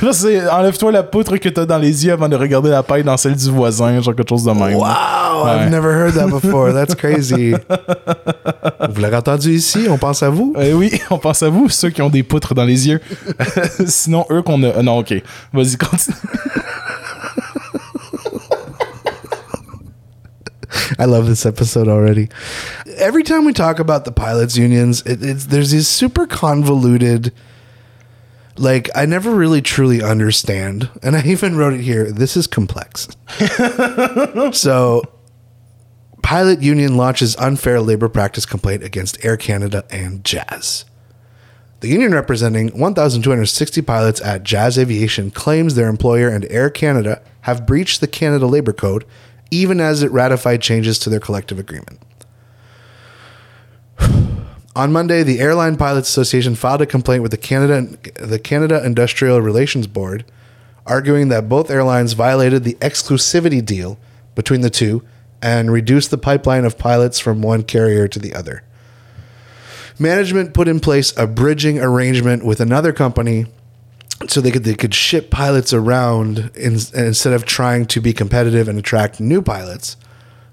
Là, 0.00 0.12
c'est 0.12 0.48
enlève-toi 0.48 0.92
la 0.92 1.02
poutre 1.02 1.36
que 1.38 1.48
t'as 1.48 1.66
dans 1.66 1.78
les 1.78 2.06
yeux 2.06 2.12
avant 2.12 2.28
de 2.28 2.36
regarder 2.36 2.70
la 2.70 2.82
paille 2.84 3.02
dans 3.02 3.16
celle 3.16 3.34
du 3.34 3.50
voisin, 3.50 4.00
genre 4.00 4.14
quelque 4.14 4.28
chose 4.28 4.44
de 4.44 4.52
même. 4.52 4.74
Wow, 4.76 4.84
Ouais. 5.44 5.50
I've 5.64 5.70
never 5.70 5.88
heard 5.92 6.14
that 6.14 6.28
before. 6.28 6.72
That's 6.72 6.94
crazy. 6.94 7.52
vous 8.90 9.00
l'avez 9.00 9.16
entendu 9.16 9.52
ici, 9.54 9.86
on 9.88 9.98
pense 9.98 10.22
à 10.22 10.30
vous. 10.30 10.52
Euh, 10.56 10.72
oui, 10.72 10.92
on 11.10 11.18
pense 11.18 11.42
à 11.42 11.48
vous, 11.48 11.68
ceux 11.68 11.90
qui 11.90 12.00
ont 12.02 12.10
des 12.10 12.22
poutres 12.22 12.54
dans 12.54 12.64
les 12.64 12.88
yeux. 12.88 13.00
Sinon, 13.86 14.24
eux 14.30 14.42
qu'on 14.42 14.62
a. 14.62 14.66
euh, 14.68 14.82
non, 14.82 14.98
ok. 14.98 15.14
Vas-y, 15.52 15.76
continue. 15.76 16.16
I 20.98 21.04
love 21.06 21.26
this 21.26 21.46
episode 21.46 21.88
already. 21.88 22.28
Every 22.98 23.22
time 23.22 23.44
we 23.44 23.52
talk 23.52 23.78
about 23.78 24.04
the 24.04 24.12
pilots 24.12 24.56
unions, 24.56 25.02
it, 25.06 25.22
it's 25.22 25.46
there's 25.46 25.70
these 25.70 25.88
super 25.88 26.26
convoluted. 26.26 27.32
Like 28.58 28.90
I 28.94 29.06
never 29.06 29.34
really 29.34 29.62
truly 29.62 30.02
understand, 30.02 30.90
and 31.02 31.16
I 31.16 31.22
even 31.24 31.56
wrote 31.56 31.74
it 31.74 31.80
here. 31.80 32.10
This 32.10 32.36
is 32.36 32.48
complex. 32.48 33.08
so, 34.52 35.02
pilot 36.22 36.60
union 36.60 36.96
launches 36.96 37.36
unfair 37.36 37.80
labor 37.80 38.08
practice 38.08 38.44
complaint 38.44 38.82
against 38.82 39.24
Air 39.24 39.36
Canada 39.36 39.84
and 39.90 40.24
Jazz. 40.24 40.84
The 41.80 41.88
union 41.88 42.12
representing 42.12 42.76
1,260 42.76 43.82
pilots 43.82 44.20
at 44.20 44.42
Jazz 44.42 44.76
Aviation 44.76 45.30
claims 45.30 45.76
their 45.76 45.88
employer 45.88 46.28
and 46.28 46.44
Air 46.50 46.68
Canada 46.68 47.22
have 47.42 47.64
breached 47.64 48.00
the 48.00 48.08
Canada 48.08 48.46
Labor 48.46 48.72
Code, 48.72 49.04
even 49.52 49.80
as 49.80 50.02
it 50.02 50.10
ratified 50.10 50.60
changes 50.60 50.98
to 50.98 51.10
their 51.10 51.20
collective 51.20 51.60
agreement. 51.60 52.00
On 54.78 54.92
Monday, 54.92 55.24
the 55.24 55.40
Airline 55.40 55.76
Pilots 55.76 56.08
Association 56.08 56.54
filed 56.54 56.80
a 56.80 56.86
complaint 56.86 57.20
with 57.20 57.32
the 57.32 57.36
Canada 57.36 57.98
the 58.14 58.38
Canada 58.38 58.80
Industrial 58.86 59.42
Relations 59.42 59.88
Board, 59.88 60.24
arguing 60.86 61.30
that 61.30 61.48
both 61.48 61.68
airlines 61.68 62.12
violated 62.12 62.62
the 62.62 62.74
exclusivity 62.74 63.60
deal 63.60 63.98
between 64.36 64.60
the 64.60 64.70
two 64.70 65.02
and 65.42 65.72
reduced 65.72 66.12
the 66.12 66.16
pipeline 66.16 66.64
of 66.64 66.78
pilots 66.78 67.18
from 67.18 67.42
one 67.42 67.64
carrier 67.64 68.06
to 68.06 68.20
the 68.20 68.32
other. 68.32 68.62
Management 69.98 70.54
put 70.54 70.68
in 70.68 70.78
place 70.78 71.12
a 71.16 71.26
bridging 71.26 71.80
arrangement 71.80 72.44
with 72.44 72.60
another 72.60 72.92
company 72.92 73.46
so 74.28 74.40
they 74.40 74.52
could 74.52 74.62
they 74.62 74.76
could 74.76 74.94
ship 74.94 75.28
pilots 75.28 75.72
around 75.72 76.52
in, 76.54 76.74
instead 76.94 77.32
of 77.32 77.44
trying 77.44 77.84
to 77.86 78.00
be 78.00 78.12
competitive 78.12 78.68
and 78.68 78.78
attract 78.78 79.18
new 79.18 79.42
pilots. 79.42 79.96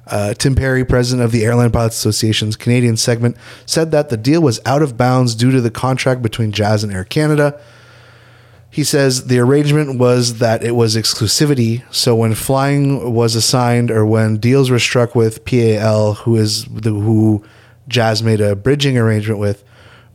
Uh, 0.08 0.34
Tim 0.34 0.56
Perry, 0.56 0.86
president 0.86 1.26
of 1.26 1.32
the 1.32 1.44
Airline 1.44 1.72
Pilots 1.72 1.98
Association's 1.98 2.56
Canadian 2.56 2.98
segment, 2.98 3.38
said 3.66 3.92
that 3.92 4.10
the 4.10 4.18
deal 4.18 4.42
was 4.42 4.60
out 4.66 4.82
of 4.82 4.98
bounds 4.98 5.36
due 5.36 5.52
to 5.52 5.62
the 5.62 5.72
contract 5.72 6.22
between 6.22 6.52
Jazz 6.52 6.84
and 6.84 6.94
Air 6.94 7.04
Canada. 7.04 7.60
He 8.70 8.84
says 8.84 9.28
the 9.28 9.40
arrangement 9.40 9.98
was 9.98 10.40
that 10.40 10.62
it 10.62 10.76
was 10.76 10.96
exclusivity, 10.96 11.84
so 11.94 12.16
when 12.16 12.36
flying 12.36 13.14
was 13.14 13.34
assigned 13.34 13.90
or 13.90 14.06
when 14.06 14.38
deals 14.38 14.70
were 14.70 14.80
struck 14.80 15.16
with 15.16 15.46
PAL, 15.46 16.16
who 16.16 16.36
is 16.36 16.66
the 16.66 16.92
who 16.92 17.44
Jazz 17.88 18.22
made 18.22 18.42
a 18.42 18.56
bridging 18.56 18.98
arrangement 18.98 19.40
with, 19.40 19.64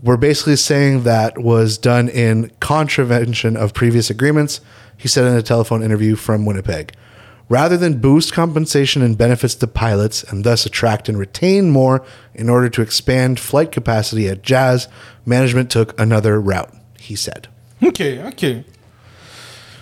we're 0.03 0.16
basically 0.16 0.57
saying 0.57 1.03
that 1.03 1.38
was 1.38 1.79
done 1.79 2.09
in 2.09 2.50
contravention 2.61 3.57
of 3.57 3.74
previous 3.74 4.11
agreements, 4.11 4.61
he 4.96 5.09
said 5.09 5.24
in 5.24 5.35
a 5.35 5.42
telephone 5.42 5.83
interview 5.83 6.14
from 6.14 6.44
Winnipeg. 6.44 6.92
Rather 7.51 7.77
than 7.77 7.99
boost 7.99 8.33
compensation 8.33 9.03
and 9.03 9.19
benefits 9.19 9.57
to 9.57 9.67
pilots 9.67 10.23
and 10.31 10.45
thus 10.45 10.65
attract 10.65 11.09
and 11.09 11.19
retain 11.19 11.69
more 11.71 12.01
in 12.33 12.49
order 12.49 12.69
to 12.71 12.81
expand 12.81 13.41
flight 13.41 13.73
capacity 13.73 14.29
at 14.29 14.43
Jazz, 14.45 14.87
management 15.27 15.69
took 15.69 15.99
another 16.01 16.41
route, 16.41 16.71
he 17.01 17.17
said. 17.17 17.49
Ok, 17.83 18.01
ok. 18.25 18.65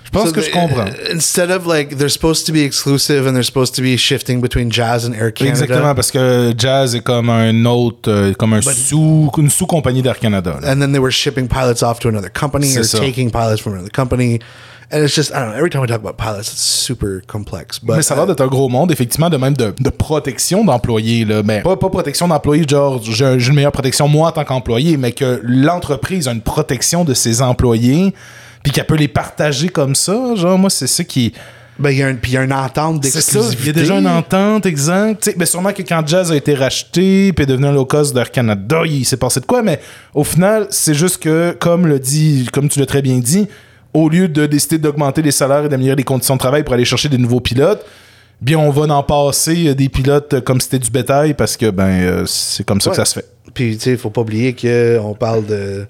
Je 0.04 0.10
pense 0.10 0.28
So 0.30 0.32
que 0.32 0.40
the- 0.40 0.46
je 0.46 0.50
comprends. 0.50 0.94
Uh, 0.98 1.10
instead 1.12 1.50
of 1.50 1.66
like 1.66 1.98
they're 1.98 2.08
supposed 2.08 2.46
to 2.46 2.52
be 2.52 2.62
exclusive 2.62 3.26
and 3.26 3.36
they're 3.36 3.42
supposed 3.42 3.74
to 3.74 3.82
be 3.82 3.98
shifting 3.98 4.40
between 4.40 4.70
Jazz 4.70 5.04
and 5.04 5.14
Air 5.14 5.30
Canada. 5.30 5.64
Exactement, 5.64 5.94
parce 5.94 6.10
que 6.10 6.54
Jazz 6.56 6.94
est 6.94 7.02
comme 7.02 7.28
un 7.28 7.66
autre, 7.66 8.10
euh, 8.10 8.32
comme 8.32 8.54
un 8.54 8.62
sous, 8.62 9.30
une 9.36 9.50
sous-compagnie 9.50 10.00
d'Air 10.00 10.18
Canada. 10.18 10.58
là. 10.62 10.72
and 10.72 10.80
then 10.80 10.92
they 10.92 10.98
were 11.00 11.12
shipping 11.12 11.46
pilots 11.46 11.82
off 11.82 12.00
to 12.00 12.08
another 12.08 12.30
company 12.30 12.74
or 12.78 12.84
ça. 12.84 12.98
taking 12.98 13.30
pilots 13.30 13.60
from 13.60 13.74
another 13.74 13.90
company. 13.90 14.40
And 14.90 15.02
it's 15.04 15.14
just 15.14 15.30
I 15.32 15.40
don't 15.40 15.50
know. 15.50 15.56
Every 15.58 15.68
time 15.68 15.82
we 15.82 15.86
talk 15.88 16.00
about 16.00 16.16
pilots, 16.16 16.50
it's 16.50 16.62
super 16.62 17.20
complex. 17.26 17.78
But 17.78 17.96
Mais 17.96 18.02
ça 18.02 18.14
a 18.14 18.16
l'air 18.16 18.26
d'être 18.26 18.40
un 18.40 18.46
gros 18.46 18.70
monde, 18.70 18.90
effectivement, 18.90 19.28
de 19.28 19.36
même 19.36 19.54
de, 19.54 19.74
de 19.78 19.90
protection 19.90 20.64
d'employés. 20.64 21.26
là. 21.26 21.42
Mais 21.44 21.60
pas, 21.60 21.76
pas 21.76 21.90
protection 21.90 22.26
d'employés, 22.28 22.64
genre 22.66 22.98
j'ai 23.02 23.38
j'ai 23.38 23.48
une 23.50 23.54
meilleure 23.56 23.72
protection 23.72 24.08
moi 24.08 24.28
en 24.28 24.32
tant 24.32 24.44
qu'employé, 24.44 24.96
mais 24.96 25.12
que 25.12 25.40
l'entreprise 25.44 26.26
a 26.26 26.32
une 26.32 26.40
protection 26.40 27.04
de 27.04 27.12
ses 27.12 27.42
employés, 27.42 28.14
puis 28.62 28.72
qu'elle 28.72 28.86
peut 28.86 28.96
les 28.96 29.08
partager 29.08 29.68
comme 29.68 29.94
ça. 29.94 30.34
Genre, 30.36 30.58
moi, 30.58 30.70
c'est 30.70 30.86
ça 30.86 31.04
qui. 31.04 31.34
ben, 31.78 31.90
il 31.90 31.98
y 31.98 32.02
a 32.02 32.06
un- 32.06 32.14
puis 32.14 32.32
il 32.32 32.34
y 32.34 32.38
a 32.38 32.42
une 32.44 32.52
entente 32.54 33.04
C'est 33.04 33.20
ça, 33.20 33.40
d'exclusivité. 33.40 33.62
il 33.62 33.66
y 33.66 33.70
a 33.70 33.72
déjà 33.82 33.98
une 33.98 34.08
entente, 34.08 34.64
exact. 34.64 35.22
Tu 35.22 35.30
sais, 35.32 35.36
ben 35.38 35.44
sûrement 35.44 35.72
que 35.74 35.82
quand 35.82 36.02
Jazz 36.08 36.32
a 36.32 36.36
été 36.36 36.54
racheté, 36.54 37.34
puis 37.34 37.42
est 37.42 37.46
devenu 37.46 37.66
un 37.66 37.72
low 37.72 37.84
cost 37.84 38.14
d'Air 38.14 38.30
Canada, 38.30 38.80
il 38.86 39.04
s'est 39.04 39.18
passé 39.18 39.40
de 39.40 39.44
quoi, 39.46 39.62
mais 39.62 39.80
au 40.14 40.24
final, 40.24 40.66
c'est 40.70 40.94
juste 40.94 41.18
que, 41.18 41.54
comme 41.60 41.86
le 41.86 41.98
dit, 42.00 42.48
comme 42.54 42.70
tu 42.70 42.80
l'as 42.80 42.86
très 42.86 43.02
bien 43.02 43.18
dit, 43.18 43.48
au 43.94 44.08
lieu 44.08 44.28
de 44.28 44.46
décider 44.46 44.78
d'augmenter 44.78 45.22
les 45.22 45.30
salaires 45.30 45.64
et 45.64 45.68
d'améliorer 45.68 45.96
les 45.96 46.04
conditions 46.04 46.34
de 46.34 46.40
travail 46.40 46.62
pour 46.62 46.74
aller 46.74 46.84
chercher 46.84 47.08
des 47.08 47.18
nouveaux 47.18 47.40
pilotes, 47.40 47.84
bien 48.40 48.58
on 48.58 48.70
va 48.70 48.94
en 48.94 49.02
passer 49.02 49.68
euh, 49.68 49.74
des 49.74 49.88
pilotes 49.88 50.34
euh, 50.34 50.40
comme 50.40 50.60
c'était 50.60 50.78
du 50.78 50.90
bétail 50.90 51.34
parce 51.34 51.56
que 51.56 51.70
ben 51.70 51.88
euh, 51.88 52.26
c'est 52.26 52.64
comme 52.64 52.80
ça 52.80 52.90
que 52.90 52.96
ça 52.96 53.04
se 53.04 53.14
fait. 53.14 53.26
Puis, 53.54 53.76
tu 53.76 53.84
sais, 53.84 53.90
il 53.92 53.98
faut 53.98 54.10
pas 54.10 54.20
oublier 54.20 54.54
qu'on 54.54 55.14
parle 55.14 55.46
de 55.46 55.86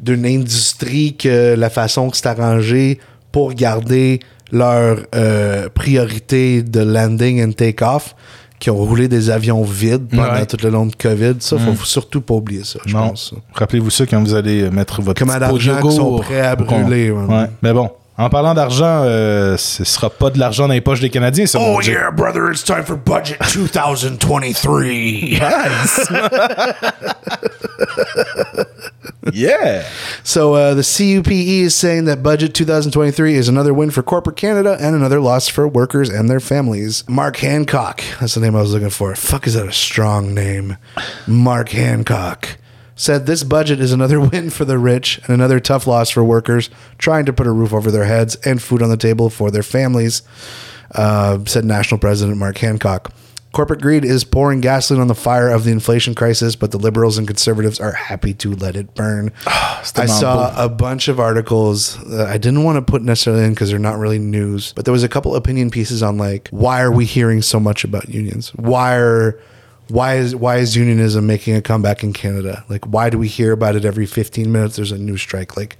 d'une 0.00 0.26
industrie 0.26 1.16
que 1.16 1.54
la 1.54 1.70
façon 1.70 2.10
que 2.10 2.16
c'est 2.16 2.26
arrangé 2.26 2.98
pour 3.32 3.54
garder 3.54 4.20
leur 4.52 4.98
euh, 5.14 5.68
priorité 5.72 6.62
de 6.62 6.80
landing 6.80 7.44
and 7.44 7.52
take-off, 7.52 8.14
qui 8.64 8.70
ont 8.70 8.76
roulé 8.78 9.08
des 9.08 9.28
avions 9.28 9.62
vides 9.62 10.08
pendant 10.08 10.22
Ouais. 10.32 10.46
tout 10.46 10.56
le 10.62 10.70
long 10.70 10.86
de 10.86 10.94
COVID. 10.96 11.34
Ça, 11.40 11.58
faut 11.58 11.84
surtout 11.84 12.22
pas 12.22 12.32
oublier 12.32 12.64
ça, 12.64 12.78
je 12.86 12.94
Non. 12.96 13.08
pense. 13.10 13.34
Rappelez-vous 13.52 13.90
ça 13.90 14.06
quand 14.06 14.18
vous 14.22 14.34
allez 14.34 14.70
mettre 14.70 15.02
votre 15.02 15.22
pot 15.22 15.34
de 15.34 15.38
d'argent 15.38 15.80
qui 15.82 15.94
sont 15.94 16.16
prêts 16.20 16.40
à 16.40 16.56
brûler. 16.56 17.10
Ouais. 17.10 17.44
Mais 17.62 17.74
bon, 17.74 17.90
en 18.16 18.30
parlant 18.30 18.54
d'argent, 18.54 19.02
euh, 19.04 19.56
ce 19.56 19.84
sera 19.84 20.08
pas 20.10 20.30
de 20.30 20.38
l'argent 20.38 20.68
dans 20.68 20.74
les 20.74 20.80
poches 20.80 21.00
des 21.00 21.10
Canadiens, 21.10 21.46
ça. 21.46 21.58
mon 21.58 21.80
Dieu. 21.80 21.98
brother, 22.16 22.50
it's 22.50 22.62
time 22.62 22.84
for 22.84 22.96
budget 22.96 23.38
2023. 23.52 25.40
Nice. 25.40 26.08
yeah. 29.32 29.82
So 30.22 30.54
uh, 30.54 30.74
the 30.74 30.82
CUPE 30.84 31.64
is 31.64 31.74
saying 31.74 32.04
that 32.04 32.22
budget 32.22 32.54
2023 32.54 33.34
is 33.34 33.48
another 33.48 33.74
win 33.74 33.90
for 33.90 34.02
corporate 34.02 34.36
Canada 34.36 34.76
and 34.80 34.94
another 34.94 35.20
loss 35.20 35.48
for 35.48 35.66
workers 35.66 36.08
and 36.08 36.28
their 36.30 36.40
families. 36.40 37.02
Mark 37.08 37.36
Hancock, 37.38 38.02
that's 38.20 38.34
the 38.34 38.40
name 38.40 38.54
I 38.54 38.60
was 38.60 38.72
looking 38.72 38.90
for. 38.90 39.14
Fuck, 39.16 39.46
is 39.46 39.54
that 39.54 39.66
a 39.66 39.72
strong 39.72 40.34
name? 40.34 40.76
Mark 41.26 41.70
Hancock 41.70 42.58
said 42.96 43.26
this 43.26 43.42
budget 43.42 43.80
is 43.80 43.92
another 43.92 44.20
win 44.30 44.50
for 44.50 44.64
the 44.64 44.78
rich 44.78 45.18
and 45.24 45.30
another 45.30 45.60
tough 45.60 45.86
loss 45.86 46.10
for 46.10 46.24
workers 46.24 46.70
trying 46.98 47.24
to 47.24 47.32
put 47.32 47.46
a 47.46 47.52
roof 47.52 47.72
over 47.72 47.90
their 47.90 48.04
heads 48.04 48.36
and 48.44 48.62
food 48.62 48.82
on 48.82 48.90
the 48.90 48.96
table 48.96 49.30
for 49.30 49.50
their 49.50 49.62
families. 49.62 50.22
Uh, 50.94 51.44
said 51.44 51.64
National 51.64 51.98
President 51.98 52.38
Mark 52.38 52.58
Hancock. 52.58 53.12
Corporate 53.54 53.80
greed 53.80 54.04
is 54.04 54.24
pouring 54.24 54.60
gasoline 54.60 55.00
on 55.00 55.06
the 55.06 55.14
fire 55.14 55.48
of 55.48 55.62
the 55.62 55.70
inflation 55.70 56.12
crisis, 56.14 56.56
but 56.56 56.72
the 56.72 56.78
liberals 56.78 57.18
and 57.18 57.26
conservatives 57.26 57.78
are 57.78 57.92
happy 57.92 58.34
to 58.34 58.52
let 58.56 58.74
it 58.74 58.94
burn. 58.94 59.32
I 59.46 59.80
tellement 59.84 60.10
saw 60.10 60.64
a 60.64 60.68
bunch 60.68 61.06
of 61.06 61.20
articles 61.20 61.96
that 62.08 62.26
I 62.26 62.36
didn't 62.36 62.64
want 62.64 62.84
to 62.84 62.92
put 62.92 63.02
necessarily 63.02 63.44
in 63.44 63.50
because 63.50 63.70
they're 63.70 63.78
not 63.78 63.98
really 63.98 64.18
news, 64.18 64.72
but 64.72 64.84
there 64.84 64.92
was 64.92 65.04
a 65.04 65.08
couple 65.08 65.36
opinion 65.36 65.70
pieces 65.70 66.02
on 66.02 66.18
like 66.18 66.48
why 66.50 66.82
are 66.82 66.90
we 66.90 67.04
hearing 67.04 67.42
so 67.42 67.60
much 67.60 67.84
about 67.84 68.08
unions? 68.08 68.50
Why 68.56 68.96
are 68.96 69.40
why 69.88 70.16
is 70.16 70.34
why 70.34 70.56
is 70.56 70.76
unionism 70.76 71.26
making 71.26 71.56
a 71.56 71.62
comeback 71.62 72.02
in 72.02 72.12
Canada? 72.12 72.64
Like 72.68 72.84
why 72.86 73.10
do 73.10 73.18
we 73.18 73.28
hear 73.28 73.52
about 73.52 73.76
it 73.76 73.84
every 73.84 74.06
15 74.06 74.50
minutes 74.50 74.76
there's 74.76 74.92
a 74.92 74.98
new 74.98 75.16
strike? 75.16 75.56
Like 75.56 75.76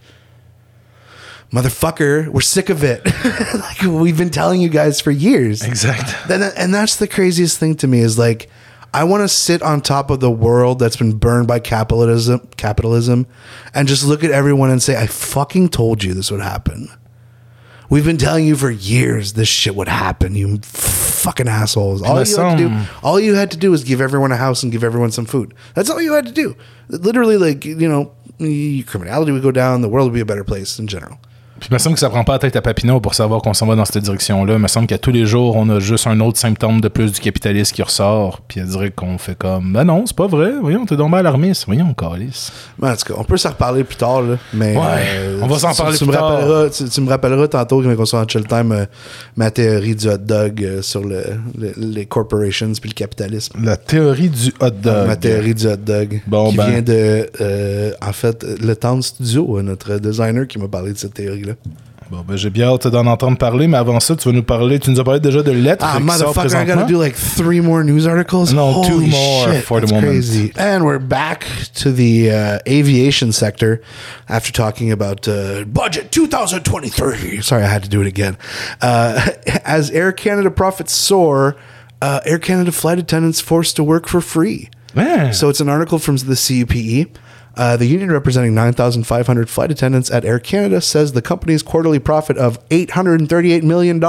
motherfucker, 1.50 2.28
we're 2.28 2.40
sick 2.40 2.68
of 2.68 2.84
it. 2.84 3.04
like 3.54 3.82
we've 3.82 4.18
been 4.18 4.30
telling 4.30 4.60
you 4.60 4.68
guys 4.68 5.00
for 5.00 5.10
years. 5.10 5.62
Exact. 5.62 6.28
Then 6.28 6.42
and 6.56 6.74
that's 6.74 6.96
the 6.96 7.08
craziest 7.08 7.58
thing 7.58 7.76
to 7.76 7.86
me 7.86 8.00
is 8.00 8.18
like 8.18 8.50
I 8.92 9.04
want 9.04 9.22
to 9.22 9.28
sit 9.28 9.60
on 9.62 9.80
top 9.80 10.10
of 10.10 10.20
the 10.20 10.30
world 10.30 10.78
that's 10.78 10.96
been 10.96 11.18
burned 11.18 11.48
by 11.48 11.58
capitalism 11.58 12.46
capitalism 12.56 13.26
and 13.74 13.88
just 13.88 14.04
look 14.04 14.22
at 14.22 14.30
everyone 14.30 14.70
and 14.70 14.82
say 14.82 14.96
I 14.96 15.06
fucking 15.06 15.70
told 15.70 16.04
you 16.04 16.14
this 16.14 16.30
would 16.30 16.42
happen. 16.42 16.88
We've 17.90 18.04
been 18.04 18.16
telling 18.16 18.46
you 18.46 18.56
for 18.56 18.70
years 18.70 19.34
this 19.34 19.48
shit 19.48 19.74
would 19.76 19.88
happen, 19.88 20.34
you 20.34 20.58
fucking 20.62 21.48
assholes. 21.48 22.02
All 22.02 22.16
you 22.30 22.36
had 22.36 22.58
to 22.58 22.68
do, 22.68 22.86
all 23.02 23.20
you 23.20 23.34
had 23.34 23.50
to 23.52 23.56
do 23.56 23.72
is 23.72 23.84
give 23.84 24.00
everyone 24.00 24.32
a 24.32 24.36
house 24.36 24.62
and 24.62 24.72
give 24.72 24.82
everyone 24.84 25.10
some 25.10 25.26
food. 25.26 25.54
That's 25.74 25.90
all 25.90 26.00
you 26.00 26.12
had 26.14 26.26
to 26.26 26.32
do. 26.32 26.56
Literally, 26.88 27.36
like 27.36 27.64
you 27.64 27.88
know, 27.88 28.12
criminality 28.87 29.32
would 29.32 29.42
go 29.42 29.50
down. 29.52 29.80
The 29.82 29.88
world 29.88 30.06
would 30.10 30.14
be 30.14 30.20
a 30.20 30.26
better 30.26 30.44
place 30.44 30.78
in 30.78 30.87
general. 30.87 31.18
Puis 31.61 31.69
il 31.71 31.75
me 31.75 31.79
semble 31.79 31.94
que 31.94 32.00
ça 32.00 32.11
prend 32.11 32.25
pas 32.25 32.33
la 32.33 32.38
tête 32.40 32.57
à 32.57 32.63
Papineau 32.63 33.00
pour 33.00 33.15
savoir 33.15 33.40
qu'on 33.40 33.55
s'en 33.55 33.67
va 33.67 33.77
dans 33.77 33.85
cette 33.85 34.02
direction-là. 34.02 34.55
Il 34.55 34.59
me 34.59 34.69
semble 34.69 34.87
qu'à 34.87 34.98
tous 34.98 35.13
les 35.13 35.25
jours, 35.25 35.57
on 35.57 35.69
a 35.71 35.79
juste 35.81 36.07
un 36.07 36.19
autre 36.21 36.38
symptôme 36.38 36.81
de 36.81 36.88
plus 36.88 37.13
du 37.13 37.21
capitalisme 37.21 37.75
qui 37.75 37.83
ressort. 37.83 38.40
Puis 38.46 38.61
elle 38.61 38.67
dirait 38.67 38.90
qu'on 38.90 39.19
fait 39.19 39.37
comme 39.38 39.73
Ben 39.73 39.85
non, 39.85 40.05
c'est 40.07 40.17
pas 40.17 40.27
vrai. 40.27 40.52
Voyons, 40.61 40.85
t'es 40.85 40.96
donc 40.96 41.15
alarmiste. 41.15 41.65
Voyons, 41.67 41.94
calice. 41.94 42.52
Ben, 42.79 42.92
en 42.92 42.96
tout 42.96 43.13
cas, 43.13 43.15
on 43.19 43.25
peut 43.25 43.37
s'en 43.37 43.50
reparler 43.50 43.85
plus 43.85 43.96
tard, 43.96 44.23
là, 44.23 44.37
mais... 44.52 44.77
Ouais, 44.77 44.83
euh, 45.15 45.40
on 45.42 45.46
va 45.46 45.59
s'en 45.59 45.71
tu- 45.71 45.77
parler 45.79 45.96
tu 45.96 46.05
plus 46.05 46.09
me 46.13 46.17
tard. 46.17 46.29
rappelleras, 46.33 46.71
tu, 46.71 46.88
tu 46.88 47.00
me 47.00 47.09
rappelleras 47.09 47.48
tantôt, 47.48 47.83
quand 47.83 47.94
on 47.98 48.05
sera 48.05 48.23
en 48.25 48.29
chill 48.29 48.44
time, 48.46 48.73
euh, 48.73 48.85
ma 49.37 49.50
théorie 49.50 49.94
du 49.94 50.09
hot 50.09 50.19
dog 50.19 50.63
euh, 50.63 50.83
sur 50.83 51.05
le, 51.05 51.23
le- 51.59 51.73
les 51.77 52.07
corporations 52.07 52.73
puis 52.81 52.90
le 52.90 52.94
capitalisme. 52.94 53.59
La 53.63 53.77
théorie 53.77 54.29
du 54.29 54.52
hot 54.61 54.71
dog. 54.71 55.07
Ma 55.07 55.17
théorie 55.17 55.55
du 55.55 55.67
hot 55.69 55.77
dog. 55.77 56.21
Bon, 56.27 56.50
qui 56.50 56.57
ben. 56.57 56.67
vient 56.69 56.83
de, 56.83 57.94
en 58.05 58.13
fait, 58.13 58.44
le 58.61 58.75
Town 58.75 59.00
Studio, 59.00 59.63
notre 59.63 59.98
designer 59.98 60.46
qui 60.48 60.59
m'a 60.59 60.69
parlé 60.69 60.92
de 60.92 60.98
cette 60.98 61.15
théorie-là. 61.44 61.70
Bon, 62.10 62.22
ben, 62.26 62.36
j'ai 62.36 62.50
bien 62.50 62.68
hâte 62.68 62.86
d'en 62.88 63.06
entendre 63.06 63.38
parler, 63.38 63.66
mais 63.66 63.78
avant 63.78 63.98
ça, 63.98 64.14
tu 64.14 64.28
vas 64.28 64.34
nous 64.34 64.42
parler. 64.42 64.78
Tu 64.78 64.90
nous 64.90 65.00
as 65.00 65.04
parlé 65.04 65.20
déjà 65.20 65.42
de 65.42 65.50
lettres 65.52 65.86
Ah, 65.88 65.98
motherfucker, 66.00 66.54
I 66.54 66.66
gotta 66.66 66.84
do 66.84 66.98
like 67.02 67.16
three 67.16 67.60
more 67.60 67.82
news 67.82 68.06
articles? 68.06 68.52
No, 68.52 68.84
two 68.84 68.96
Holy 68.96 69.08
more 69.08 69.52
shit, 69.54 69.64
for 69.64 69.80
the 69.80 69.86
moment. 69.90 70.08
crazy. 70.08 70.52
And 70.56 70.84
we're 70.84 70.98
back 70.98 71.46
to 71.76 71.90
the 71.90 72.30
uh, 72.30 72.58
aviation 72.68 73.32
sector 73.32 73.80
after 74.28 74.52
talking 74.52 74.92
about 74.92 75.26
uh, 75.26 75.64
budget 75.64 76.12
2023. 76.12 77.40
Sorry, 77.40 77.62
I 77.64 77.68
had 77.68 77.82
to 77.84 77.88
do 77.88 78.02
it 78.02 78.06
again. 78.06 78.36
Uh, 78.82 79.30
as 79.64 79.90
Air 79.90 80.12
Canada 80.12 80.50
profits 80.50 80.92
soar, 80.92 81.56
uh, 82.02 82.20
Air 82.26 82.38
Canada 82.38 82.70
flight 82.70 82.98
attendants 82.98 83.40
forced 83.40 83.76
to 83.76 83.82
work 83.82 84.06
for 84.08 84.20
free. 84.20 84.68
Man. 84.94 85.34
So 85.34 85.48
it's 85.48 85.60
an 85.60 85.68
article 85.68 85.98
from 85.98 86.16
the 86.16 86.36
CUPE. 86.36 87.18
Uh, 87.56 87.76
the 87.76 87.86
union 87.86 88.10
representing 88.10 88.54
9,500 88.54 89.48
flight 89.48 89.70
attendants 89.70 90.10
at 90.10 90.24
Air 90.24 90.40
Canada 90.40 90.80
says 90.80 91.12
the 91.12 91.22
company's 91.22 91.62
quarterly 91.62 91.98
profit 91.98 92.36
of 92.36 92.66
$838 92.68 93.62
million 93.62 94.00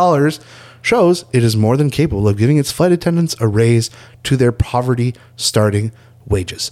shows 0.81 1.25
it 1.31 1.43
is 1.43 1.55
more 1.55 1.77
than 1.77 1.89
capable 1.89 2.27
of 2.27 2.37
giving 2.37 2.57
its 2.57 2.71
flight 2.71 2.91
attendants 2.91 3.35
a 3.39 3.47
raise 3.47 3.89
to 4.23 4.35
their 4.35 4.51
poverty 4.51 5.13
starting 5.35 5.91
wages. 6.27 6.71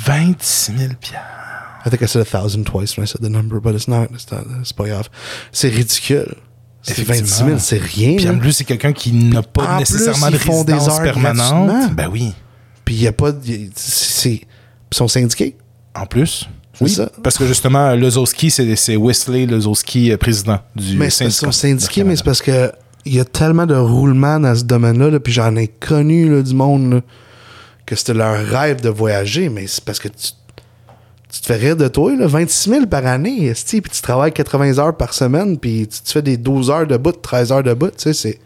26 0.04 1.10
000. 1.10 1.18
I 1.84 1.90
think 1.90 2.02
I 2.02 2.06
said 2.06 2.22
a 2.22 2.24
thousand 2.24 2.66
twice 2.66 2.96
when 2.96 3.02
I 3.02 3.06
said 3.06 3.22
the 3.22 3.30
number, 3.30 3.58
but 3.58 3.74
it's 3.74 3.88
not. 3.88 4.12
It's 4.12 4.30
not. 4.30 4.44
It's 4.60 4.78
way 4.78 4.92
off. 4.92 5.10
C'est 5.50 5.70
ridicule. 5.70 6.36
C'est 6.82 7.02
26 7.04 7.44
000, 7.44 7.58
c'est 7.58 7.78
rien. 7.80 8.16
Puis 8.16 8.28
en 8.28 8.38
plus, 8.38 8.52
c'est 8.52 8.64
quelqu'un 8.64 8.92
qui 8.92 9.12
n'a 9.12 9.42
pas 9.42 9.76
En 9.76 9.78
nécessairement 9.78 10.26
plus, 10.26 10.32
de 10.32 10.36
ils 10.36 10.40
font 10.40 10.64
des 10.64 10.74
résidence 10.74 10.98
permanente. 11.00 11.94
Ben 11.94 12.08
oui. 12.10 12.34
Puis 12.84 12.96
il 12.96 13.02
y 13.02 13.06
a 13.06 13.12
pas. 13.12 13.32
C'est. 13.76 14.32
Ils 14.32 14.96
sont 14.96 15.08
syndiqués. 15.08 15.56
En 15.94 16.06
plus. 16.06 16.48
Oui, 16.80 16.90
ça. 16.90 17.10
parce 17.22 17.38
que 17.38 17.46
justement, 17.46 17.94
Lozowski, 17.94 18.50
c'est 18.50 18.74
c'est 18.76 18.96
Wesley 18.96 19.46
Lozowski, 19.46 20.10
euh, 20.10 20.16
président 20.16 20.58
du 20.74 20.96
Mais 20.96 21.10
syndicat. 21.10 21.36
sont 21.46 21.52
syndiqués, 21.52 22.02
mais 22.02 22.16
c'est 22.16 22.24
parce 22.24 22.42
que 22.42 22.72
il 23.04 23.14
y 23.14 23.20
a 23.20 23.24
tellement 23.24 23.66
de 23.66 23.74
roulements 23.74 24.40
dans 24.40 24.54
ce 24.54 24.64
domaine-là, 24.64 25.10
là, 25.10 25.20
puis 25.20 25.32
j'en 25.32 25.54
ai 25.56 25.68
connu 25.68 26.34
là, 26.34 26.42
du 26.42 26.54
monde 26.54 26.94
là, 26.94 27.00
que 27.84 27.94
c'était 27.94 28.14
leur 28.14 28.44
rêve 28.46 28.80
de 28.80 28.88
voyager, 28.88 29.48
mais 29.48 29.66
c'est 29.66 29.84
parce 29.84 29.98
que 29.98 30.08
tu, 30.08 30.32
tu 31.32 31.40
te 31.40 31.46
fais 31.46 31.56
rire 31.56 31.76
de 31.76 31.88
toi, 31.88 32.14
là, 32.14 32.26
26 32.26 32.70
000 32.70 32.86
par 32.86 33.06
année, 33.06 33.46
esti, 33.46 33.80
puis 33.80 33.90
tu 33.90 34.02
travailles 34.02 34.32
80 34.32 34.78
heures 34.78 34.94
par 34.94 35.14
semaine, 35.14 35.58
puis 35.58 35.88
tu, 35.88 36.02
tu 36.02 36.12
fais 36.12 36.20
des 36.20 36.36
12 36.36 36.70
heures 36.70 36.86
de 36.86 36.98
bout, 36.98 37.12
13 37.12 37.52
heures 37.52 37.62
de 37.62 37.72
bout, 37.72 37.90
tu 37.90 38.12
sais, 38.12 38.12
c'est. 38.12 38.38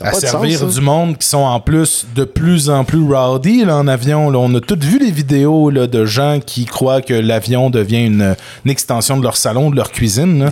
à 0.00 0.12
servir 0.12 0.60
sens, 0.60 0.72
ça. 0.72 0.78
du 0.78 0.84
monde 0.84 1.18
qui 1.18 1.26
sont 1.26 1.38
en 1.38 1.58
plus 1.58 2.06
de 2.14 2.22
plus 2.22 2.70
en 2.70 2.84
plus 2.84 3.02
rowdy 3.02 3.64
là, 3.64 3.78
en 3.78 3.88
avion. 3.88 4.30
Là. 4.30 4.38
On 4.38 4.54
a 4.54 4.60
toutes 4.60 4.84
vu 4.84 5.00
les 5.00 5.10
vidéos 5.10 5.70
là, 5.70 5.88
de 5.88 6.04
gens 6.04 6.38
qui 6.38 6.66
croient 6.66 7.02
que 7.02 7.14
l'avion 7.14 7.68
devient 7.68 8.04
une, 8.06 8.36
une 8.64 8.70
extension 8.70 9.16
de 9.16 9.24
leur 9.24 9.36
salon, 9.36 9.70
de 9.70 9.76
leur 9.76 9.90
cuisine. 9.90 10.48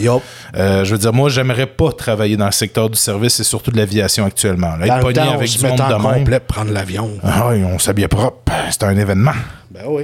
Euh, 0.57 0.85
je 0.85 0.91
veux 0.91 0.99
dire, 0.99 1.13
moi, 1.13 1.29
j'aimerais 1.29 1.67
pas 1.67 1.93
travailler 1.93 2.37
dans 2.37 2.47
le 2.47 2.53
secteur 2.53 2.91
du 2.91 2.99
service 2.99 3.39
et 3.39 3.45
surtout 3.45 3.71
de 3.71 3.77
l'aviation 3.77 4.27
actuellement. 4.27 4.75
Là. 4.77 4.87
Dans 4.89 4.97
Être 4.97 4.97
le 4.97 5.03
pogné 5.03 5.15
temps, 5.15 5.31
on 5.31 5.35
avec 5.35 5.49
se 5.49 5.59
du 5.59 5.65
monde 5.65 5.81
en 5.81 5.89
de 5.89 6.03
complet 6.19 6.41
prendre 6.41 6.73
l'avion. 6.73 7.11
Ah 7.23 7.51
oui, 7.51 7.63
on 7.65 7.79
s'habillait 7.79 8.09
propre. 8.09 8.53
C'était 8.69 8.87
un 8.87 8.97
événement. 8.97 9.33
Ben 9.73 9.85
oui. 9.89 10.03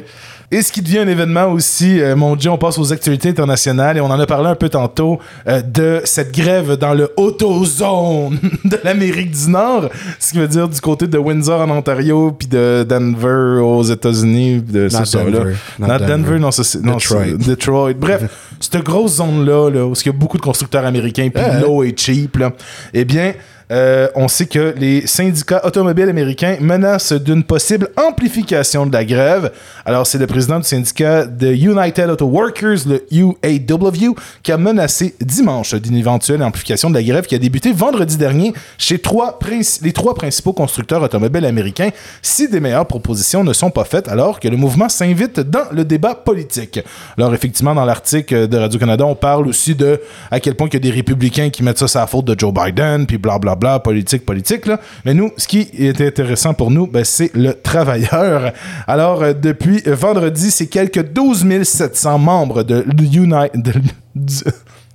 Et 0.50 0.62
ce 0.62 0.72
qui 0.72 0.80
devient 0.80 1.00
un 1.00 1.08
événement 1.08 1.44
aussi, 1.52 2.00
euh, 2.00 2.16
mon 2.16 2.36
Dieu, 2.36 2.50
on 2.50 2.56
passe 2.56 2.78
aux 2.78 2.90
actualités 2.90 3.28
internationales 3.28 3.98
et 3.98 4.00
on 4.00 4.06
en 4.06 4.18
a 4.18 4.24
parlé 4.24 4.48
un 4.48 4.54
peu 4.54 4.70
tantôt 4.70 5.18
euh, 5.46 5.60
de 5.60 6.00
cette 6.04 6.32
grève 6.32 6.76
dans 6.76 6.94
le 6.94 7.12
autozone 7.18 8.38
de 8.64 8.78
l'Amérique 8.82 9.32
du 9.32 9.50
Nord, 9.50 9.90
ce 10.18 10.32
qui 10.32 10.38
veut 10.38 10.48
dire 10.48 10.70
du 10.70 10.80
côté 10.80 11.06
de 11.06 11.18
Windsor 11.18 11.60
en 11.60 11.68
Ontario 11.68 12.32
puis 12.32 12.48
de 12.48 12.86
Denver 12.88 13.60
aux 13.60 13.82
États-Unis, 13.82 14.62
de 14.62 14.88
ça, 14.88 15.02
Denver. 15.02 15.30
là. 15.30 15.44
Not 15.78 15.86
Not 15.86 15.98
Denver, 15.98 16.06
Denver. 16.06 16.38
non, 16.38 16.50
c'est 16.50 17.36
Detroit. 17.36 17.92
Bref, 17.92 18.22
cette 18.60 18.82
grosse 18.82 19.16
zone 19.16 19.44
là, 19.44 19.68
là 19.68 19.84
où 19.84 19.92
il 19.92 20.06
y 20.06 20.08
a 20.08 20.12
beaucoup 20.12 20.38
de 20.38 20.42
constructeurs 20.42 20.86
américains 20.86 21.28
puis 21.28 21.44
l'eau 21.60 21.82
est 21.82 21.98
cheap 21.98 22.38
là. 22.38 22.52
Eh 22.94 23.04
bien, 23.04 23.34
euh, 23.70 24.08
on 24.14 24.28
sait 24.28 24.46
que 24.46 24.74
les 24.76 25.06
syndicats 25.06 25.60
automobiles 25.64 26.08
américains 26.08 26.56
menacent 26.60 27.12
d'une 27.12 27.44
possible 27.44 27.88
amplification 27.96 28.86
de 28.86 28.92
la 28.92 29.04
grève. 29.04 29.52
Alors, 29.84 30.06
c'est 30.06 30.18
le 30.18 30.26
président 30.26 30.58
du 30.58 30.64
syndicat 30.64 31.26
de 31.26 31.48
United 31.48 32.08
Auto 32.08 32.26
Workers, 32.26 32.86
le 32.86 33.04
UAW, 33.10 34.14
qui 34.42 34.52
a 34.52 34.56
menacé 34.56 35.14
dimanche 35.20 35.74
d'une 35.74 35.96
éventuelle 35.96 36.42
amplification 36.42 36.88
de 36.88 36.94
la 36.94 37.02
grève 37.02 37.26
qui 37.26 37.34
a 37.34 37.38
débuté 37.38 37.72
vendredi 37.72 38.16
dernier 38.16 38.54
chez 38.78 38.98
trois 38.98 39.38
les 39.82 39.92
trois 39.92 40.14
principaux 40.14 40.52
constructeurs 40.52 41.02
automobiles 41.02 41.44
américains 41.44 41.90
si 42.22 42.48
des 42.48 42.60
meilleures 42.60 42.86
propositions 42.86 43.44
ne 43.44 43.52
sont 43.52 43.70
pas 43.70 43.84
faites 43.84 44.08
alors 44.08 44.40
que 44.40 44.48
le 44.48 44.56
mouvement 44.56 44.88
s'invite 44.88 45.40
dans 45.40 45.64
le 45.72 45.84
débat 45.84 46.14
politique. 46.14 46.80
Alors, 47.16 47.34
effectivement, 47.34 47.74
dans 47.74 47.84
l'article 47.84 48.48
de 48.48 48.56
Radio-Canada, 48.56 49.04
on 49.04 49.14
parle 49.14 49.48
aussi 49.48 49.74
de 49.74 50.00
à 50.30 50.40
quel 50.40 50.54
point 50.54 50.68
il 50.68 50.74
y 50.74 50.76
a 50.76 50.80
des 50.80 50.90
républicains 50.90 51.50
qui 51.50 51.62
mettent 51.62 51.78
ça 51.78 51.88
sur 51.88 52.00
la 52.00 52.06
faute 52.06 52.24
de 52.24 52.38
Joe 52.38 52.52
Biden, 52.52 53.06
puis 53.06 53.18
blablabla, 53.18 53.57
politique, 53.82 54.24
politique. 54.24 54.66
Là. 54.66 54.80
Mais 55.04 55.14
nous, 55.14 55.30
ce 55.36 55.46
qui 55.46 55.68
est 55.78 56.00
intéressant 56.00 56.54
pour 56.54 56.70
nous, 56.70 56.86
ben, 56.86 57.04
c'est 57.04 57.34
le 57.34 57.54
travailleur. 57.54 58.52
Alors, 58.86 59.22
euh, 59.22 59.32
depuis 59.32 59.82
vendredi, 59.86 60.50
c'est 60.50 60.66
quelques 60.66 61.12
12 61.12 61.62
700 61.62 62.18
membres 62.18 62.62
de 62.62 62.84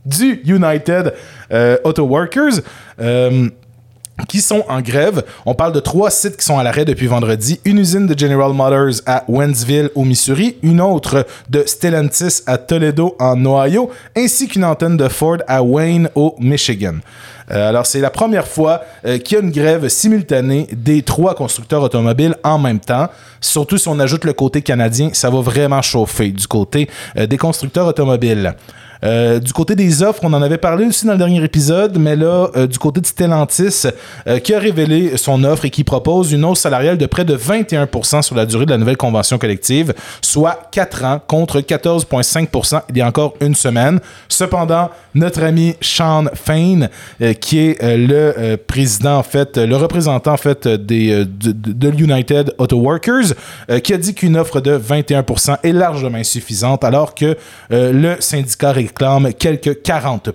du 0.06 0.42
United 0.46 1.14
euh, 1.52 1.78
Auto 1.84 2.04
Workers. 2.04 2.62
euh, 3.00 3.50
qui 4.28 4.42
sont 4.42 4.64
en 4.70 4.82
grève. 4.82 5.24
On 5.46 5.54
parle 5.54 5.74
de 5.74 5.80
trois 5.80 6.12
sites 6.12 6.38
qui 6.38 6.46
sont 6.46 6.58
à 6.58 6.64
l'arrêt 6.64 6.86
depuis 6.86 7.08
vendredi. 7.08 7.60
Une 7.66 7.80
usine 7.80 8.08
de 8.08 8.18
General 8.18 8.54
Motors 8.54 9.02
à 9.06 9.24
Wentzville, 9.28 9.90
au 9.96 10.06
Missouri. 10.06 10.58
Une 10.62 10.82
autre 10.82 11.26
de 11.50 11.64
Stellantis 11.66 12.42
à 12.46 12.58
Toledo, 12.58 13.16
en 13.20 13.44
Ohio. 13.46 13.90
Ainsi 14.16 14.48
qu'une 14.48 14.66
antenne 14.66 14.98
de 14.98 15.08
Ford 15.08 15.38
à 15.48 15.64
Wayne, 15.64 16.10
au 16.16 16.36
Michigan. 16.40 16.96
Euh, 17.52 17.70
alors, 17.70 17.86
c'est 17.86 18.00
la 18.00 18.10
première 18.10 18.48
fois 18.48 18.82
euh, 19.06 19.18
qu'il 19.18 19.38
y 19.38 19.42
a 19.42 19.44
une 19.44 19.52
grève 19.52 19.88
simultanée 19.88 20.68
des 20.72 21.02
trois 21.02 21.36
constructeurs 21.36 21.84
automobiles 21.84 22.36
en 22.44 22.60
même 22.60 22.80
temps. 22.80 23.10
Surtout 23.42 23.78
si 23.78 23.88
on 23.88 24.00
ajoute 24.00 24.26
le 24.26 24.34
côté 24.34 24.62
canadien, 24.62 25.10
ça 25.14 25.30
va 25.30 25.42
vraiment 25.42 25.82
chauffer 25.82 26.30
du 26.30 26.48
côté 26.48 26.90
euh, 27.18 27.28
des 27.28 27.38
constructeurs 27.38 27.88
automobiles. 27.88 28.56
Euh, 29.04 29.40
du 29.40 29.52
côté 29.52 29.76
des 29.76 30.02
offres, 30.02 30.22
on 30.24 30.32
en 30.32 30.42
avait 30.42 30.58
parlé 30.58 30.86
aussi 30.86 31.06
dans 31.06 31.12
le 31.12 31.18
dernier 31.18 31.44
épisode, 31.44 31.98
mais 31.98 32.16
là, 32.16 32.48
euh, 32.56 32.68
du 32.68 32.80
côté 32.80 33.02
de 33.02 33.06
Stellantis, 33.06 33.84
euh, 34.28 34.40
qui 34.40 34.54
a 34.54 34.60
révélé 34.60 35.18
son 35.18 35.44
offre 35.44 35.66
et 35.66 35.70
qui 35.70 35.84
propose 35.84 36.32
une 36.32 36.46
hausse 36.46 36.60
salariale 36.62 36.98
de 36.98 37.06
près 37.06 37.26
de 37.26 37.36
21% 37.36 38.22
sur 38.22 38.36
la 38.36 38.46
durée 38.46 38.66
de 38.66 38.72
la 38.72 38.78
nouvelle 38.78 38.96
convention 38.96 39.38
collective, 39.38 39.94
soit 40.22 40.70
4 40.72 41.04
ans 41.04 41.22
contre 41.28 41.60
14,5 41.60 42.82
il 42.90 42.98
y 42.98 43.02
a 43.02 43.08
encore 43.08 43.34
une 43.42 43.56
semaine. 43.56 44.00
Cependant, 44.30 44.90
notre 45.16 45.44
ami 45.44 45.76
Sean 45.82 46.26
Fain, 46.34 46.88
qui 47.42 47.60
est 47.60 47.78
le 47.82 48.56
président, 48.56 49.18
en 49.18 49.24
fait, 49.24 49.58
le 49.58 49.76
représentant, 49.76 50.34
en 50.34 50.38
fait, 50.38 50.68
des, 50.68 51.26
de, 51.26 51.52
de- 51.52 51.90
l'United 51.90 52.54
Auto 52.58 52.78
Workers, 52.78 53.34
qui 53.84 53.94
a 53.94 53.98
dit 53.98 54.14
qu'une 54.14 54.38
offre 54.38 54.62
de 54.62 54.78
21% 54.78 55.58
est 55.64 55.72
largement 55.74 56.18
insuffisante, 56.18 56.84
alors 56.84 57.14
que 57.16 57.36
le 57.70 58.16
syndicat 58.20 58.72
réclame 58.72 58.93
quelques 59.38 59.82
40 59.82 60.30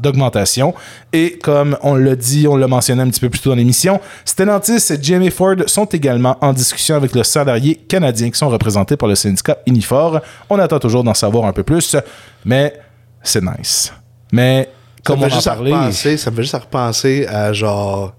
d'augmentation. 0.00 0.74
Et 1.12 1.38
comme 1.38 1.76
on 1.82 1.94
l'a 1.94 2.16
dit, 2.16 2.46
on 2.48 2.56
l'a 2.56 2.68
mentionné 2.68 3.02
un 3.02 3.08
petit 3.08 3.20
peu 3.20 3.30
plus 3.30 3.40
tôt 3.40 3.50
dans 3.50 3.56
l'émission, 3.56 4.00
Stellantis 4.24 4.92
et 4.92 4.98
GMA 4.98 5.30
Ford 5.30 5.56
sont 5.66 5.86
également 5.86 6.36
en 6.40 6.52
discussion 6.52 6.96
avec 6.96 7.14
le 7.14 7.22
salarié 7.22 7.74
canadien 7.76 8.30
qui 8.30 8.38
sont 8.38 8.48
représentés 8.48 8.96
par 8.96 9.08
le 9.08 9.14
syndicat 9.14 9.58
Unifor. 9.66 10.20
On 10.50 10.58
attend 10.58 10.78
toujours 10.78 11.04
d'en 11.04 11.14
savoir 11.14 11.44
un 11.46 11.52
peu 11.52 11.62
plus, 11.62 11.96
mais 12.44 12.74
c'est 13.22 13.42
nice. 13.42 13.92
Mais 14.32 14.68
Ça 14.96 15.02
comme 15.04 15.20
me 15.20 15.26
on 15.26 15.28
en 15.28 15.46
à 15.46 15.54
repenser, 15.54 16.16
ça 16.16 16.30
me 16.30 16.36
fait 16.36 16.42
juste 16.42 16.54
à 16.54 16.58
repenser 16.58 17.26
à 17.26 17.52
genre. 17.52 18.14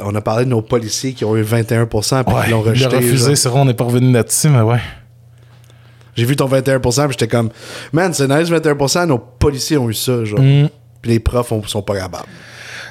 On 0.00 0.14
a 0.14 0.20
parlé 0.20 0.44
de 0.44 0.50
nos 0.50 0.62
policiers 0.62 1.12
qui 1.12 1.24
ont 1.24 1.36
eu 1.36 1.42
21% 1.42 2.24
puis 2.24 2.34
ouais, 2.34 2.44
qui 2.44 2.50
l'ont 2.50 2.62
rejeté. 2.62 2.90
l'a 2.90 2.96
refusé, 2.98 3.36
c'est 3.36 3.48
vrai, 3.48 3.60
on 3.60 3.64
n'est 3.64 3.74
pas 3.74 3.84
revenu 3.84 4.12
là-dessus, 4.12 4.48
mais 4.48 4.62
ouais. 4.62 4.80
J'ai 6.16 6.24
vu 6.24 6.36
ton 6.36 6.46
21% 6.46 7.04
puis 7.04 7.12
j'étais 7.18 7.28
comme, 7.28 7.50
man, 7.92 8.12
c'est 8.14 8.28
nice 8.28 8.48
21%, 8.50 9.06
nos 9.06 9.18
policiers 9.18 9.76
ont 9.78 9.88
eu 9.90 9.94
ça, 9.94 10.24
genre. 10.24 10.40
Mm. 10.40 10.68
Puis 11.02 11.10
les 11.12 11.18
profs 11.20 11.52
ont- 11.52 11.62
sont 11.66 11.82
pas 11.82 11.94
capables. 11.96 12.24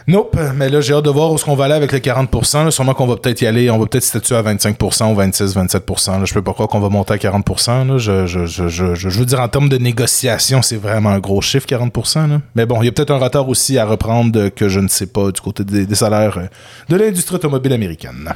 Nope, 0.05 0.37
mais 0.55 0.67
là, 0.67 0.81
j'ai 0.81 0.93
hâte 0.93 1.05
de 1.05 1.09
voir 1.09 1.31
où 1.31 1.35
est-ce 1.35 1.45
qu'on 1.45 1.55
va 1.55 1.63
aller 1.63 1.75
avec 1.75 1.93
le 1.93 1.99
40%. 1.99 2.65
là. 2.65 2.71
Sûrement 2.71 2.93
qu'on 2.93 3.07
va 3.07 3.15
peut-être 3.15 3.41
y 3.41 3.47
aller. 3.47 3.69
On 3.71 3.79
va 3.79 3.85
peut-être 3.85 4.03
statuer 4.03 4.35
à 4.35 4.41
25% 4.43 5.09
ou 5.13 5.15
26, 5.15 5.55
27%. 5.55 6.19
Là. 6.19 6.25
Je 6.25 6.33
peux 6.33 6.41
pas 6.41 6.51
croire 6.51 6.67
qu'on 6.67 6.81
va 6.81 6.89
monter 6.89 7.13
à 7.13 7.17
40%. 7.17 7.87
Là. 7.87 7.97
Je, 7.97 8.25
je, 8.25 8.45
je, 8.45 8.67
je, 8.67 9.07
veux 9.09 9.25
dire, 9.25 9.39
en 9.39 9.47
termes 9.47 9.69
de 9.69 9.77
négociation, 9.77 10.61
c'est 10.61 10.75
vraiment 10.75 11.11
un 11.11 11.19
gros 11.19 11.39
chiffre, 11.39 11.65
40%. 11.67 12.29
Là. 12.29 12.41
Mais 12.55 12.65
bon, 12.65 12.81
il 12.81 12.85
y 12.85 12.89
a 12.89 12.91
peut-être 12.91 13.11
un 13.11 13.17
retard 13.17 13.47
aussi 13.47 13.77
à 13.77 13.85
reprendre 13.85 14.49
que 14.49 14.67
je 14.67 14.81
ne 14.81 14.89
sais 14.89 15.05
pas 15.05 15.31
du 15.31 15.39
côté 15.39 15.63
des, 15.63 15.85
des 15.85 15.95
salaires 15.95 16.37
euh, 16.37 16.47
de 16.89 16.97
l'industrie 16.97 17.35
automobile 17.35 17.71
américaine. 17.71 18.29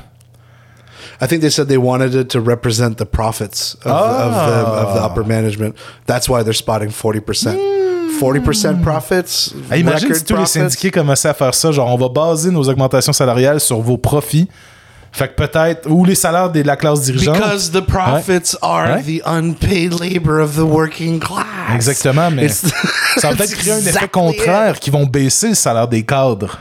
I 1.20 1.26
think 1.28 1.41
they 1.41 1.49
said 1.49 1.68
they 1.68 1.78
wanted 1.78 2.13
it 2.13 2.30
to 2.30 2.39
represent 2.39 2.97
the 2.97 3.05
profits 3.05 3.76
of, 3.84 3.91
of, 3.91 4.34
the, 4.34 4.70
of 4.88 4.93
the 4.95 5.01
upper 5.03 5.24
management. 5.24 5.76
That's 6.05 6.30
why 6.30 6.43
they're 6.43 6.53
spotting 6.53 6.89
40%. 6.89 7.57
40% 8.20 8.82
profits. 8.84 9.53
Ah, 9.70 9.78
imagine 9.78 10.13
si 10.13 10.24
tous 10.24 10.34
les 10.34 10.38
profits. 10.43 10.59
syndiqués 10.59 10.91
commençaient 10.91 11.30
à 11.30 11.34
faire 11.34 11.53
ça. 11.53 11.72
Genre, 11.72 11.88
on 11.93 11.97
va 11.97 12.09
baser 12.09 12.51
nos 12.51 12.68
augmentations 12.70 13.13
salariales 13.13 13.59
sur 13.59 13.80
vos 13.82 13.97
profits. 13.97 14.47
Fait 15.11 15.30
que 15.30 15.36
peut-être, 15.36 15.89
ou 15.89 16.03
les 16.05 16.15
salaires 16.15 16.51
de 16.51 16.61
la 16.61 16.76
classe 16.76 17.01
dirigeante. 17.01 17.38
Because 17.38 17.72
the 17.72 17.82
profits 17.82 18.55
are 18.61 18.97
Ouais. 18.97 19.01
the 19.03 19.22
unpaid 19.26 19.93
labor 19.99 20.39
of 20.39 20.55
the 20.55 20.59
working 20.63 21.20
class. 21.20 21.45
Exactement, 21.74 22.30
mais 22.30 22.49
ça 22.49 22.68
va 23.30 23.36
peut-être 23.36 23.55
créer 23.57 23.74
un 23.74 23.78
effet 23.80 24.07
contraire 24.09 24.80
qui 24.80 24.89
vont 24.91 25.05
baisser 25.05 25.49
le 25.49 25.55
salaire 25.55 25.88
des 25.88 26.03
cadres. 26.03 26.59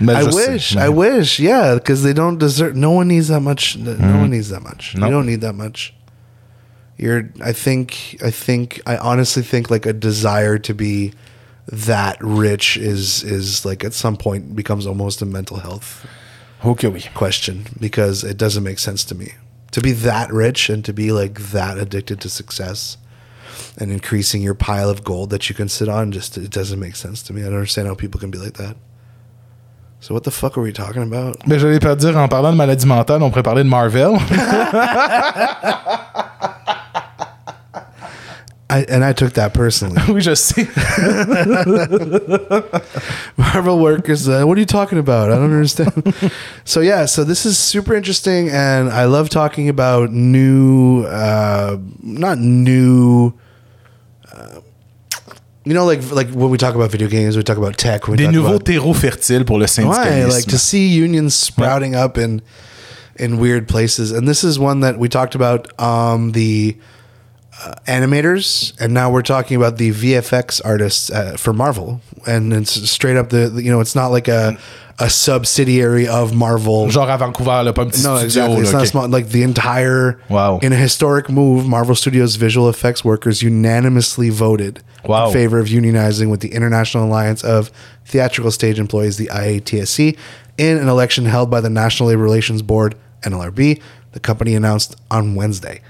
I 0.00 0.24
wish, 0.24 0.76
I 0.76 0.88
mm. 0.88 0.94
wish, 0.94 1.38
yeah, 1.38 1.74
because 1.74 2.02
they 2.02 2.12
don't 2.12 2.38
deserve. 2.38 2.74
No 2.74 2.90
one 2.90 3.08
needs 3.08 3.28
that 3.28 3.40
much. 3.40 3.76
No 3.76 3.92
one 3.92 4.28
mm. 4.28 4.30
needs 4.30 4.48
that 4.50 4.62
much. 4.62 4.96
No. 4.96 5.06
You 5.06 5.12
don't 5.12 5.26
need 5.26 5.40
that 5.42 5.54
much. 5.54 5.94
You're. 6.96 7.30
I 7.42 7.52
think. 7.52 8.18
I 8.24 8.30
think. 8.30 8.80
I 8.86 8.96
honestly 8.96 9.42
think 9.42 9.70
like 9.70 9.86
a 9.86 9.92
desire 9.92 10.58
to 10.58 10.74
be 10.74 11.12
that 11.66 12.18
rich 12.20 12.76
is 12.76 13.22
is 13.22 13.64
like 13.64 13.84
at 13.84 13.94
some 13.94 14.16
point 14.16 14.54
becomes 14.54 14.86
almost 14.86 15.22
a 15.22 15.26
mental 15.26 15.58
health 15.58 16.06
Ok, 16.62 16.86
oui. 16.88 17.02
question 17.14 17.64
because 17.80 18.22
it 18.22 18.36
doesn't 18.36 18.62
make 18.62 18.78
sense 18.78 19.02
to 19.04 19.14
me 19.14 19.32
to 19.70 19.80
be 19.80 19.92
that 19.92 20.30
rich 20.32 20.68
and 20.68 20.84
to 20.84 20.92
be 20.92 21.10
like 21.10 21.40
that 21.50 21.78
addicted 21.78 22.20
to 22.20 22.30
success 22.30 22.96
and 23.76 23.90
increasing 23.90 24.40
your 24.40 24.54
pile 24.54 24.88
of 24.88 25.04
gold 25.04 25.30
that 25.30 25.48
you 25.48 25.54
can 25.54 25.68
sit 25.68 25.88
on 25.88 26.12
just 26.12 26.38
it 26.38 26.50
doesn't 26.50 26.78
make 26.78 26.96
sense 26.96 27.22
to 27.24 27.32
me. 27.32 27.42
I 27.42 27.46
don't 27.46 27.54
understand 27.54 27.88
how 27.88 27.94
people 27.94 28.20
can 28.20 28.30
be 28.30 28.38
like 28.38 28.54
that. 28.54 28.76
So 30.04 30.12
what 30.12 30.24
the 30.24 30.30
fuck 30.30 30.58
are 30.58 30.60
we 30.60 30.70
talking 30.70 31.02
about? 31.02 31.46
Mais 31.46 31.58
j'allais 31.58 31.80
pas 31.80 31.96
dire, 31.96 32.14
en 32.18 32.28
parlant 32.28 32.52
de 32.52 32.58
maladie 32.58 32.86
mentale, 32.86 33.22
on 33.22 33.30
pourrait 33.30 33.42
parler 33.42 33.64
de 33.64 33.68
Marvel. 33.70 34.18
I, 38.68 38.84
and 38.90 39.02
I 39.02 39.14
took 39.14 39.32
that 39.32 39.54
personally. 39.54 39.96
oui, 40.12 40.20
je 40.20 40.34
sais. 40.34 40.68
Marvel 43.38 43.78
workers, 43.78 44.28
uh, 44.28 44.44
what 44.44 44.58
are 44.58 44.60
you 44.60 44.66
talking 44.66 44.98
about? 44.98 45.30
I 45.30 45.36
don't 45.36 45.54
understand. 45.54 46.14
so 46.66 46.80
yeah, 46.80 47.06
so 47.06 47.24
this 47.24 47.46
is 47.46 47.56
super 47.56 47.94
interesting, 47.94 48.50
and 48.50 48.90
I 48.90 49.06
love 49.06 49.30
talking 49.30 49.70
about 49.70 50.10
new, 50.10 51.04
uh, 51.04 51.78
not 52.02 52.36
new. 52.36 53.32
You 55.64 55.72
know, 55.72 55.86
like 55.86 56.10
like 56.10 56.28
when 56.30 56.50
we 56.50 56.58
talk 56.58 56.74
about 56.74 56.90
video 56.90 57.08
games, 57.08 57.36
we 57.36 57.42
talk 57.42 57.56
about 57.56 57.76
tech. 57.78 58.06
When 58.06 58.12
we 58.12 58.16
Des 58.18 58.24
talk 58.24 58.34
nouveaux 58.34 58.56
about, 58.56 58.66
terreaux 58.66 58.92
fertiles 58.92 59.44
pour 59.46 59.58
le 59.58 59.66
syndicalisme. 59.66 60.30
Like 60.30 60.46
to 60.46 60.58
see 60.58 60.88
unions 60.88 61.34
sprouting 61.34 61.94
up 61.94 62.18
in 62.18 62.42
in 63.16 63.38
weird 63.38 63.66
places, 63.66 64.12
and 64.12 64.28
this 64.28 64.44
is 64.44 64.58
one 64.58 64.80
that 64.80 64.98
we 64.98 65.08
talked 65.08 65.34
about. 65.34 65.68
Um, 65.80 66.32
the 66.32 66.76
uh, 67.62 67.74
animators, 67.86 68.72
and 68.80 68.92
now 68.94 69.10
we're 69.10 69.22
talking 69.22 69.56
about 69.56 69.76
the 69.78 69.90
VFX 69.90 70.60
artists 70.64 71.10
uh, 71.10 71.36
for 71.38 71.52
Marvel, 71.52 72.00
and 72.26 72.52
it's 72.52 72.72
straight 72.90 73.16
up 73.16 73.30
the 73.30 73.60
you 73.62 73.70
know 73.70 73.80
it's 73.80 73.94
not 73.94 74.08
like 74.08 74.28
a 74.28 74.56
a 75.00 75.10
subsidiary 75.10 76.06
of 76.06 76.32
Marvel. 76.34 76.88
Genre 76.88 77.08
à 77.12 77.18
Vancouver, 77.18 77.64
là, 77.64 77.72
pas 77.74 77.82
un 77.82 77.90
petit 77.90 78.02
No, 78.04 78.16
studio. 78.16 78.24
exactly. 78.24 78.60
It's 78.62 78.72
là, 78.72 78.78
not 78.78 78.86
small. 78.86 79.08
Like 79.08 79.28
the 79.30 79.42
entire 79.42 80.20
Wow. 80.28 80.58
In 80.62 80.72
a 80.72 80.76
historic 80.76 81.28
move, 81.28 81.66
Marvel 81.66 81.96
Studios 81.96 82.36
visual 82.36 82.68
effects 82.68 83.04
workers 83.04 83.42
unanimously 83.42 84.30
voted 84.30 84.82
Wow. 85.04 85.26
in 85.26 85.32
favor 85.32 85.58
of 85.58 85.66
unionizing 85.66 86.30
with 86.30 86.40
the 86.40 86.52
International 86.54 87.04
Alliance 87.06 87.42
of 87.42 87.70
Theatrical 88.06 88.50
Stage 88.52 88.78
Employees, 88.78 89.16
the 89.16 89.28
IATSC, 89.32 90.16
in 90.58 90.78
an 90.78 90.88
election 90.88 91.24
held 91.26 91.50
by 91.50 91.60
the 91.60 91.70
National 91.70 92.08
Labor 92.10 92.22
Relations 92.22 92.62
Board 92.62 92.94
(NLRB). 93.22 93.80
The 94.12 94.20
company 94.20 94.54
announced 94.54 94.94
on 95.10 95.34
Wednesday. 95.34 95.80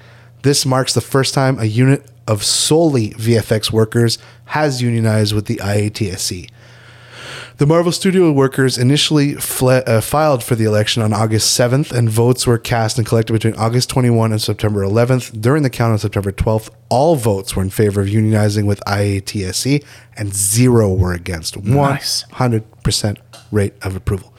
This 0.45 0.67
marks 0.67 0.93
the 0.93 1.01
first 1.01 1.33
time 1.33 1.59
a 1.59 1.65
unit 1.65 2.05
of 2.29 2.45
solely 2.45 3.11
VFX 3.13 3.73
workers 3.73 4.19
has 4.45 4.83
unionized 4.83 5.33
with 5.33 5.47
the 5.47 5.57
IATSC. 5.57 6.51
The 7.57 7.67
Marvel 7.67 7.93
Studio 7.93 8.31
workers 8.31 8.77
initially 8.77 9.37
fle- 9.37 9.81
uh, 9.87 10.03
filed 10.03 10.45
for 10.45 10.55
the 10.55 10.65
election 10.65 11.03
on 11.03 11.15
August 11.15 11.59
7th, 11.59 11.93
and 11.93 12.11
votes 12.11 12.47
were 12.47 12.59
cast 12.59 12.99
and 12.99 13.07
collected 13.07 13.33
between 13.33 13.55
August 13.55 13.89
21 13.89 14.33
and 14.33 14.43
September 14.43 14.83
11th. 14.83 15.41
During 15.41 15.63
the 15.63 15.71
count 15.71 15.93
on 15.93 15.99
September 15.99 16.31
12th, 16.31 16.69
all 16.91 17.17
votes 17.17 17.57
were 17.57 17.63
in 17.63 17.71
favor 17.71 18.03
of 18.03 18.09
unionizing 18.09 18.67
with 18.67 18.81
IATSC, 18.87 19.83
and 20.15 20.35
zero 20.35 20.93
were 20.93 21.15
against. 21.15 21.57
Nice. 21.65 22.25
100% 22.33 23.17
rate 23.51 23.73
of 23.81 23.97
approval. 23.97 24.34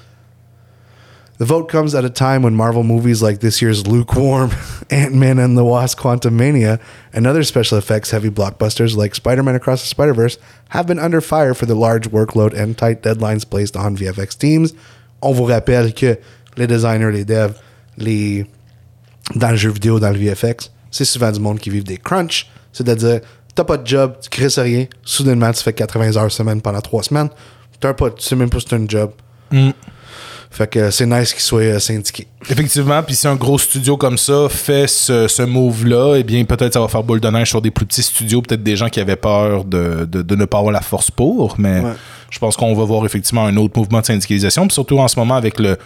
The 1.37 1.45
vote 1.45 1.67
comes 1.67 1.93
at 1.93 2.05
a 2.05 2.09
time 2.09 2.43
when 2.43 2.55
Marvel 2.55 2.83
movies 2.83 3.21
like 3.21 3.39
this 3.41 3.61
year's 3.61 3.85
lukewarm 3.85 4.51
Ant 4.89 5.13
Man 5.13 5.37
and 5.37 5.57
the 5.57 5.65
Wasp 5.65 5.99
Quantumania 5.99 6.79
and 7.11 7.27
other 7.27 7.43
special 7.43 7.77
effects 7.77 8.11
heavy 8.11 8.29
blockbusters 8.29 8.95
like 8.95 9.15
Spider 9.15 9.43
Man 9.43 9.55
Across 9.55 9.81
the 9.81 9.87
Spider 9.87 10.13
Verse 10.13 10.37
have 10.69 10.87
been 10.87 10.97
under 10.97 11.19
fire 11.19 11.53
for 11.53 11.65
the 11.65 11.75
large 11.75 12.09
workload 12.09 12.53
and 12.53 12.77
tight 12.77 13.01
deadlines 13.01 13.49
placed 13.49 13.75
on 13.75 13.97
VFX 13.97 14.37
teams. 14.37 14.73
On 15.21 15.33
vous 15.33 15.43
rappelle 15.43 15.93
que 15.93 16.17
les 16.55 16.67
designers, 16.67 17.11
les 17.11 17.25
devs, 17.25 17.59
les. 17.97 18.45
dans 19.35 19.51
le 19.51 19.57
jeu 19.57 19.71
vidéo, 19.71 19.99
dans 19.99 20.11
le 20.11 20.17
VFX, 20.17 20.71
c'est 20.89 21.03
souvent 21.03 21.31
du 21.31 21.41
monde 21.41 21.59
qui 21.59 21.69
vivent 21.69 21.83
des 21.83 21.97
crunchs. 21.97 22.47
C'est-à-dire, 22.71 23.19
t'as 23.53 23.63
pas 23.65 23.77
de 23.77 23.85
job, 23.85 24.15
tu 24.21 24.29
crées 24.29 24.61
rien, 24.61 24.85
soudainement, 25.03 25.51
tu 25.51 25.63
fais 25.63 25.73
80 25.73 26.15
heures 26.15 26.31
semaine 26.31 26.61
pendant 26.61 26.81
3 26.81 27.03
semaines, 27.03 27.29
t'as 27.79 27.93
pas, 27.93 28.11
tu 28.11 28.23
sais 28.23 28.35
même 28.35 28.49
pas 28.49 28.59
si 28.59 28.67
t'as 28.67 28.77
un 28.77 28.87
job. 28.87 29.11
Mm. 29.51 29.71
Fait 30.51 30.67
que 30.67 30.89
c'est 30.91 31.05
nice 31.05 31.33
qu'ils 31.33 31.41
soient 31.43 31.61
euh, 31.61 31.79
syndiqués. 31.79 32.27
Effectivement, 32.49 33.01
puis 33.03 33.15
si 33.15 33.27
un 33.27 33.35
gros 33.35 33.57
studio 33.57 33.97
comme 33.97 34.17
ça 34.17 34.47
fait 34.49 34.87
ce, 34.87 35.27
ce 35.27 35.41
move-là, 35.41 36.15
eh 36.17 36.23
bien, 36.23 36.45
peut-être 36.45 36.73
ça 36.73 36.79
va 36.79 36.87
faire 36.87 37.03
boule 37.03 37.19
de 37.19 37.27
neige 37.29 37.49
sur 37.49 37.61
des 37.61 37.71
plus 37.71 37.85
petits 37.85 38.03
studios, 38.03 38.41
peut-être 38.41 38.63
des 38.63 38.75
gens 38.75 38.87
qui 38.87 38.99
avaient 38.99 39.15
peur 39.15 39.65
de, 39.65 40.05
de, 40.09 40.21
de 40.21 40.35
ne 40.35 40.45
pas 40.45 40.59
avoir 40.59 40.71
la 40.71 40.81
force 40.81 41.11
pour, 41.11 41.55
mais 41.57 41.79
Ouais. 41.81 41.93
je 42.29 42.39
pense 42.39 42.55
qu'on 42.55 42.73
va 42.73 42.83
voir 42.83 43.05
effectivement 43.05 43.45
un 43.45 43.57
autre 43.57 43.77
mouvement 43.77 43.99
de 44.01 44.05
syndicalisation, 44.05 44.67
puis 44.67 44.73
surtout 44.73 44.99
en 44.99 45.07
ce 45.07 45.17
moment 45.19 45.35
avec 45.35 45.59
le 45.59 45.77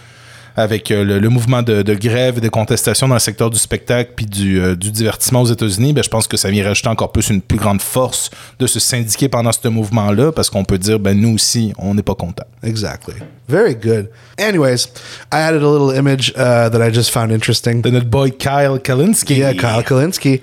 avec 0.56 0.90
euh, 0.90 1.04
le, 1.04 1.18
le 1.18 1.28
mouvement 1.28 1.62
de, 1.62 1.82
de 1.82 1.94
grève 1.94 2.38
et 2.38 2.40
de 2.40 2.48
contestation 2.48 3.08
dans 3.08 3.14
le 3.14 3.20
secteur 3.20 3.50
du 3.50 3.58
spectacle 3.58 4.12
puis 4.16 4.26
du, 4.26 4.60
euh, 4.60 4.74
du 4.74 4.90
divertissement 4.90 5.42
aux 5.42 5.46
États-Unis, 5.46 5.92
ben, 5.92 6.02
je 6.04 6.08
pense 6.08 6.26
que 6.26 6.36
ça 6.36 6.50
vient 6.50 6.64
rajouter 6.64 6.88
encore 6.88 7.12
plus 7.12 7.30
une 7.30 7.40
plus 7.40 7.58
grande 7.58 7.80
force 7.80 8.30
de 8.58 8.66
se 8.66 8.80
syndiquer 8.80 9.28
pendant 9.28 9.52
ce 9.52 9.68
mouvement-là, 9.68 10.32
parce 10.32 10.50
qu'on 10.50 10.64
peut 10.64 10.78
dire, 10.78 10.98
ben 10.98 11.18
nous 11.18 11.34
aussi, 11.34 11.72
on 11.78 11.94
n'est 11.94 12.02
pas 12.02 12.14
content. 12.14 12.44
Exactly. 12.62 13.14
Very 13.48 13.74
good. 13.74 14.08
Anyways, 14.38 14.88
I 15.32 15.38
added 15.40 15.62
a 15.62 15.68
little 15.68 15.90
image 15.96 16.32
uh, 16.36 16.68
that 16.68 16.80
I 16.80 16.92
just 16.92 17.10
found 17.10 17.32
interesting. 17.32 17.82
De 17.82 17.90
notre 17.90 18.06
boy 18.06 18.30
Kyle 18.30 18.78
Kalinske. 18.78 19.36
Yeah, 19.36 19.52
Kyle 19.54 19.82
Kalinske. 19.82 20.40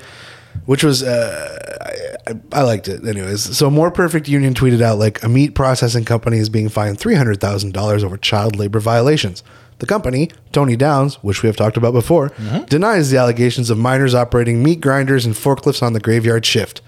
which 0.65 0.83
was 0.83 1.03
uh, 1.03 2.17
I, 2.27 2.33
I 2.51 2.63
liked 2.63 2.87
it 2.87 3.05
anyways. 3.07 3.55
So 3.57 3.69
more 3.69 3.91
perfect 3.91 4.27
union 4.27 4.53
tweeted 4.53 4.81
out 4.81 4.97
like 4.97 5.23
a 5.23 5.29
meat 5.29 5.53
processing 5.53 6.03
company 6.03 6.39
is 6.39 6.49
being 6.49 6.69
fined 6.69 6.99
three 6.99 7.15
hundred 7.15 7.39
thousand 7.39 7.73
dollars 7.73 8.03
over 8.03 8.17
child 8.17 8.55
labor 8.55 8.79
violations. 8.79 9.43
The 9.79 9.85
company, 9.85 10.31
Tony 10.51 10.75
Downs, 10.75 11.15
which 11.23 11.43
we 11.43 11.47
have 11.47 11.55
talked 11.55 11.77
about 11.77 11.93
before, 11.93 12.29
denies 12.67 13.11
the 13.11 13.17
allegations 13.17 13.69
of 13.69 13.77
miners 13.77 14.15
operating 14.15 14.63
meat 14.63 14.81
grinders 14.81 15.25
and 15.25 15.35
forklifts 15.35 15.83
on 15.83 15.93
the 15.93 15.99
graveyard 15.99 16.45
shift, 16.45 16.81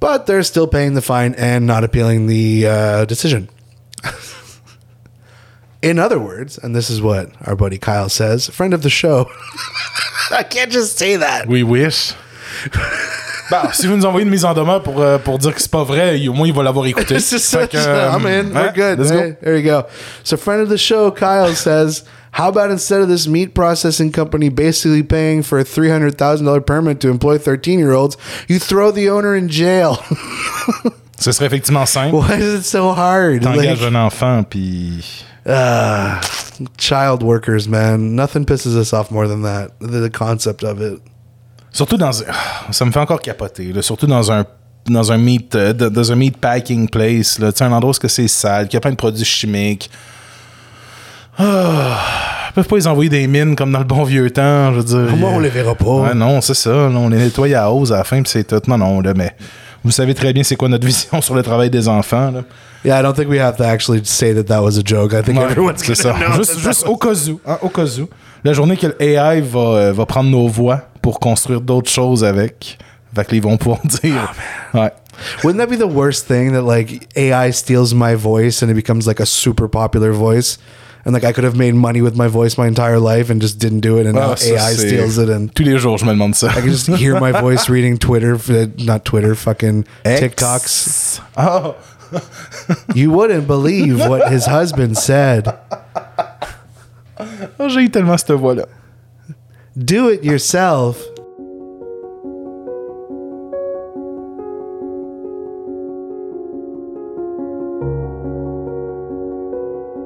but 0.00 0.26
they're 0.26 0.42
still 0.42 0.66
paying 0.66 0.94
the 0.94 1.02
fine 1.02 1.34
and 1.34 1.66
not 1.66 1.84
appealing 1.84 2.26
the 2.26 2.66
uh, 2.66 3.04
decision. 3.04 3.50
In 5.82 5.98
other 5.98 6.18
words, 6.18 6.56
and 6.56 6.74
this 6.74 6.88
is 6.88 7.02
what 7.02 7.30
our 7.46 7.54
buddy 7.54 7.76
Kyle 7.76 8.08
says, 8.08 8.48
friend 8.48 8.72
of 8.72 8.82
the 8.82 8.88
show. 8.88 9.30
I 10.30 10.42
can't 10.42 10.72
just 10.72 10.96
say 10.96 11.16
that. 11.16 11.46
We 11.46 11.62
wish. 11.62 12.14
Bah, 13.50 13.68
si 13.72 13.86
vous 13.86 13.96
nous 13.96 14.06
envoyez 14.06 14.24
une 14.24 14.30
mise 14.30 14.44
en 14.44 14.54
demeure 14.54 14.82
pour, 14.82 15.00
euh, 15.00 15.18
pour 15.18 15.38
dire 15.38 15.54
que 15.54 15.60
c'est 15.60 15.70
pas 15.70 15.84
vrai, 15.84 16.26
au 16.28 16.32
moins 16.32 16.46
il 16.46 16.54
va 16.54 16.62
l'avoir 16.62 16.86
écouté. 16.86 17.14
Fait 17.20 17.20
such 17.20 17.68
que, 17.68 17.76
euh, 17.76 18.10
I'm 18.10 18.24
in. 18.26 18.54
We're 18.54 18.72
good. 18.72 18.98
let's 18.98 19.10
go. 19.12 19.36
There 19.42 19.56
you 19.58 19.62
go. 19.62 19.84
So, 20.22 20.36
friend 20.36 20.62
of 20.62 20.68
the 20.70 20.78
show, 20.78 21.10
Kyle 21.10 21.54
says, 21.54 22.04
"How 22.32 22.48
about 22.48 22.70
instead 22.70 23.02
of 23.02 23.08
this 23.08 23.26
meat 23.28 23.54
processing 23.54 24.10
company 24.12 24.48
basically 24.48 25.02
paying 25.02 25.42
for 25.42 25.58
a 25.58 25.64
three 25.64 25.90
hundred 25.90 26.16
thousand 26.16 26.46
dollar 26.46 26.62
permit 26.62 27.00
to 27.00 27.10
employ 27.10 27.36
thirteen 27.38 27.78
year 27.78 27.92
olds, 27.92 28.16
you 28.48 28.58
throw 28.58 28.90
the 28.90 29.10
owner 29.10 29.34
in 29.36 29.48
jail? 29.48 29.98
Ce 31.18 31.30
serait 31.32 31.46
effectivement 31.46 31.86
simple. 31.86 32.20
Why 32.20 32.36
is 32.36 32.60
it 32.60 32.64
so 32.64 32.92
hard? 32.92 33.42
T'engages 33.42 33.80
Like, 33.80 33.92
un 33.92 33.94
enfant, 33.94 34.44
puis. 34.48 35.04
ah, 35.46 36.20
child 36.76 37.22
workers, 37.22 37.68
man. 37.68 38.16
Nothing 38.16 38.44
pisses 38.46 38.74
us 38.76 38.92
off 38.92 39.10
more 39.10 39.28
than 39.28 39.42
that. 39.42 39.70
The, 39.80 40.00
the 40.00 40.10
concept 40.10 40.64
of 40.64 40.80
it. 40.80 41.00
Surtout 41.74 41.98
dans. 41.98 42.10
ah, 42.28 42.72
Ça 42.72 42.86
me 42.86 42.92
fait 42.92 43.00
encore 43.00 43.20
capoter. 43.20 43.72
là. 43.72 43.82
Surtout 43.82 44.06
dans 44.06 44.32
un. 44.32 44.46
Dans 44.86 45.10
un 45.12 45.16
meat, 45.16 45.54
euh, 45.54 45.72
dans 45.72 46.12
un 46.12 46.14
meat 46.14 46.36
packing 46.36 46.90
place, 46.90 47.38
là, 47.38 47.52
un 47.58 47.72
endroit 47.72 47.94
où 47.94 47.98
que 47.98 48.06
c'est 48.06 48.28
sale, 48.28 48.68
qu'il 48.68 48.74
y 48.74 48.76
a 48.76 48.80
plein 48.80 48.90
de 48.90 48.96
produits 48.96 49.24
chimiques. 49.24 49.90
Ah, 51.38 51.98
ils 52.50 52.52
peuvent 52.52 52.66
pas 52.68 52.76
les 52.76 52.86
envoyer 52.86 53.08
des 53.08 53.26
mines 53.26 53.56
comme 53.56 53.72
dans 53.72 53.78
le 53.78 53.86
bon 53.86 54.04
vieux 54.04 54.30
temps, 54.30 54.72
je 54.74 54.80
veux 54.80 54.84
dire. 54.84 55.14
Au 55.14 55.16
moins, 55.16 55.30
on 55.30 55.38
les 55.38 55.48
verra 55.48 55.74
pas. 55.74 55.84
Ouais, 55.86 56.14
non, 56.14 56.42
c'est 56.42 56.52
ça. 56.52 56.70
on 56.70 57.08
les 57.08 57.16
nettoie 57.16 57.48
à 57.56 57.70
hausse 57.70 57.92
à 57.92 57.96
la 57.96 58.04
fin, 58.04 58.20
puis 58.22 58.30
c'est 58.30 58.44
tout. 58.44 58.60
Non, 58.68 58.76
non, 58.76 59.00
là, 59.00 59.14
mais 59.16 59.34
vous 59.84 59.90
savez 59.90 60.14
très 60.14 60.32
bien 60.32 60.42
c'est 60.42 60.56
quoi 60.56 60.68
notre 60.68 60.86
vision 60.86 61.20
sur 61.20 61.34
le 61.34 61.42
travail 61.42 61.70
des 61.70 61.86
enfants. 61.88 62.30
Là. 62.30 62.42
Yeah, 62.84 62.98
I 63.00 63.02
don't 63.02 63.14
think 63.14 63.28
we 63.30 63.38
have 63.38 63.56
to 63.58 63.64
actually 63.64 64.00
say 64.04 64.34
that 64.34 64.44
that 64.44 64.62
was 64.62 64.78
a 64.78 64.82
joke. 64.84 65.12
I 65.14 65.22
think 65.22 65.38
Ouais, 65.38 65.44
everyone's 65.50 65.82
c'est 65.82 66.02
gonna 66.02 66.18
ça. 66.18 66.26
know 66.26 66.36
Juste, 66.36 66.54
that 66.54 66.60
juste 66.70 66.86
au 66.86 66.96
cas 66.96 67.14
où. 67.30 67.40
hein, 67.46 67.58
au 67.62 67.68
cas 67.68 67.86
où. 68.00 68.08
La 68.44 68.52
journée 68.52 68.76
que 68.76 68.86
l'AI 68.98 69.40
va, 69.40 69.58
euh, 69.60 69.92
va 69.92 70.04
prendre 70.06 70.28
nos 70.30 70.48
voix 70.48 70.82
pour 71.00 71.18
construire 71.20 71.60
d'autres 71.60 71.90
choses 71.90 72.24
avec. 72.24 72.78
Fait 73.14 73.38
vont 73.40 73.56
pouvoir 73.56 73.80
dire. 74.02 74.32
ouais. 74.74 74.92
Wouldn't 75.44 75.58
that 75.58 75.68
be 75.68 75.78
the 75.78 75.86
worst 75.88 76.26
thing 76.26 76.52
that 76.52 76.62
like 76.62 77.08
AI 77.16 77.52
steals 77.52 77.94
my 77.94 78.14
voice 78.16 78.62
and 78.62 78.68
it 78.70 78.74
becomes 78.74 79.06
like 79.06 79.20
a 79.20 79.26
super 79.26 79.68
popular 79.68 80.10
voice? 80.12 80.58
And 81.04 81.12
like 81.12 81.24
I 81.24 81.32
could 81.32 81.44
have 81.44 81.56
made 81.56 81.74
money 81.74 82.00
with 82.00 82.16
my 82.16 82.28
voice 82.28 82.56
my 82.56 82.66
entire 82.66 82.98
life 82.98 83.28
and 83.30 83.40
just 83.42 83.58
didn't 83.58 83.80
do 83.80 83.98
it 83.98 84.06
and 84.06 84.14
now 84.14 84.30
Ah, 84.32 84.36
ça, 84.36 84.56
AI 84.56 84.72
steals 84.74 85.18
it 85.18 85.28
and 85.28 85.54
Tous 85.54 85.62
les 85.64 85.76
jours, 85.78 85.98
je 85.98 86.06
me 86.06 86.12
demande. 86.12 86.34
I 86.44 86.60
can 86.60 86.70
just 86.70 86.86
hear 86.86 87.20
my 87.20 87.30
voice 87.32 87.68
reading 87.68 87.98
Twitter 87.98 88.34
uh, 88.48 88.66
not 88.78 89.04
Twitter, 89.04 89.34
fucking 89.34 89.84
TikToks. 90.04 91.20
Oh. 91.36 91.76
You 92.94 93.10
wouldn't 93.10 93.46
believe 93.48 93.98
what 93.98 94.30
his 94.30 94.46
husband 94.46 94.96
said. 94.96 95.48
Oh, 97.58 97.68
J'ai 97.68 97.82
eu 97.82 97.88
tellement 97.90 98.16
cette 98.18 98.32
voix-là. 98.32 98.66
Do 99.76 100.08
it 100.10 100.22
yourself. 100.24 101.02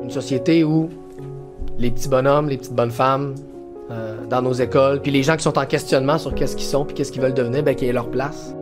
Une 0.08 0.14
société 0.14 0.64
où 0.64 0.88
les 1.78 1.90
petits 1.90 2.08
bonhommes, 2.08 2.48
les 2.48 2.56
petites 2.56 2.72
bonnes 2.72 2.90
femmes 2.90 3.34
euh, 3.90 4.16
dans 4.30 4.40
nos 4.40 4.54
écoles, 4.54 5.02
puis 5.02 5.12
les 5.12 5.22
gens 5.22 5.36
qui 5.36 5.42
sont 5.42 5.58
en 5.58 5.66
questionnement 5.66 6.16
sur 6.16 6.34
qu'est-ce 6.34 6.56
qu'ils 6.56 6.66
sont 6.66 6.86
puis 6.86 6.94
qu'est-ce 6.94 7.12
qu'ils 7.12 7.20
veulent 7.20 7.34
devenir, 7.34 7.62
ben, 7.62 7.74
qu'ils 7.74 7.88
aient 7.88 7.92
leur 7.92 8.10
place. 8.10 8.54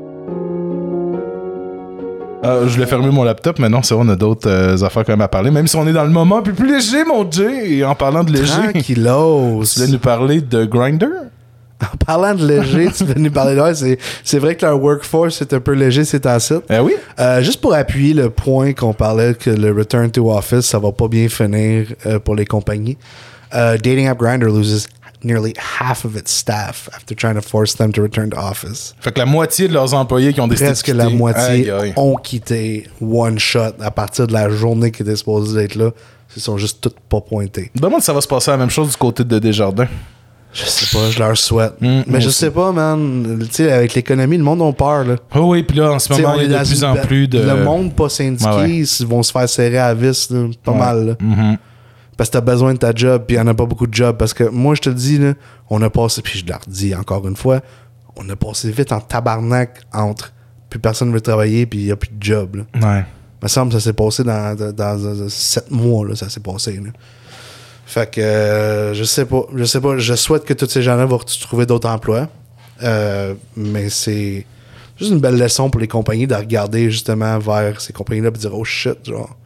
Ah, 2.42 2.62
je 2.66 2.74
voulais 2.74 2.86
fermer 2.86 3.10
mon 3.10 3.22
laptop, 3.22 3.60
mais 3.60 3.68
non, 3.68 3.84
c'est 3.84 3.94
vrai, 3.94 4.02
on 4.04 4.08
a 4.08 4.16
d'autres 4.16 4.50
euh, 4.50 4.84
affaires 4.84 5.04
quand 5.04 5.12
même 5.12 5.20
à 5.20 5.28
parler. 5.28 5.52
Même 5.52 5.68
si 5.68 5.76
on 5.76 5.86
est 5.86 5.92
dans 5.92 6.02
le 6.02 6.10
moment 6.10 6.38
un 6.38 6.42
peu 6.42 6.52
plus 6.52 6.66
léger, 6.66 7.04
mon 7.04 7.30
Jay. 7.30 7.74
Et 7.74 7.84
en 7.84 7.94
parlant 7.94 8.24
de 8.24 8.32
léger, 8.32 8.72
Tranquilos. 8.72 9.62
tu 9.72 9.78
voulais 9.78 9.92
nous 9.92 10.00
parler 10.00 10.40
de 10.40 10.64
Grinder? 10.64 11.06
En 11.82 11.96
parlant 12.04 12.34
de 12.34 12.46
léger, 12.46 12.88
tu 12.96 13.04
veux 13.04 13.14
nous 13.14 13.30
parler 13.30 13.54
de 13.54 13.60
ouais, 13.60 13.74
c'est, 13.74 13.98
c'est 14.24 14.38
vrai 14.38 14.54
que 14.56 14.64
leur 14.64 14.80
workforce 14.82 15.42
est 15.42 15.52
un 15.52 15.60
peu 15.60 15.72
léger, 15.72 16.04
c'est 16.04 16.24
un 16.26 16.38
site. 16.38 16.62
Eh 16.70 16.78
oui. 16.78 16.94
Euh, 17.18 17.42
juste 17.42 17.60
pour 17.60 17.74
appuyer 17.74 18.14
le 18.14 18.30
point 18.30 18.72
qu'on 18.72 18.94
parlait 18.94 19.34
que 19.34 19.50
le 19.50 19.72
return 19.72 20.10
to 20.10 20.30
office, 20.32 20.62
ça 20.66 20.78
va 20.78 20.92
pas 20.92 21.08
bien 21.08 21.28
finir 21.28 21.88
euh, 22.06 22.18
pour 22.18 22.34
les 22.34 22.46
compagnies. 22.46 22.96
Euh, 23.54 23.76
Dating 23.76 24.08
App 24.08 24.18
Grinder 24.18 24.46
loses 24.46 24.88
nearly 25.22 25.52
half 25.80 26.04
of 26.04 26.16
its 26.16 26.30
staff 26.30 26.88
after 26.94 27.14
trying 27.14 27.34
to 27.34 27.42
force 27.42 27.74
them 27.76 27.92
to 27.92 28.00
return 28.02 28.30
to 28.30 28.38
office. 28.38 28.94
Fait 29.00 29.12
que 29.12 29.18
la 29.18 29.26
moitié 29.26 29.68
de 29.68 29.74
leurs 29.74 29.92
employés 29.92 30.32
qui 30.32 30.40
ont 30.40 30.48
décidé 30.48 30.68
Presque 30.68 30.86
de 30.86 30.92
quitter. 30.92 31.04
la 31.04 31.10
moitié 31.10 31.72
ont 31.96 32.16
quitté 32.16 32.88
one 33.00 33.38
shot 33.38 33.74
à 33.80 33.90
partir 33.90 34.26
de 34.26 34.32
la 34.32 34.48
journée 34.48 34.90
qui 34.90 35.02
était 35.02 35.16
supposée 35.16 35.60
d'être 35.60 35.74
là. 35.74 35.90
Ils 36.36 36.42
sont 36.42 36.58
juste 36.58 36.80
toutes 36.80 37.00
pas 37.00 37.20
pointés. 37.20 37.70
Je 37.74 37.80
me 37.80 37.86
demande 37.86 38.00
si 38.00 38.06
ça 38.06 38.12
va 38.12 38.20
se 38.20 38.28
passer 38.28 38.50
la 38.50 38.56
même 38.56 38.70
chose 38.70 38.90
du 38.90 38.96
côté 38.96 39.24
de 39.24 39.38
Desjardins. 39.38 39.88
Je 40.58 40.64
sais 40.64 40.96
pas, 40.96 41.10
je 41.10 41.18
leur 41.18 41.36
souhaite. 41.36 41.74
Mm, 41.80 42.02
Mais 42.06 42.20
je 42.20 42.28
aussi. 42.28 42.38
sais 42.38 42.50
pas, 42.50 42.72
man. 42.72 43.38
Tu 43.46 43.54
sais, 43.54 43.70
avec 43.72 43.94
l'économie, 43.94 44.38
le 44.38 44.44
monde 44.44 44.62
a 44.62 44.72
peur, 44.72 45.04
là. 45.04 45.16
Oh 45.34 45.50
oui, 45.52 45.62
puis 45.62 45.76
là, 45.76 45.92
en 45.92 45.98
ce 45.98 46.08
T'sais, 46.08 46.22
moment, 46.22 46.34
il 46.40 46.50
y 46.50 46.54
a 46.54 46.60
est 46.60 46.64
de 46.64 46.68
plus 46.68 46.84
en 46.84 46.96
plus 46.96 47.28
de. 47.28 47.38
Le 47.40 47.62
monde 47.64 47.94
pas 47.94 48.08
syndiqué, 48.08 48.48
ouais. 48.50 48.70
ils 48.78 49.06
vont 49.06 49.22
se 49.22 49.32
faire 49.32 49.48
serrer 49.48 49.78
à 49.78 49.92
vis, 49.94 50.30
là, 50.30 50.46
pas 50.64 50.72
Ouais. 50.72 50.78
mal. 50.78 51.06
là. 51.06 51.14
Mhm. 51.20 51.58
Parce 52.16 52.30
que 52.30 52.32
t'as 52.34 52.40
besoin 52.40 52.72
de 52.72 52.78
ta 52.78 52.94
job, 52.94 53.24
puis 53.26 53.36
il 53.36 53.40
en 53.40 53.46
a 53.46 53.52
pas 53.54 53.66
beaucoup 53.66 53.86
de 53.86 53.92
jobs. 53.92 54.16
Parce 54.16 54.32
que 54.32 54.44
moi, 54.44 54.74
je 54.74 54.80
te 54.80 54.88
le 54.88 54.94
dis, 54.94 55.18
là, 55.18 55.34
on 55.68 55.82
a 55.82 55.90
passé, 55.90 56.22
puis 56.22 56.38
je 56.38 56.46
leur 56.46 56.60
dis 56.66 56.94
encore 56.94 57.28
une 57.28 57.36
fois, 57.36 57.60
on 58.16 58.26
a 58.30 58.36
passé 58.36 58.70
vite 58.70 58.92
en 58.92 59.00
tabarnak 59.00 59.80
entre 59.92 60.32
plus 60.70 60.78
personne 60.80 61.12
veut 61.12 61.20
travailler, 61.20 61.66
puis 61.66 61.80
il 61.80 61.86
y 61.86 61.92
a 61.92 61.96
plus 61.96 62.08
de 62.08 62.22
job. 62.22 62.56
Là. 62.56 62.62
Ouais. 62.80 63.04
Il 63.42 63.44
me 63.44 63.48
semble 63.48 63.70
que 63.72 63.78
ça 63.78 63.84
s'est 63.84 63.92
passé 63.92 64.24
dans, 64.24 64.56
dans, 64.56 64.72
dans- 64.72 64.96
dans 65.14 65.28
sept 65.28 65.70
mois, 65.70 66.06
là, 66.08 66.16
ça 66.16 66.30
s'est 66.30 66.40
passé. 66.40 66.80
Là. 66.82 66.90
Fait 67.86 68.10
que 68.10 68.20
euh, 68.20 68.94
je 68.94 69.04
sais 69.04 69.24
pas. 69.24 69.46
Je 69.54 69.64
sais 69.64 69.80
pas. 69.80 69.96
Je 69.96 70.14
souhaite 70.14 70.44
que 70.44 70.52
tous 70.52 70.68
ces 70.68 70.82
gens-là 70.82 71.06
vont 71.06 71.20
trouver 71.40 71.66
d'autres 71.66 71.88
emplois. 71.88 72.28
Euh, 72.82 73.34
mais 73.56 73.88
c'est 73.88 74.44
juste 74.98 75.12
une 75.12 75.20
belle 75.20 75.38
leçon 75.38 75.70
pour 75.70 75.80
les 75.80 75.88
compagnies 75.88 76.26
de 76.26 76.34
regarder 76.34 76.90
justement 76.90 77.38
vers 77.38 77.80
ces 77.80 77.92
compagnies-là 77.92 78.28
et 78.28 78.38
dire 78.38 78.52
Oh 78.52 78.64
shit, 78.64 78.98
genre. 79.04 79.36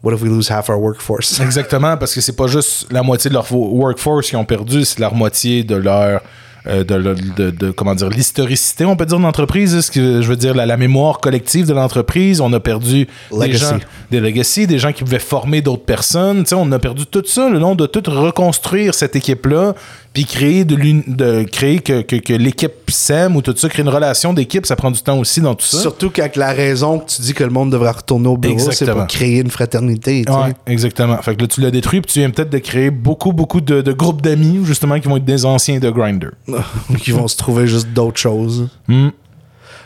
What 0.00 0.14
if 0.14 0.22
we 0.22 0.30
lose 0.30 0.48
half 0.48 0.68
our 0.68 0.80
workforce? 0.80 1.40
Exactement, 1.40 1.96
parce 1.96 2.14
que 2.14 2.20
c'est 2.20 2.36
pas 2.36 2.46
juste 2.46 2.86
la 2.92 3.02
moitié 3.02 3.30
de 3.30 3.34
leur 3.34 3.52
workforce 3.52 4.28
qui 4.28 4.36
ont 4.36 4.44
perdu, 4.44 4.84
c'est 4.84 5.00
la 5.00 5.10
moitié 5.10 5.64
de 5.64 5.74
leur. 5.74 6.22
Euh, 6.66 6.82
de, 6.84 6.94
le- 6.94 7.14
de- 7.14 7.50
de- 7.50 7.70
comment 7.70 7.94
dire 7.94 8.08
l'historicité 8.10 8.84
on 8.84 8.96
peut 8.96 9.06
dire 9.06 9.18
de 9.18 9.22
l'entreprise 9.22 9.80
ce 9.80 9.90
que 9.90 10.20
je 10.22 10.28
veux 10.28 10.36
dire 10.36 10.54
la, 10.54 10.66
la 10.66 10.76
mémoire 10.76 11.20
collective 11.20 11.66
de 11.66 11.72
l'entreprise. 11.74 12.40
On 12.40 12.52
a 12.52 12.60
perdu 12.60 13.06
des 13.46 13.52
gens 13.58 13.78
des 14.10 14.20
legacy 14.20 14.66
des 14.66 14.78
gens 14.78 14.92
qui 14.92 15.04
pouvaient 15.04 15.18
former 15.18 15.60
d'autres 15.62 15.84
personnes. 15.84 16.42
Tu 16.42 16.50
sais 16.50 16.54
on 16.56 16.70
a 16.72 16.78
perdu 16.78 17.06
tout 17.06 17.22
ça 17.26 17.48
le 17.48 17.58
long 17.58 17.74
de 17.74 17.86
tout 17.86 18.02
reconstruire 18.06 18.94
cette 18.94 19.14
équipe 19.16 19.46
là 19.46 19.74
puis 20.12 20.24
créer 20.24 20.64
de, 20.64 20.76
de 21.06 21.44
créer 21.44 21.78
que, 21.80 22.02
que, 22.02 22.16
que 22.16 22.32
l'équipe 22.32 22.72
s'aime 22.88 23.36
ou 23.36 23.42
tout 23.42 23.54
ça 23.56 23.68
créer 23.68 23.82
une 23.84 23.90
relation 23.90 24.32
d'équipe 24.32 24.66
ça 24.66 24.76
prend 24.76 24.90
du 24.90 25.00
temps 25.02 25.18
aussi 25.18 25.40
dans 25.40 25.54
tout 25.54 25.66
ça 25.66 25.80
Surtout 25.80 26.10
qu'avec 26.10 26.36
la 26.36 26.52
raison 26.52 26.98
que 26.98 27.10
tu 27.10 27.22
dis 27.22 27.34
que 27.34 27.44
le 27.44 27.50
monde 27.50 27.70
devrait 27.70 27.90
retourner 27.90 28.28
au 28.28 28.36
bureau, 28.36 28.70
c'est 28.70 28.90
pour 28.90 29.06
créer 29.06 29.40
une 29.40 29.50
fraternité. 29.50 30.24
Ouais, 30.28 30.54
exactement. 30.66 31.16
Fait 31.18 31.36
que 31.36 31.42
là, 31.42 31.46
tu 31.46 31.60
l'as 31.60 31.70
détruit, 31.70 32.00
puis 32.00 32.12
tu 32.12 32.18
viens 32.20 32.30
peut-être 32.30 32.50
de 32.50 32.58
créer 32.58 32.90
beaucoup, 32.90 33.32
beaucoup 33.32 33.60
de, 33.60 33.80
de 33.80 33.92
groupes 33.92 34.22
d'amis, 34.22 34.60
justement, 34.64 34.98
qui 35.00 35.08
vont 35.08 35.16
être 35.16 35.24
des 35.24 35.44
anciens 35.44 35.78
de 35.78 35.90
Grinder. 35.90 36.30
qui 36.98 37.12
vont 37.12 37.28
se 37.28 37.36
trouver 37.36 37.66
juste 37.66 37.88
d'autres 37.88 38.18
choses. 38.18 38.68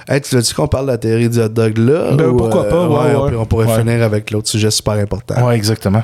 Hey, 0.09 0.21
tu 0.21 0.35
veux-tu 0.35 0.55
qu'on 0.55 0.67
parle 0.67 0.87
de 0.87 0.91
la 0.93 0.99
théorie 0.99 1.29
du 1.29 1.39
hot 1.41 1.49
dog 1.49 1.79
là? 1.79 2.13
Ben, 2.13 2.27
ou, 2.27 2.37
pourquoi 2.37 2.69
pas, 2.69 2.89
ouais, 2.89 3.15
on 3.15 3.25
ouais. 3.25 3.37
On 3.37 3.47
pourrait 3.47 3.79
finir 3.79 4.03
avec 4.03 4.31
l'autre 4.31 4.49
sujet 4.49 4.71
super 4.71 4.95
important. 4.95 5.47
Ouais, 5.47 5.57
exactement. 5.57 6.03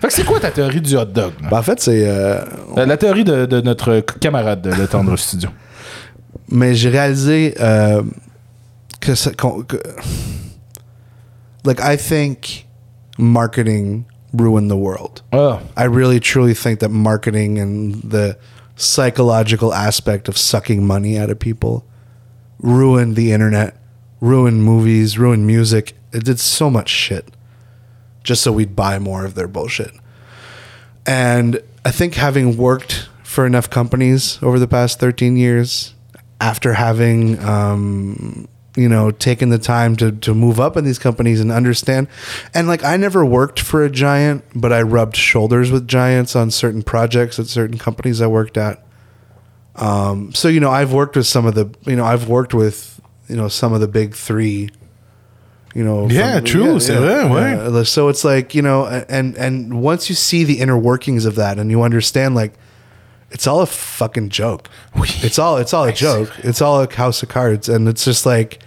Fait 0.00 0.08
que 0.08 0.12
c'est 0.12 0.24
quoi 0.24 0.38
ta 0.40 0.50
théorie 0.50 0.80
du 0.80 0.96
hot 0.96 1.06
dog? 1.06 1.32
là? 1.42 1.48
Ben, 1.50 1.58
en 1.58 1.62
fait, 1.62 1.80
c'est. 1.80 2.02
euh, 2.06 2.40
La 2.76 2.96
théorie 2.96 3.24
de, 3.24 3.46
de 3.46 3.60
notre 3.60 4.00
camarade 4.00 4.60
de 4.62 4.70
Le 4.70 4.86
Tendre 4.86 5.16
Studio. 5.16 5.48
mais 6.50 6.74
j'ai 6.74 6.90
réalisé 6.90 7.54
euh, 7.60 8.02
que, 9.00 9.14
ça- 9.14 9.32
qu'on- 9.32 9.62
que- 9.62 9.76
Like, 11.64 11.80
I 11.82 11.96
think 11.96 12.66
marketing 13.18 14.04
ruined 14.32 14.68
the 14.70 14.76
world. 14.76 15.22
Ah, 15.32 15.58
I 15.76 15.86
really 15.86 16.20
truly 16.20 16.54
think 16.54 16.78
that 16.80 16.90
marketing 16.90 17.58
and 17.58 18.08
the 18.08 18.36
psychological 18.76 19.72
aspect 19.72 20.28
of 20.28 20.36
sucking 20.36 20.86
money 20.86 21.18
out 21.18 21.30
of 21.30 21.38
people 21.38 21.82
ruined 22.62 23.16
the 23.16 23.32
internet, 23.32 23.74
ruined 24.20 24.62
movies, 24.62 25.18
ruined 25.18 25.46
music. 25.46 25.94
It 26.12 26.24
did 26.24 26.38
so 26.38 26.70
much 26.70 26.88
shit 26.88 27.24
just 28.26 28.42
so 28.42 28.52
we'd 28.52 28.76
buy 28.76 28.98
more 28.98 29.24
of 29.24 29.34
their 29.34 29.48
bullshit. 29.48 29.92
And 31.06 31.62
I 31.84 31.92
think 31.92 32.14
having 32.14 32.56
worked 32.56 33.08
for 33.22 33.46
enough 33.46 33.70
companies 33.70 34.42
over 34.42 34.58
the 34.58 34.68
past 34.68 34.98
13 34.98 35.36
years, 35.36 35.94
after 36.40 36.74
having 36.74 37.42
um, 37.42 38.48
you 38.76 38.88
know 38.88 39.10
taken 39.10 39.48
the 39.48 39.58
time 39.58 39.96
to 39.96 40.12
to 40.12 40.34
move 40.34 40.60
up 40.60 40.76
in 40.76 40.84
these 40.84 40.98
companies 40.98 41.40
and 41.40 41.50
understand 41.50 42.08
and 42.52 42.68
like 42.68 42.84
I 42.84 42.98
never 42.98 43.24
worked 43.24 43.58
for 43.58 43.82
a 43.82 43.90
giant 43.90 44.44
but 44.54 44.70
I 44.70 44.82
rubbed 44.82 45.16
shoulders 45.16 45.70
with 45.70 45.88
giants 45.88 46.36
on 46.36 46.50
certain 46.50 46.82
projects 46.82 47.38
at 47.38 47.46
certain 47.46 47.78
companies 47.78 48.20
I 48.20 48.26
worked 48.26 48.58
at 48.58 48.84
um, 49.76 50.34
so 50.34 50.48
you 50.48 50.60
know 50.60 50.70
I've 50.70 50.92
worked 50.92 51.16
with 51.16 51.26
some 51.26 51.46
of 51.46 51.54
the 51.54 51.74
you 51.86 51.96
know 51.96 52.04
I've 52.04 52.28
worked 52.28 52.52
with 52.52 53.00
you 53.28 53.36
know 53.36 53.48
some 53.48 53.72
of 53.72 53.80
the 53.80 53.88
big 53.88 54.14
3 54.14 54.68
you 55.76 55.84
know 55.84 56.08
Yeah, 56.08 56.40
true, 56.40 56.80
c'est 56.80 56.94
vrai, 56.96 57.24
ouais. 57.28 57.72
yeah. 57.74 57.82
so 57.84 58.08
it's 58.08 58.24
like 58.24 58.54
you 58.54 58.62
know 58.62 58.86
and 59.08 59.36
and 59.36 59.82
once 59.82 60.08
you 60.08 60.14
see 60.16 60.44
the 60.44 60.58
inner 60.60 60.78
workings 60.78 61.26
of 61.26 61.34
that 61.34 61.58
and 61.58 61.70
you 61.70 61.82
understand 61.82 62.34
like 62.34 62.54
it's 63.30 63.46
all 63.46 63.60
a 63.60 63.66
fucking 63.66 64.30
joke. 64.30 64.68
It's 65.22 65.38
all 65.38 65.58
it's 65.58 65.74
all 65.74 65.84
a 65.84 65.92
joke. 65.92 66.30
It's 66.38 66.62
all 66.62 66.80
a 66.80 66.88
house 66.90 67.22
of 67.22 67.28
cards, 67.28 67.68
and 67.68 67.88
it's 67.88 68.04
just 68.04 68.24
like 68.26 68.60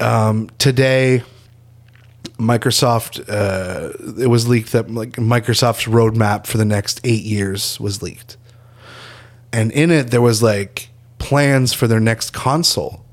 um, 0.00 0.48
today. 0.58 1.22
Microsoft, 2.38 3.24
uh, 3.30 3.92
it 4.22 4.26
was 4.26 4.46
leaked 4.46 4.72
that 4.72 4.90
like 4.90 5.12
Microsoft's 5.12 5.86
roadmap 5.86 6.46
for 6.46 6.58
the 6.58 6.66
next 6.66 7.00
eight 7.02 7.24
years 7.24 7.80
was 7.80 8.02
leaked, 8.02 8.36
and 9.54 9.72
in 9.72 9.90
it 9.90 10.10
there 10.10 10.20
was 10.20 10.42
like 10.42 10.90
plans 11.18 11.72
for 11.72 11.86
their 11.88 12.00
next 12.00 12.34
console. 12.34 13.05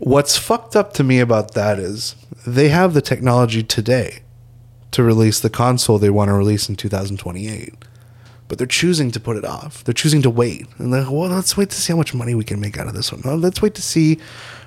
What's 0.00 0.36
fucked 0.36 0.74
up 0.74 0.92
to 0.94 1.04
me 1.04 1.20
about 1.20 1.54
that 1.54 1.78
is 1.78 2.16
they 2.46 2.68
have 2.70 2.94
the 2.94 3.02
technology 3.02 3.62
today 3.62 4.22
to 4.90 5.02
release 5.02 5.40
the 5.40 5.50
console 5.50 5.98
they 5.98 6.10
want 6.10 6.28
to 6.28 6.34
release 6.34 6.68
in 6.68 6.76
2028 6.76 7.74
but 8.50 8.58
they're 8.58 8.66
choosing 8.66 9.12
to 9.12 9.20
put 9.20 9.36
it 9.36 9.44
off. 9.44 9.84
They're 9.84 9.94
choosing 9.94 10.22
to 10.22 10.28
wait. 10.28 10.66
And 10.76 10.92
they're, 10.92 11.02
like, 11.02 11.12
well, 11.12 11.30
let's 11.30 11.56
wait 11.56 11.70
to 11.70 11.80
see 11.80 11.92
how 11.92 11.96
much 11.96 12.12
money 12.12 12.34
we 12.34 12.42
can 12.42 12.60
make 12.60 12.78
out 12.78 12.88
of 12.88 12.94
this 12.94 13.12
one. 13.12 13.40
Let's 13.40 13.62
wait 13.62 13.76
to 13.76 13.82
see, 13.82 14.18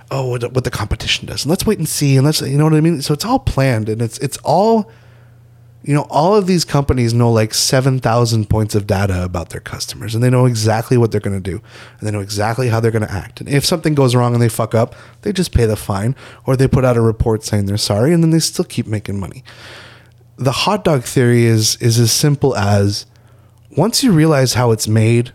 oh, 0.10 0.30
what, 0.30 0.54
what 0.54 0.64
the 0.64 0.72
competition 0.72 1.28
does. 1.28 1.44
And 1.44 1.50
let's 1.50 1.66
wait 1.66 1.80
and 1.80 1.88
see. 1.88 2.16
And 2.16 2.26
let's, 2.26 2.40
you 2.40 2.58
know 2.58 2.64
what 2.64 2.76
I 2.76 2.80
mean? 2.80 3.02
So 3.02 3.14
it's 3.14 3.26
all 3.26 3.40
planned 3.40 3.90
and 3.90 4.02
it's, 4.02 4.18
it's 4.20 4.38
all, 4.38 4.90
you 5.84 5.94
know, 5.94 6.08
all 6.10 6.36
of 6.36 6.48
these 6.48 6.64
companies 6.64 7.14
know 7.14 7.32
like 7.32 7.54
7,000 7.54 8.50
points 8.50 8.74
of 8.74 8.88
data 8.88 9.24
about 9.24 9.50
their 9.50 9.60
customers 9.60 10.16
and 10.16 10.24
they 10.24 10.30
know 10.30 10.46
exactly 10.46 10.98
what 10.98 11.12
they're 11.12 11.20
going 11.20 11.42
to 11.42 11.52
do 11.52 11.62
and 12.00 12.08
they 12.08 12.12
know 12.12 12.22
exactly 12.22 12.70
how 12.70 12.80
they're 12.80 12.92
going 12.92 13.06
to 13.06 13.12
act. 13.12 13.42
And 13.42 13.50
if 13.50 13.66
something 13.66 13.94
goes 13.94 14.16
wrong 14.16 14.34
and 14.34 14.42
they 14.42 14.50
fuck 14.50 14.74
up, 14.74 14.96
they 15.24 15.34
just 15.34 15.52
pay 15.52 15.66
the 15.66 15.76
fine 15.76 16.16
or 16.46 16.56
they 16.56 16.68
put 16.68 16.86
out 16.86 16.96
a 16.96 17.02
report 17.02 17.44
saying 17.44 17.66
they're 17.66 17.78
sorry 17.78 18.14
and 18.14 18.24
then 18.24 18.30
they 18.30 18.40
still 18.40 18.66
keep 18.66 18.88
making 18.88 19.20
money. 19.20 19.44
The 20.38 20.52
hot 20.52 20.86
dog 20.86 21.04
theory 21.04 21.44
is, 21.44 21.76
is 21.78 22.00
as 22.00 22.12
simple 22.12 22.56
as, 22.56 23.06
once 23.76 24.04
you 24.04 24.12
realize 24.12 24.54
how 24.54 24.72
it's 24.72 24.88
made, 24.88 25.32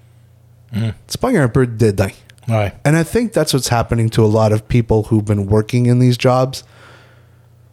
it's 0.73 1.17
pas 1.17 1.35
un 1.35 1.49
peu 1.51 1.67
dédain. 1.67 2.15
Ouais. 2.49 2.73
And 2.85 2.97
I 2.97 3.03
think 3.03 3.33
that's 3.33 3.53
what's 3.53 3.69
happening 3.69 4.09
to 4.11 4.25
a 4.25 4.27
lot 4.27 4.53
of 4.53 4.67
people 4.69 5.05
who've 5.05 5.25
been 5.25 5.47
working 5.47 5.87
in 5.87 5.99
these 5.99 6.17
jobs. 6.17 6.65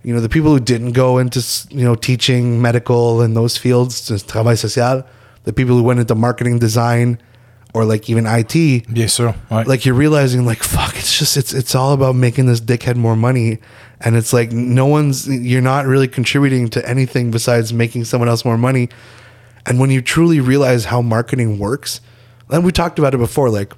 You 0.05 0.13
know, 0.13 0.21
the 0.21 0.29
people 0.29 0.51
who 0.51 0.59
didn't 0.59 0.91
go 0.93 1.17
into, 1.17 1.41
you 1.71 1.83
know, 1.83 1.95
teaching 1.95 2.61
medical 2.61 3.21
and 3.21 3.35
those 3.35 3.57
fields, 3.57 4.07
just 4.07 4.29
travail 4.29 4.55
social, 4.55 5.03
the 5.45 5.51
people 5.51 5.75
who 5.75 5.83
went 5.83 5.99
into 5.99 6.13
marketing 6.13 6.59
design 6.59 7.17
or 7.73 7.85
like 7.85 8.07
even 8.09 8.25
IT, 8.25 8.53
Bien 8.87 9.07
sûr. 9.07 9.33
Ouais. 9.49 9.65
like 9.65 9.83
you're 9.85 9.95
realizing 9.95 10.45
like 10.45 10.63
fuck 10.63 10.95
it's 10.95 11.17
just 11.19 11.35
it's 11.37 11.53
it's 11.53 11.73
all 11.75 11.91
about 11.91 12.15
making 12.15 12.45
this 12.45 12.61
dickhead 12.61 12.95
more 12.95 13.15
money 13.17 13.57
and 13.99 14.15
it's 14.15 14.31
like 14.31 14.51
no 14.53 14.85
one's 14.85 15.27
you're 15.27 15.61
not 15.61 15.85
really 15.85 16.07
contributing 16.07 16.69
to 16.69 16.79
anything 16.87 17.31
besides 17.31 17.73
making 17.73 18.05
someone 18.05 18.29
else 18.29 18.45
more 18.45 18.57
money 18.57 18.87
and 19.65 19.77
when 19.79 19.89
you 19.91 20.01
truly 20.01 20.39
realize 20.39 20.85
how 20.85 21.01
marketing 21.01 21.59
works 21.59 21.99
and 22.49 22.63
we 22.63 22.71
talked 22.71 22.97
about 22.97 23.13
it 23.13 23.17
before 23.17 23.49
like 23.49 23.73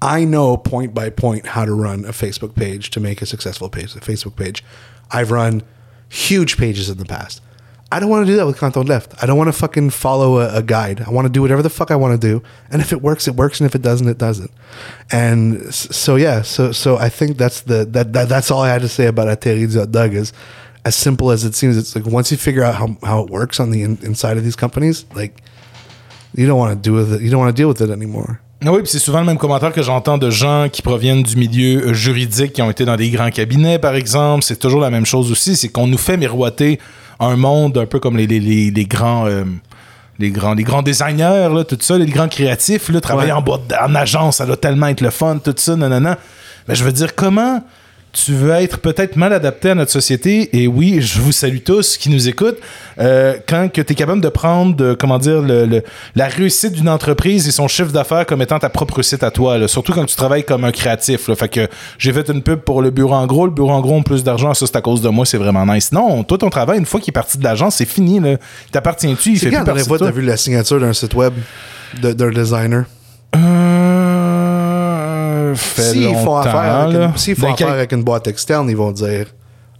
I 0.00 0.24
know 0.24 0.56
point 0.56 0.94
by 0.94 1.10
point 1.10 1.46
how 1.46 1.64
to 1.64 1.74
run 1.74 2.04
a 2.04 2.12
Facebook 2.12 2.54
page 2.54 2.90
to 2.90 3.00
make 3.00 3.22
a 3.22 3.26
successful 3.26 3.68
page, 3.68 3.94
a 3.96 4.00
Facebook 4.00 4.36
page. 4.36 4.62
I've 5.10 5.30
run 5.30 5.62
huge 6.08 6.56
pages 6.56 6.88
in 6.88 6.98
the 6.98 7.04
past. 7.04 7.40
I 7.90 8.00
don't 8.00 8.08
want 8.08 8.26
to 8.26 8.32
do 8.32 8.36
that 8.36 8.46
with 8.46 8.58
Canton 8.58 8.86
Left. 8.86 9.14
I 9.22 9.26
don't 9.26 9.38
want 9.38 9.48
to 9.48 9.52
fucking 9.52 9.90
follow 9.90 10.38
a, 10.38 10.56
a 10.56 10.62
guide. 10.62 11.02
I 11.02 11.10
want 11.10 11.26
to 11.26 11.32
do 11.32 11.42
whatever 11.42 11.62
the 11.62 11.70
fuck 11.70 11.90
I 11.90 11.96
want 11.96 12.20
to 12.20 12.26
do, 12.26 12.42
and 12.70 12.82
if 12.82 12.92
it 12.92 13.02
works, 13.02 13.28
it 13.28 13.34
works, 13.34 13.60
and 13.60 13.66
if 13.66 13.74
it 13.74 13.82
doesn't, 13.82 14.08
it 14.08 14.18
doesn't. 14.18 14.50
And 15.12 15.72
so 15.72 16.16
yeah, 16.16 16.42
so 16.42 16.72
so 16.72 16.96
I 16.96 17.08
think 17.08 17.36
that's 17.36 17.60
the 17.60 17.84
that, 17.84 18.12
that 18.12 18.28
that's 18.28 18.50
all 18.50 18.62
I 18.62 18.70
had 18.70 18.82
to 18.82 18.88
say 18.88 19.06
about 19.06 19.28
Hot 19.28 19.46
is 19.46 20.32
as 20.84 20.96
simple 20.96 21.30
as 21.30 21.44
it 21.44 21.54
seems. 21.54 21.76
It's 21.76 21.94
like 21.94 22.04
once 22.04 22.30
you 22.30 22.36
figure 22.36 22.64
out 22.64 22.74
how 22.74 22.96
how 23.02 23.22
it 23.22 23.30
works 23.30 23.60
on 23.60 23.70
the 23.70 23.82
in, 23.82 23.98
inside 24.02 24.38
of 24.38 24.44
these 24.44 24.56
companies, 24.56 25.04
like 25.14 25.40
you 26.34 26.46
don't 26.46 26.58
want 26.58 26.76
to 26.76 26.82
do 26.82 26.94
with 26.94 27.12
it. 27.12 27.22
You 27.22 27.30
don't 27.30 27.40
want 27.40 27.54
to 27.54 27.60
deal 27.60 27.68
with 27.68 27.80
it 27.80 27.90
anymore. 27.90 28.40
Ah 28.62 28.72
Oui, 28.72 28.78
puis 28.80 28.88
c'est 28.90 28.98
souvent 28.98 29.20
le 29.20 29.26
même 29.26 29.38
commentaire 29.38 29.72
que 29.72 29.82
j'entends 29.82 30.16
de 30.18 30.30
gens 30.30 30.68
qui 30.72 30.80
proviennent 30.82 31.22
du 31.22 31.36
milieu 31.36 31.88
euh, 31.88 31.94
juridique, 31.94 32.54
qui 32.54 32.62
ont 32.62 32.70
été 32.70 32.84
dans 32.84 32.96
des 32.96 33.10
grands 33.10 33.30
cabinets, 33.30 33.78
par 33.78 33.94
exemple. 33.94 34.42
C'est 34.42 34.56
toujours 34.58 34.80
la 34.80 34.90
même 34.90 35.04
chose 35.06 35.30
aussi, 35.30 35.56
c'est 35.56 35.68
qu'on 35.68 35.86
nous 35.86 35.98
fait 35.98 36.16
miroiter 36.16 36.78
un 37.20 37.36
monde 37.36 37.76
un 37.78 37.86
peu 37.86 38.00
comme 38.00 38.16
les, 38.16 38.26
les, 38.26 38.40
les, 38.40 38.70
les 38.70 38.84
grands... 38.86 39.26
euh, 39.26 39.44
les 40.20 40.30
grands, 40.30 40.54
les 40.54 40.62
grands 40.62 40.82
designers, 40.82 41.48
là, 41.52 41.64
tout 41.64 41.76
ça, 41.80 41.98
les 41.98 42.06
grands 42.06 42.28
créatifs, 42.28 42.88
là, 42.88 43.00
travailler 43.00 43.32
Ouais. 43.32 43.38
en, 43.38 43.42
boîte, 43.42 43.62
en 43.84 43.94
agence, 43.96 44.36
ça 44.36 44.46
doit 44.46 44.56
tellement 44.56 44.86
être 44.86 45.00
le 45.00 45.10
fun, 45.10 45.38
tout 45.42 45.52
ça, 45.56 45.74
nanana. 45.74 46.18
Mais 46.68 46.76
je 46.76 46.84
veux 46.84 46.92
dire, 46.92 47.16
comment 47.16 47.64
tu 48.14 48.32
veux 48.32 48.50
être 48.52 48.78
peut-être 48.78 49.16
mal 49.16 49.32
adapté 49.32 49.70
à 49.70 49.74
notre 49.74 49.90
société, 49.90 50.56
et 50.56 50.66
oui, 50.68 51.00
je 51.02 51.20
vous 51.20 51.32
salue 51.32 51.58
tous 51.64 51.96
qui 51.96 52.08
nous 52.10 52.28
écoutent, 52.28 52.58
euh, 53.00 53.34
quand 53.48 53.68
que 53.72 53.80
tu 53.82 53.92
es 53.92 53.96
capable 53.96 54.20
de 54.20 54.28
prendre, 54.28 54.74
de, 54.76 54.94
comment 54.94 55.18
dire, 55.18 55.42
le, 55.42 55.66
le- 55.66 55.82
la 56.14 56.28
réussite 56.28 56.72
d'une 56.74 56.88
entreprise 56.88 57.48
et 57.48 57.50
son 57.50 57.66
chiffre 57.68 57.90
d'affaires 57.92 58.24
comme 58.24 58.40
étant 58.40 58.58
ta 58.58 58.68
propre 58.70 58.94
réussite 58.94 59.22
à 59.24 59.30
toi, 59.30 59.58
là. 59.58 59.66
surtout 59.68 59.92
quand 59.92 60.06
tu 60.06 60.14
travailles 60.16 60.44
comme 60.44 60.64
un 60.64 60.70
créatif. 60.72 61.28
Là. 61.28 61.34
Fait 61.34 61.48
que 61.48 61.68
j'ai 61.98 62.12
fait 62.12 62.28
une 62.30 62.42
pub 62.42 62.60
pour 62.60 62.80
le 62.82 62.90
bureau 62.90 63.14
en 63.14 63.26
gros, 63.26 63.46
le 63.46 63.52
bureau 63.52 63.72
en 63.72 63.80
gros 63.80 64.00
plus 64.02 64.22
d'argent, 64.24 64.54
ça 64.54 64.64
c'est 64.66 64.76
à 64.76 64.80
cause 64.80 65.00
de 65.02 65.08
moi, 65.08 65.26
c'est 65.26 65.36
vraiment 65.38 65.66
nice. 65.66 65.90
Non, 65.92 66.22
toi 66.24 66.38
ton 66.38 66.50
travail, 66.50 66.78
une 66.78 66.86
fois 66.86 67.00
qu'il 67.00 67.10
est 67.10 67.12
parti 67.20 67.36
de 67.36 67.44
l'agence, 67.44 67.76
c'est 67.76 67.84
fini. 67.84 68.20
Là. 68.20 68.30
Il 68.32 68.38
t'appartient-tu, 68.70 69.32
il 69.32 69.38
fait 69.38 69.50
quand 69.50 69.58
plus 69.58 69.64
partie 69.66 69.82
de 69.82 69.88
toi? 69.88 69.98
t'as 69.98 70.10
vu 70.12 70.22
la 70.22 70.36
signature 70.36 70.78
d'un 70.78 70.92
site 70.92 71.14
web 71.14 71.32
de- 72.00 72.12
d'un 72.12 72.30
designer? 72.30 72.84
Euh, 73.36 73.93
fait 75.54 75.82
S'ils 75.82 76.14
font 76.16 76.36
affaire, 76.36 76.56
avec 76.56 76.94
une, 76.96 77.16
s'ils 77.16 77.34
font 77.36 77.46
Dans 77.48 77.54
affaire 77.54 77.66
quel- 77.66 77.76
avec 77.76 77.92
une 77.92 78.02
boîte 78.02 78.26
externe, 78.28 78.68
ils 78.70 78.76
vont 78.76 78.92
dire 78.92 79.26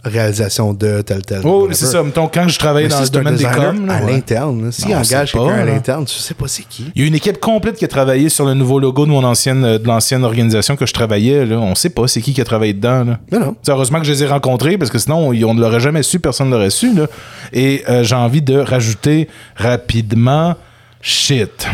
réalisation 0.03 0.71
de 0.73 1.01
tel 1.01 1.23
tel. 1.23 1.41
Oh, 1.43 1.67
c'est 1.71 1.87
ça. 1.87 2.03
Mettons, 2.03 2.29
quand 2.31 2.47
je 2.47 2.59
travaillais 2.59 2.87
dans 2.87 2.97
si 2.97 3.03
le 3.05 3.09
domaine 3.09 3.35
des 3.37 3.43
coms, 3.43 3.89
à 3.89 4.01
l'interne, 4.01 4.69
engagent 4.85 5.31
pas, 5.31 5.39
quelqu'un 5.39 5.55
à 5.55 5.65
l'interne, 5.65 6.05
tu 6.05 6.13
sais 6.15 6.35
pas 6.35 6.47
c'est 6.47 6.61
qui. 6.69 6.91
Il 6.95 7.01
y 7.01 7.05
a 7.05 7.07
une 7.07 7.15
équipe 7.15 7.39
complète 7.39 7.75
qui 7.75 7.85
a 7.85 7.87
travaillé 7.87 8.29
sur 8.29 8.45
le 8.45 8.53
nouveau 8.53 8.77
logo 8.79 9.07
de 9.07 9.09
mon 9.11 9.23
ancienne, 9.23 9.63
euh, 9.65 9.79
de 9.79 9.87
l'ancienne 9.87 10.23
organisation 10.23 10.75
que 10.75 10.85
je 10.85 10.93
travaillais. 10.93 11.43
Là. 11.47 11.57
On 11.57 11.73
sait 11.73 11.89
pas 11.89 12.07
c'est 12.07 12.21
qui 12.21 12.33
qui 12.33 12.41
a 12.41 12.45
travaillé 12.45 12.73
dedans. 12.73 13.03
Là. 13.03 13.19
Non, 13.31 13.39
non. 13.39 13.55
C'est 13.63 13.71
heureusement 13.71 13.97
que 13.99 14.05
je 14.05 14.11
les 14.11 14.21
ai 14.23 14.27
rencontrés 14.27 14.77
parce 14.77 14.91
que 14.91 14.99
sinon, 14.99 15.29
on 15.29 15.53
ne 15.55 15.59
l'aurait 15.59 15.79
jamais 15.79 16.03
su, 16.03 16.19
personne 16.19 16.49
ne 16.49 16.53
l'aurait 16.55 16.69
su. 16.69 16.93
Là. 16.93 17.07
Et 17.51 17.83
euh, 17.89 18.03
j'ai 18.03 18.15
envie 18.15 18.43
de 18.43 18.59
rajouter 18.59 19.27
rapidement 19.55 20.53
shit. 21.01 21.67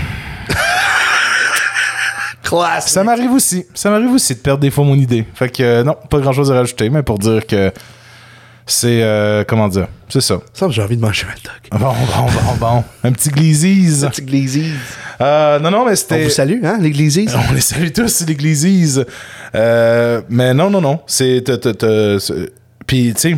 Classe. 2.43 2.87
Ça 2.91 3.03
m'arrive 3.03 3.31
aussi. 3.31 3.65
Ça 3.73 3.89
m'arrive 3.89 4.11
aussi 4.11 4.33
de 4.35 4.39
perdre 4.39 4.61
des 4.61 4.71
fois 4.71 4.83
mon 4.83 4.95
idée. 4.95 5.25
Fait 5.35 5.49
que 5.49 5.61
euh, 5.63 5.83
non, 5.83 5.95
pas 6.09 6.19
grand 6.19 6.33
chose 6.33 6.51
à 6.51 6.55
rajouter, 6.55 6.89
mais 6.89 7.03
pour 7.03 7.19
dire 7.19 7.45
que 7.45 7.71
c'est. 8.65 9.01
euh, 9.03 9.43
comment 9.47 9.67
dire? 9.67 9.87
C'est 10.09 10.21
ça. 10.21 10.39
Ça, 10.53 10.67
j'ai 10.69 10.81
envie 10.81 10.97
de 10.97 11.01
manger 11.01 11.25
un 11.27 11.35
dog. 11.69 11.79
Bon, 11.81 11.93
bon, 11.93 12.25
bon, 12.25 12.55
bon. 12.59 12.83
Un 13.03 13.11
petit 13.11 13.29
glizise. 13.29 14.07
Petit 14.11 14.21
glizzy. 14.23 14.65
Euh, 15.21 15.59
non, 15.59 15.71
non, 15.71 15.85
mais 15.85 15.91
On 15.91 15.95
c'était. 15.95 16.23
vous 16.23 16.29
salue, 16.29 16.63
hein, 16.63 16.77
l'église. 16.81 17.19
On 17.49 17.53
les 17.53 17.61
salue 17.61 17.89
tous, 17.93 18.07
c'est 18.07 18.27
l'église. 18.27 19.05
Euh, 19.55 20.21
mais 20.29 20.53
non, 20.53 20.69
non, 20.69 20.81
non. 20.81 20.99
C'est. 21.07 21.43
t'as- 21.45 21.57
t'as- 21.57 21.73
t'as- 21.73 22.19
c'est- 22.19 22.51
Puis, 22.87 23.13
tu 23.13 23.19
sais. 23.21 23.37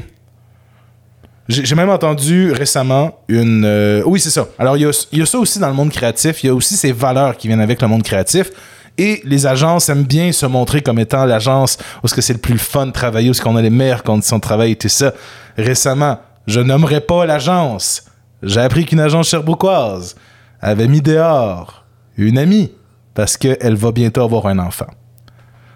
J'ai 1.50 1.66
j'ai 1.66 1.76
même 1.76 1.90
entendu 1.90 2.52
récemment 2.54 3.20
une. 3.28 3.66
euh, 3.66 4.02
oui, 4.06 4.20
c'est 4.20 4.30
ça. 4.30 4.48
Alors, 4.58 4.78
il 4.78 4.84
y 4.84 4.86
a, 4.86 5.08
il 5.12 5.20
y 5.20 5.22
a 5.22 5.26
ça 5.26 5.38
aussi 5.38 5.60
dans 5.60 5.68
le 5.68 5.74
monde 5.74 5.92
créatif. 5.92 6.42
Il 6.44 6.48
y 6.48 6.50
a 6.50 6.54
aussi 6.56 6.76
ces 6.78 6.94
valeurs 6.94 7.36
qui 7.36 7.48
viennent 7.48 7.60
avec 7.62 7.82
le 7.82 7.88
monde 7.90 8.02
créatif. 8.04 8.50
Et 8.98 9.22
les 9.26 9.48
agences 9.48 9.90
aiment 9.90 10.04
bien 10.04 10.32
se 10.32 10.46
montrer 10.46 10.82
comme 10.82 11.00
étant 11.00 11.26
l'agence 11.26 11.78
où 12.04 12.08
que 12.08 12.22
c'est 12.22 12.34
le 12.34 12.40
plus 12.40 12.60
fun 12.60 12.88
de 12.88 12.92
travailler, 12.92 13.30
où 13.30 13.32
est-ce 13.32 13.42
qu'on 13.42 13.56
a 13.56 13.62
les 13.62 13.70
meilleures 13.70 14.04
conditions 14.04 14.38
de 14.38 14.42
travail 14.42 14.72
et 14.72 14.76
tout 14.76 14.90
ça. 14.90 15.14
Récemment, 15.58 16.20
je 16.46 16.60
nommerai 16.60 17.02
pas 17.02 17.26
l'agence. 17.26 18.06
J'ai 18.44 18.60
appris 18.60 18.86
qu'une 18.86 19.00
agence 19.00 19.30
cherbouquoise 19.30 20.16
avait 20.62 20.88
mis 20.88 21.02
dehors 21.02 21.86
une 22.18 22.38
amie 22.38 22.72
parce 23.14 23.38
qu'elle 23.38 23.76
va 23.76 23.92
bientôt 23.92 24.22
avoir 24.22 24.48
un 24.48 24.60
enfant. 24.60 24.88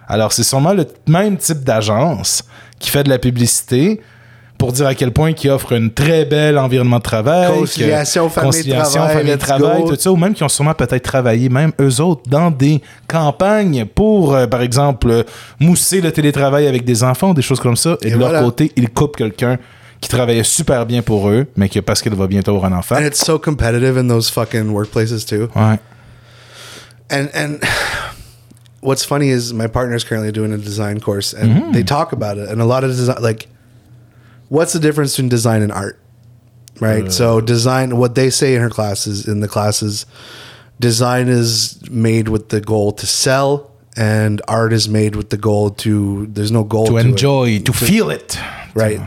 Alors, 0.07 0.31
c'est 0.31 0.43
sûrement 0.43 0.73
le 0.73 0.87
même 1.07 1.37
type 1.37 1.63
d'agence 1.63 2.43
qui 2.79 2.89
fait 2.89 3.03
de 3.03 3.09
la 3.09 3.19
publicité 3.19 4.01
pour 4.57 4.71
dire 4.71 4.87
à 4.87 4.95
quel 4.95 5.11
point 5.11 5.33
qui 5.33 5.49
offre 5.49 5.75
un 5.75 5.89
très 5.89 6.25
bel 6.25 6.57
environnement 6.57 6.97
de 6.97 7.03
travail. 7.03 7.53
Conciliation, 7.59 8.29
famille, 8.29 8.51
conciliation, 8.51 9.01
travail, 9.01 9.17
famille, 9.17 9.37
travail, 9.37 9.83
tout 9.87 9.95
ça, 9.97 10.11
ou 10.11 10.15
même 10.15 10.33
qui 10.33 10.43
ont 10.43 10.49
sûrement 10.49 10.73
peut-être 10.73 11.03
travaillé, 11.03 11.49
même 11.49 11.71
eux 11.79 12.01
autres, 12.01 12.23
dans 12.27 12.49
des 12.49 12.81
campagnes 13.07 13.85
pour, 13.85 14.33
euh, 14.35 14.47
par 14.47 14.61
exemple, 14.61 15.09
euh, 15.11 15.23
mousser 15.59 16.01
le 16.01 16.11
télétravail 16.11 16.67
avec 16.67 16.83
des 16.85 17.03
enfants 17.03 17.33
des 17.33 17.41
choses 17.41 17.59
comme 17.59 17.75
ça. 17.75 17.97
Et, 18.01 18.07
Et 18.07 18.11
de 18.11 18.17
leur 18.17 18.29
voilà. 18.29 18.43
côté, 18.43 18.71
ils 18.75 18.89
coupent 18.89 19.15
quelqu'un 19.15 19.57
qui 20.01 20.09
travaillait 20.09 20.43
super 20.43 20.85
bien 20.85 21.01
pour 21.01 21.29
eux, 21.29 21.45
mais 21.55 21.69
que 21.69 21.79
parce 21.79 22.01
qu'il 22.01 22.13
va 22.15 22.27
bientôt 22.27 22.55
avoir 22.55 22.71
un 22.71 22.77
enfant. 22.77 22.95
And 22.95 23.01
it's 23.05 23.23
so 23.23 23.39
competitive 23.39 23.97
in 23.97 24.07
those 24.07 24.29
fucking 24.29 24.69
workplaces 24.71 25.25
too. 25.25 25.49
Ouais. 25.55 25.79
And 27.09 27.27
and 27.33 27.57
what's 28.81 29.03
funny 29.05 29.29
is 29.29 29.53
my 29.53 29.67
partner 29.67 29.95
is 29.95 30.03
currently 30.03 30.31
doing 30.31 30.53
a 30.53 30.57
design 30.57 30.99
course, 30.99 31.33
and 31.33 31.47
Mm-hmm. 31.49 31.71
they 31.73 31.83
talk 31.83 32.11
about 32.13 32.37
it, 32.37 32.49
and 32.49 32.61
a 32.61 32.65
lot 32.65 32.83
of 32.83 32.91
design, 32.91 33.17
like, 33.21 33.47
what's 34.49 34.73
the 34.73 34.79
difference 34.79 35.13
between 35.13 35.29
design 35.29 35.61
and 35.61 35.71
art, 35.71 35.99
right? 36.79 37.05
Uh. 37.05 37.09
so 37.11 37.41
design, 37.41 37.97
what 37.97 38.15
they 38.15 38.29
say 38.29 38.55
in 38.55 38.61
her 38.61 38.69
classes, 38.69 39.27
in 39.27 39.39
the 39.41 39.47
classes, 39.47 40.05
design 40.79 41.27
is 41.27 41.79
made 41.89 42.27
with 42.29 42.49
the 42.49 42.61
goal 42.61 42.91
to 42.93 43.05
sell, 43.07 43.71
and 43.95 44.41
art 44.47 44.73
is 44.73 44.87
made 44.87 45.15
with 45.15 45.29
the 45.29 45.37
goal 45.37 45.71
to. 45.71 46.27
There's 46.27 46.51
no 46.51 46.63
goal 46.63 46.87
To 46.87 46.97
it. 46.97 47.05
enjoy, 47.05 47.59
to 47.59 47.73
feel 47.73 48.09
it. 48.09 48.37
right? 48.75 48.99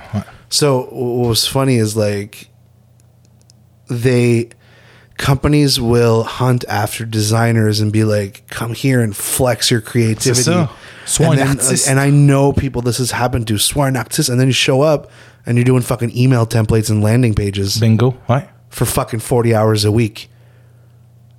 So 0.48 0.82
what 0.90 1.28
was 1.28 1.46
funny 1.46 1.76
is 1.76 1.96
like 1.96 2.48
they 3.88 4.50
companies 5.16 5.78
will 5.80 6.22
hunt 6.24 6.64
after 6.68 7.04
designers 7.04 7.80
and 7.80 7.92
be 7.92 8.04
like, 8.04 8.46
"Come 8.48 8.72
here 8.74 9.00
and 9.00 9.14
flex 9.16 9.70
your 9.70 9.80
creativity." 9.80 10.42
ça. 10.42 10.70
Sois 11.06 11.26
and, 11.38 11.38
then- 11.58 11.78
and 11.88 12.00
I 12.00 12.10
know 12.10 12.52
people 12.52 12.82
this 12.82 12.98
has 12.98 13.10
happened 13.12 13.46
to. 13.48 13.58
Un 13.80 13.96
and 13.96 14.40
then 14.40 14.46
you 14.46 14.52
show 14.52 14.80
up 14.82 15.10
and 15.46 15.54
you're 15.54 15.64
doing 15.64 15.82
fucking 15.82 16.10
email 16.16 16.46
templates 16.46 16.90
and 16.90 17.02
landing 17.02 17.34
pages 17.34 17.78
Bingo. 17.78 18.14
Ouais. 18.28 18.44
for 18.70 18.86
fucking 18.86 19.20
forty 19.20 19.54
hours 19.54 19.84
a 19.84 19.90
week. 19.90 20.28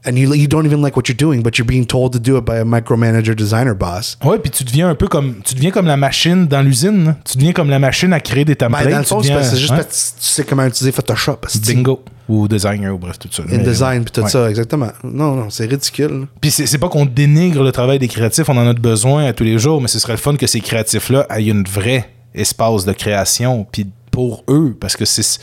And 0.04 0.14
you, 0.18 0.34
you 0.34 0.48
don't 0.48 0.66
even 0.66 0.82
like 0.82 0.98
what 0.98 1.08
you're 1.08 1.16
doing, 1.16 1.44
but 1.44 1.60
you're 1.60 1.68
being 1.68 1.86
told 1.86 2.12
to 2.14 2.20
do 2.20 2.36
it 2.36 2.44
by 2.44 2.58
a 2.58 2.64
micromanager 2.66 3.36
designer 3.36 3.76
boss. 3.76 4.18
Ouais, 4.26 4.40
puis 4.40 4.50
tu 4.50 4.64
deviens 4.64 4.90
un 4.90 4.96
peu 4.96 5.08
comme 5.08 5.36
tu 5.44 5.54
deviens 5.54 5.70
comme 5.70 5.86
la 5.86 5.96
machine 5.96 6.48
dans 6.48 6.64
l'usine. 6.64 7.06
là. 7.06 7.18
Tu 7.24 7.38
deviens 7.38 7.54
comme 7.54 7.70
la 7.70 7.78
machine 7.78 8.12
à 8.12 8.20
créer 8.20 8.44
des 8.44 8.56
templates. 8.56 8.86
Ben, 8.86 8.94
dans 8.94 8.98
le 8.98 9.04
tu 9.04 9.10
fond, 9.10 9.22
c'est 9.22 9.28
deviens- 9.30 9.36
parce 9.38 9.50
c'est 9.52 9.58
juste 9.60 9.72
ouais. 9.74 9.78
parce 9.78 10.16
que 10.18 10.22
tu 10.24 10.28
sais 10.28 10.44
comment 10.44 10.66
utiliser 10.66 10.92
Photoshop. 10.92 11.38
asti. 11.46 11.76
bingo 11.76 12.04
ou 12.28 12.48
designer 12.48 12.96
ou 12.96 12.98
bref 12.98 13.20
tout 13.20 13.28
ça. 13.32 13.44
In 13.44 13.46
Mais, 13.52 13.58
design 13.60 14.04
puis 14.04 14.12
tout 14.12 14.22
ouais. 14.22 14.30
ça, 14.30 14.50
exactement. 14.50 14.88
Non, 15.04 15.36
non, 15.36 15.52
c'est 15.52 15.68
ridicule. 15.68 16.26
Puis 16.42 16.50
c'est 16.50 16.66
c'est 16.66 16.80
pas 16.80 16.90
qu'on 16.90 17.06
dénigre 17.06 17.62
le 17.64 17.72
travail 17.72 18.00
des 18.00 18.08
créatifs, 18.08 18.50
on 18.50 18.58
en 18.58 18.66
a 18.68 18.74
besoin 18.74 19.26
à 19.26 19.34
tous 19.34 19.44
les 19.44 19.60
jours, 19.60 19.82
mais 19.82 19.88
ce 19.88 20.00
serait 20.00 20.14
le 20.14 20.18
fun 20.18 20.36
que 20.36 20.48
ces 20.48 20.62
créatifs-là 20.62 21.28
aient 21.30 21.46
une 21.46 21.64
vraie 21.66 22.10
espace 22.36 22.86
de 22.86 22.94
création, 22.94 23.66
puis 23.72 23.88
pour 24.12 24.44
eux, 24.50 24.76
parce 24.80 24.96
que 24.98 25.06
c'est 25.06 25.40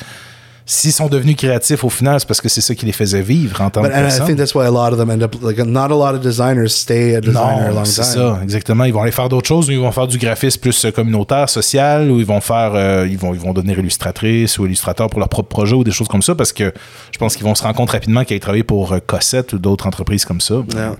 s'ils 0.70 0.93
sont 0.93 1.07
devenus 1.09 1.34
créatifs 1.36 1.82
au 1.82 1.89
final, 1.89 2.20
c'est 2.20 2.28
parce 2.28 2.43
que 2.43 2.49
c'est 2.51 2.61
ça 2.61 2.74
qui 2.74 2.84
les 2.84 2.93
faisait 2.93 3.22
vivre 3.22 3.62
en 3.62 3.70
tant 3.70 3.80
que 3.80 3.86
and 3.86 3.91
I 3.91 3.93
personne. 4.03 4.26
think 4.26 4.36
that's 4.36 4.55
why 4.55 4.66
a 4.66 4.70
lot 4.70 4.93
of 4.93 4.99
them 4.99 5.09
end 5.11 5.22
up 5.22 5.34
like 5.41 5.57
not 5.64 5.86
a 5.91 5.97
lot 5.97 6.14
of 6.14 6.20
designers 6.20 6.68
stay 6.68 7.14
a 7.16 7.22
designer 7.22 7.68
a 7.68 7.68
long 7.70 7.74
Non, 7.76 7.82
time. 7.84 7.86
c'est 7.86 8.03
ça, 8.03 8.39
exactement. 8.43 8.84
Ils 8.84 8.93
vont 8.93 9.01
aller 9.01 9.11
faire 9.12 9.30
d'autres 9.30 9.49
choses, 9.49 9.70
ou 9.70 9.72
ils 9.72 9.78
vont 9.78 9.91
faire 9.93 10.07
du 10.07 10.18
graphisme 10.18 10.61
plus 10.61 10.84
euh, 10.84 10.91
communautaire, 10.91 11.49
social, 11.49 12.11
ou 12.11 12.18
ils 12.20 12.26
vont 12.26 12.43
faire, 12.43 12.72
euh, 12.74 13.07
ils 13.09 13.16
vont, 13.16 13.32
ils 13.32 13.41
vont 13.41 13.55
devenir 13.55 13.78
illustratrices 13.78 14.59
ou 14.59 14.66
illustrateurs 14.66 15.09
pour 15.09 15.20
leur 15.20 15.30
propre 15.30 15.49
projet 15.49 15.74
ou 15.74 15.84
des 15.84 15.91
choses 15.91 16.09
comme 16.09 16.20
ça, 16.20 16.34
parce 16.34 16.53
que 16.53 16.70
je 17.12 17.18
pense 17.18 17.34
qu'ils 17.34 17.45
vont 17.47 17.55
se 17.55 17.62
rendre 17.62 17.74
compte 17.76 17.91
rapidement 17.93 18.24
qu'ils 18.24 18.34
aillent 18.34 18.41
travailler 18.41 18.62
pour 18.64 18.93
euh, 18.93 18.99
Cossette 19.07 19.55
ou 19.55 19.59
d'autres 19.59 19.86
entreprises 19.86 20.26
comme 20.26 20.43
ça. 20.43 20.57
Yeah. 20.74 20.97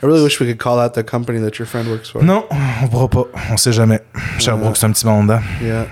I 0.00 0.06
really 0.06 0.22
wish 0.22 0.38
we 0.38 0.46
could 0.46 0.58
call 0.58 0.78
out 0.78 0.94
the 0.94 1.02
company 1.02 1.40
that 1.40 1.58
your 1.58 1.66
friend 1.66 1.88
works 1.88 2.10
for. 2.10 2.22
Non, 2.22 2.44
on 2.82 2.88
pourra 2.88 3.08
pas. 3.08 3.24
On 3.50 3.56
sait 3.56 3.72
jamais. 3.72 4.00
Sherbrooke, 4.38 4.76
c'est 4.76 4.86
un 4.86 4.92
petit 4.92 5.06
monde, 5.06 5.30
hein? 5.30 5.40
Yeah. 5.60 5.86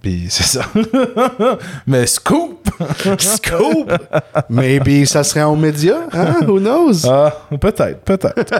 Puis 0.00 0.26
c'est 0.30 0.44
ça. 0.44 0.62
Mais 1.86 2.06
scoop! 2.06 2.70
Scoop! 3.18 3.92
Maybe 4.48 5.04
ça 5.04 5.24
serait 5.24 5.42
en 5.42 5.56
média, 5.56 5.96
hein? 6.12 6.36
Who 6.46 6.58
knows? 6.58 7.06
Ah, 7.06 7.32
peut-être, 7.60 8.00
peut-être. 8.00 8.54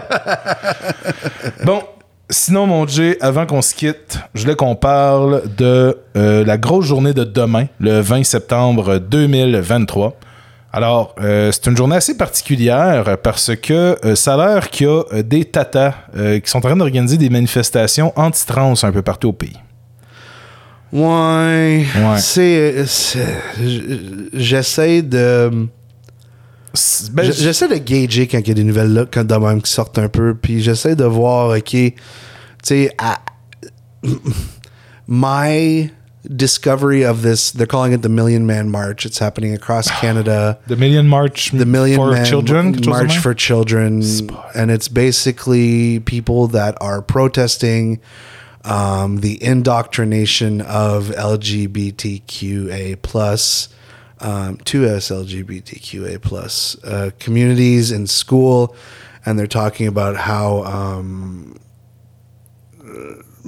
bon, 1.63 1.81
sinon, 2.29 2.67
mon 2.67 2.85
Jay, 2.85 3.17
avant 3.21 3.45
qu'on 3.45 3.61
se 3.61 3.73
quitte, 3.73 4.19
je 4.33 4.41
voulais 4.41 4.55
qu'on 4.55 4.75
parle 4.75 5.43
de 5.55 5.97
euh, 6.15 6.43
la 6.45 6.57
grosse 6.57 6.85
journée 6.85 7.13
de 7.13 7.23
demain, 7.23 7.65
le 7.79 8.01
20 8.01 8.23
septembre 8.23 8.97
2023. 8.99 10.13
Alors, 10.77 11.15
euh, 11.19 11.51
c'est 11.51 11.65
une 11.65 11.75
journée 11.75 11.95
assez 11.95 12.15
particulière 12.15 13.17
parce 13.23 13.55
que 13.55 13.97
euh, 14.05 14.13
ça 14.15 14.35
a 14.35 14.37
l'air 14.37 14.69
qu'il 14.69 14.85
y 14.85 14.89
a 14.91 15.01
euh, 15.11 15.23
des 15.23 15.43
tatas 15.43 15.95
qui 16.13 16.47
sont 16.51 16.59
en 16.59 16.61
train 16.61 16.75
d'organiser 16.75 17.17
des 17.17 17.31
manifestations 17.31 18.13
anti-trans 18.15 18.75
un 18.83 18.91
peu 18.91 19.01
partout 19.01 19.29
au 19.29 19.33
pays. 19.33 19.57
Ouais. 20.93 21.83
Ouais. 21.95 22.17
C'est. 22.19 22.85
J'essaie 24.33 25.01
de. 25.01 25.67
Ben, 27.11 27.31
J'essaie 27.31 27.67
de 27.69 27.77
gager 27.77 28.27
quand 28.27 28.37
il 28.37 28.47
y 28.47 28.51
a 28.51 28.53
des 28.53 28.63
nouvelles 28.63 28.93
là, 28.93 29.05
quand 29.11 29.23
de 29.23 29.35
même 29.35 29.63
qui 29.63 29.71
sortent 29.71 29.97
un 29.97 30.09
peu, 30.09 30.35
puis 30.35 30.61
j'essaie 30.61 30.95
de 30.95 31.05
voir, 31.05 31.57
ok, 31.57 31.63
tu 31.71 31.93
sais, 32.61 32.91
à- 32.99 33.17
my 35.07 35.89
discovery 36.35 37.03
of 37.03 37.21
this, 37.21 37.51
they're 37.51 37.67
calling 37.67 37.93
it 37.93 38.01
the 38.01 38.09
Million 38.09 38.45
Man 38.45 38.69
March. 38.69 39.05
It's 39.05 39.19
happening 39.19 39.53
across 39.53 39.89
Canada. 40.01 40.59
The 40.67 40.75
Million 40.75 41.07
March 41.07 41.51
The 41.51 41.65
Million 41.65 41.97
for 41.97 42.11
Man 42.11 42.25
Children, 42.25 42.73
quelque 42.73 42.83
chose 42.83 42.85
de 42.85 42.89
March 42.89 43.17
for 43.19 43.33
Children, 43.33 44.03
and 44.55 44.71
it's 44.71 44.87
basically 44.87 45.99
people 46.01 46.47
that 46.47 46.77
are 46.81 47.01
protesting 47.01 47.99
um, 48.63 49.17
the 49.21 49.41
indoctrination 49.41 50.61
of 50.61 51.05
LGBTQA 51.07 53.01
plus 53.01 53.69
um, 54.19 54.57
to 54.57 54.87
us 54.87 55.09
LGBTQA 55.09 56.21
plus 56.21 56.81
uh, 56.83 57.11
communities 57.19 57.91
in 57.91 58.07
school, 58.07 58.75
and 59.25 59.37
they're 59.37 59.47
talking 59.47 59.87
about 59.87 60.15
how. 60.15 60.63
Um, 60.63 61.57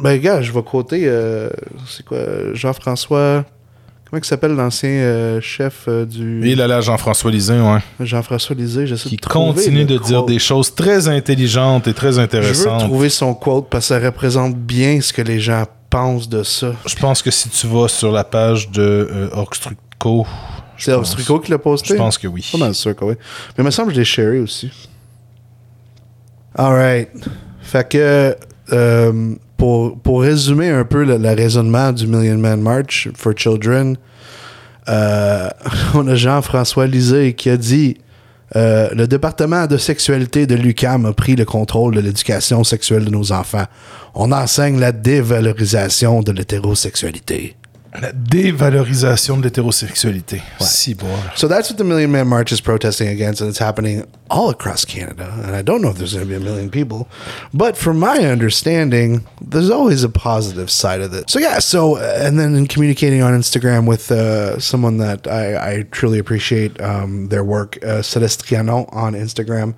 ben, 0.01 0.17
gars, 0.17 0.41
je 0.41 0.51
vais 0.51 0.63
quoter, 0.63 1.03
euh, 1.05 1.49
c'est 1.87 2.05
quoi, 2.05 2.17
Jean-François. 2.53 3.45
Comment 4.09 4.21
il 4.23 4.25
s'appelle 4.25 4.53
l'ancien 4.53 4.89
euh, 4.89 5.39
chef 5.39 5.85
euh, 5.87 6.03
du. 6.03 6.47
Et 6.49 6.55
là, 6.55 6.65
là, 6.65 6.81
Jean-François 6.81 7.29
Lisée, 7.29 7.59
ouais. 7.59 7.77
Jean-François 7.99 8.55
Lisée, 8.55 8.87
j'essaie 8.87 9.07
qui 9.07 9.17
de 9.17 9.21
trouver 9.21 9.53
continue 9.53 9.85
de 9.85 9.99
dire 9.99 10.23
des 10.23 10.39
choses 10.39 10.73
très 10.73 11.07
intelligentes 11.07 11.87
et 11.87 11.93
très 11.93 12.13
Je 12.13 12.17
veux 12.17 12.23
intéressantes. 12.23 12.79
trouver 12.79 13.09
son 13.09 13.35
quote 13.35 13.69
parce 13.69 13.87
que 13.89 13.93
ça 13.93 13.99
représente 13.99 14.55
bien 14.55 14.99
ce 15.01 15.13
que 15.13 15.21
les 15.21 15.39
gens 15.39 15.63
pensent 15.91 16.27
de 16.27 16.41
ça. 16.41 16.71
Je 16.87 16.95
pense 16.95 17.21
que 17.21 17.29
si 17.29 17.49
tu 17.49 17.67
vas 17.67 17.87
sur 17.87 18.11
la 18.11 18.23
page 18.23 18.71
de 18.71 18.81
euh, 19.11 19.29
Orgstruco, 19.33 20.25
je 20.75 20.85
C'est 20.85 20.93
Ostrico 20.93 21.39
qui 21.39 21.51
l'a 21.51 21.59
posté? 21.59 21.89
Je 21.89 21.93
pense 21.95 22.17
que 22.17 22.27
oui. 22.27 22.47
Pas 22.51 22.57
mal 22.57 22.73
sûr 22.73 22.95
que 22.95 23.05
oui. 23.05 23.13
Mais 23.57 23.63
il 23.63 23.65
me 23.65 23.69
semble 23.71 23.89
que 23.89 23.95
je 23.95 23.99
l'ai 23.99 24.05
sharé 24.05 24.39
aussi. 24.39 24.71
Alright. 26.55 27.09
Fait 27.61 27.87
que, 27.87 28.35
euh, 28.71 29.35
pour, 29.59 30.21
résumer 30.21 30.69
un 30.69 30.85
peu 30.85 31.03
le, 31.03 31.17
le 31.17 31.29
raisonnement 31.29 31.91
du 31.91 32.07
Million 32.07 32.37
Man 32.37 32.61
March 32.61 33.09
for 33.15 33.33
Children, 33.35 33.97
euh, 34.87 35.49
on 35.93 36.07
a 36.07 36.15
Jean-François 36.15 36.87
Lisée 36.87 37.33
qui 37.33 37.49
a 37.49 37.57
dit 37.57 37.97
euh, 38.55 38.89
Le 38.93 39.07
département 39.07 39.67
de 39.67 39.77
sexualité 39.77 40.47
de 40.47 40.55
l'UCAM 40.55 41.05
a 41.05 41.13
pris 41.13 41.35
le 41.35 41.45
contrôle 41.45 41.95
de 41.95 41.99
l'éducation 41.99 42.63
sexuelle 42.63 43.05
de 43.05 43.11
nos 43.11 43.31
enfants. 43.31 43.65
On 44.15 44.31
enseigne 44.31 44.79
la 44.79 44.91
dévalorisation 44.91 46.23
de 46.23 46.31
l'hétérosexualité. 46.31 47.55
La 47.93 48.11
dévalorisation 48.11 49.37
de 49.37 49.43
l'hétérosexualité. 49.43 50.41
Si 50.59 50.93
bon. 50.93 51.07
So 51.35 51.47
that's 51.47 51.71
what 51.71 51.77
the 51.77 51.83
Million 51.83 52.11
Man 52.11 52.27
March 52.27 52.51
is 52.51 52.61
protesting 52.61 53.07
against, 53.07 53.41
and 53.41 53.49
it's 53.49 53.57
happening 53.57 54.05
all 54.29 54.51
across 54.51 54.85
Canada. 54.85 55.33
And 55.43 55.55
I 55.55 55.63
don't 55.63 55.81
know 55.81 55.89
if 55.89 55.97
there's 55.97 56.13
going 56.13 56.25
to 56.25 56.29
be 56.29 56.35
a 56.35 56.39
million 56.39 56.69
people, 56.69 57.07
but 57.51 57.75
from 57.75 57.97
my 57.97 58.19
understanding, 58.25 59.25
there's 59.41 59.71
always 59.71 60.03
a 60.03 60.09
positive 60.09 60.69
side 60.69 61.01
of 61.01 61.15
it. 61.15 61.31
So 61.31 61.39
yeah, 61.39 61.57
so 61.57 61.97
and 61.97 62.37
then 62.37 62.53
in 62.53 62.67
communicating 62.67 63.23
on 63.23 63.33
Instagram 63.33 63.87
with 63.87 64.11
uh, 64.11 64.59
someone 64.59 64.97
that 64.97 65.27
I, 65.27 65.77
I 65.77 65.83
truly 65.89 66.19
appreciate 66.19 66.79
um, 66.81 67.29
their 67.29 67.43
work, 67.43 67.77
uh, 67.77 68.03
Celestiano 68.03 68.87
on 68.93 69.13
Instagram, 69.13 69.73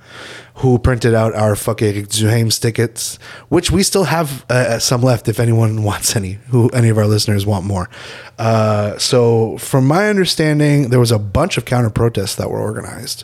who 0.61 0.77
printed 0.77 1.15
out 1.15 1.33
our 1.33 1.55
fucking 1.55 2.05
Duhaime 2.05 2.59
tickets, 2.59 3.17
which 3.49 3.71
we 3.71 3.81
still 3.81 4.03
have 4.03 4.45
uh, 4.47 4.77
some 4.77 5.01
left 5.01 5.27
if 5.27 5.39
anyone 5.39 5.81
wants 5.89 6.15
any, 6.15 6.33
who 6.49 6.69
any 6.69 6.89
of 6.89 6.97
our 6.99 7.07
listeners 7.07 7.45
want 7.45 7.65
more. 7.65 7.89
Uh, 8.37 8.95
so, 8.99 9.57
from 9.57 9.87
my 9.87 10.07
understanding, 10.07 10.89
there 10.89 10.99
was 10.99 11.11
a 11.11 11.17
bunch 11.17 11.57
of 11.57 11.65
counter 11.65 11.89
protests 11.89 12.35
that 12.35 12.49
were 12.49 12.59
organized. 12.59 13.23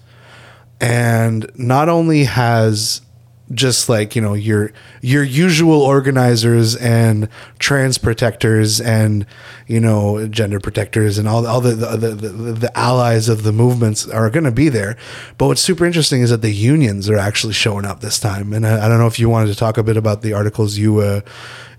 And 0.82 1.50
not 1.56 1.90
only 1.90 2.24
has 2.24 3.02
just 3.54 3.88
like 3.88 4.16
you 4.16 4.22
know 4.22 4.34
your 4.34 4.72
your 5.02 5.24
usual 5.24 5.82
organizers 5.82 6.76
and 6.76 7.30
trans 7.60 7.98
protectors 7.98 8.82
and 8.82 9.26
you 9.68 9.80
know 9.80 10.28
gender 10.28 10.60
protectors 10.60 11.18
and 11.18 11.28
all 11.28 11.46
all 11.48 11.62
the 11.62 11.74
the, 11.76 11.98
the, 11.98 12.10
the, 12.10 12.52
the 12.54 12.78
allies 12.78 13.30
of 13.30 13.44
the 13.44 13.52
movements 13.52 14.08
are 14.08 14.30
going 14.30 14.44
to 14.44 14.52
be 14.52 14.70
there. 14.70 14.98
But 15.38 15.48
what's 15.48 15.62
super 15.62 15.86
interesting 15.86 16.22
is 16.22 16.30
that 16.30 16.42
the 16.42 16.52
unions 16.52 17.10
are 17.10 17.18
actually 17.18 17.54
showing 17.54 17.86
up 17.86 18.02
this 18.02 18.20
time. 18.20 18.54
And 18.54 18.68
I, 18.68 18.86
I 18.86 18.90
don't 18.90 18.98
know 18.98 19.08
if 19.08 19.20
you 19.20 19.30
wanted 19.30 19.48
to 19.48 19.56
talk 19.56 19.78
a 19.78 19.84
bit 19.84 19.98
about 19.98 20.22
the 20.22 20.34
articles 20.34 20.78
you 20.78 21.00
uh, 21.00 21.22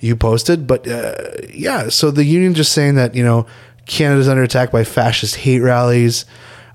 you 0.00 0.16
posted 0.16 0.66
but 0.66 0.86
uh, 0.86 1.14
yeah 1.52 1.88
so 1.88 2.10
the 2.10 2.24
union 2.24 2.54
just 2.54 2.72
saying 2.72 2.94
that 2.94 3.14
you 3.14 3.24
know 3.24 3.46
Canada's 3.86 4.28
under 4.28 4.42
attack 4.42 4.70
by 4.70 4.84
fascist 4.84 5.36
hate 5.36 5.60
rallies 5.60 6.24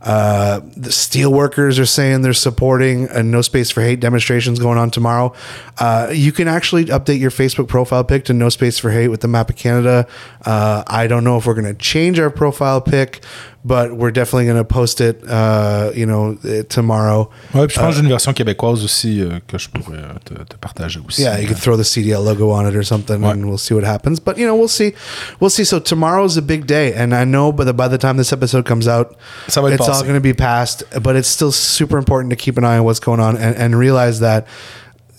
uh, 0.03 0.59
the 0.75 0.91
steel 0.91 1.31
workers 1.31 1.79
are 1.79 1.85
saying 1.85 2.21
they're 2.21 2.33
supporting 2.33 3.07
a 3.09 3.23
no 3.23 3.41
space 3.41 3.71
for 3.71 3.81
hate 3.81 3.99
demonstrations 3.99 4.59
going 4.59 4.77
on 4.77 4.91
tomorrow. 4.91 5.33
Uh, 5.79 6.09
you 6.13 6.31
can 6.31 6.47
actually 6.47 6.85
update 6.85 7.19
your 7.19 7.31
Facebook 7.31 7.67
profile 7.67 8.03
pic 8.03 8.25
to 8.25 8.33
no 8.33 8.49
space 8.49 8.77
for 8.77 8.91
hate 8.91 9.07
with 9.07 9.21
the 9.21 9.27
map 9.27 9.49
of 9.49 9.55
Canada. 9.55 10.05
Uh, 10.45 10.83
I 10.87 11.07
don't 11.07 11.23
know 11.23 11.37
if 11.37 11.45
we're 11.45 11.53
going 11.53 11.73
to 11.73 11.73
change 11.73 12.19
our 12.19 12.29
profile 12.29 12.81
pic, 12.81 13.23
but 13.65 13.95
we're 13.95 14.11
definitely 14.11 14.45
going 14.45 14.57
to 14.57 14.65
post 14.65 14.99
it, 14.99 15.23
uh, 15.27 15.91
you 15.95 16.05
know, 16.05 16.37
uh, 16.43 16.63
tomorrow. 16.63 17.29
Ouais, 17.53 17.65
puis 17.67 17.75
je 17.75 17.79
pense 17.79 17.89
que 17.89 17.95
j'ai 17.95 18.01
une 18.01 18.09
version 18.09 18.33
québécoise 18.33 18.83
aussi 18.83 19.21
euh, 19.21 19.39
que 19.47 19.57
je 19.57 19.69
pourrais 19.69 19.99
euh, 19.99 20.13
te, 20.25 20.33
te 20.33 20.57
partager 20.57 20.99
aussi. 21.07 21.21
Yeah, 21.21 21.39
you 21.39 21.47
could 21.47 21.57
throw 21.61 21.77
the 21.77 21.83
CDL 21.85 22.23
logo 22.25 22.51
on 22.51 22.67
it 22.67 22.75
or 22.75 22.83
something, 22.83 23.21
Ouais. 23.21 23.31
and 23.31 23.45
we'll 23.45 23.57
see 23.57 23.73
what 23.73 23.83
happens. 23.85 24.19
But 24.19 24.37
you 24.37 24.45
know, 24.45 24.55
we'll 24.55 24.67
see, 24.67 24.93
we'll 25.39 25.49
see. 25.49 25.63
So 25.63 25.79
tomorrow's 25.79 26.35
a 26.37 26.41
big 26.41 26.65
day, 26.67 26.93
and 26.93 27.13
I 27.13 27.23
know, 27.23 27.51
by 27.53 27.63
the 27.63 27.73
by 27.73 27.87
the 27.87 27.97
time 27.97 28.17
this 28.17 28.33
episode 28.33 28.65
comes 28.65 28.87
out, 28.87 29.15
Ça 29.47 29.61
va 29.61 29.69
être 29.71 29.75
it's 29.79 29.87
all 29.89 30.01
going 30.03 30.15
to 30.15 30.19
be 30.21 30.33
past. 30.33 30.83
But 31.01 31.15
it's 31.15 31.29
still 31.29 31.51
super 31.51 31.97
important 31.97 32.31
to 32.31 32.35
keep 32.35 32.57
an 32.57 32.65
eye 32.65 32.77
on 32.77 32.83
what's 32.83 32.99
going 32.99 33.21
on 33.21 33.37
and, 33.37 33.55
and 33.55 33.75
realize 33.77 34.19
that 34.19 34.45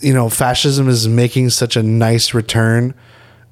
you 0.01 0.13
know 0.13 0.29
fascism 0.29 0.89
is 0.89 1.09
making 1.09 1.49
such 1.51 1.77
a 1.77 1.83
nice 1.83 2.35
return. 2.35 2.93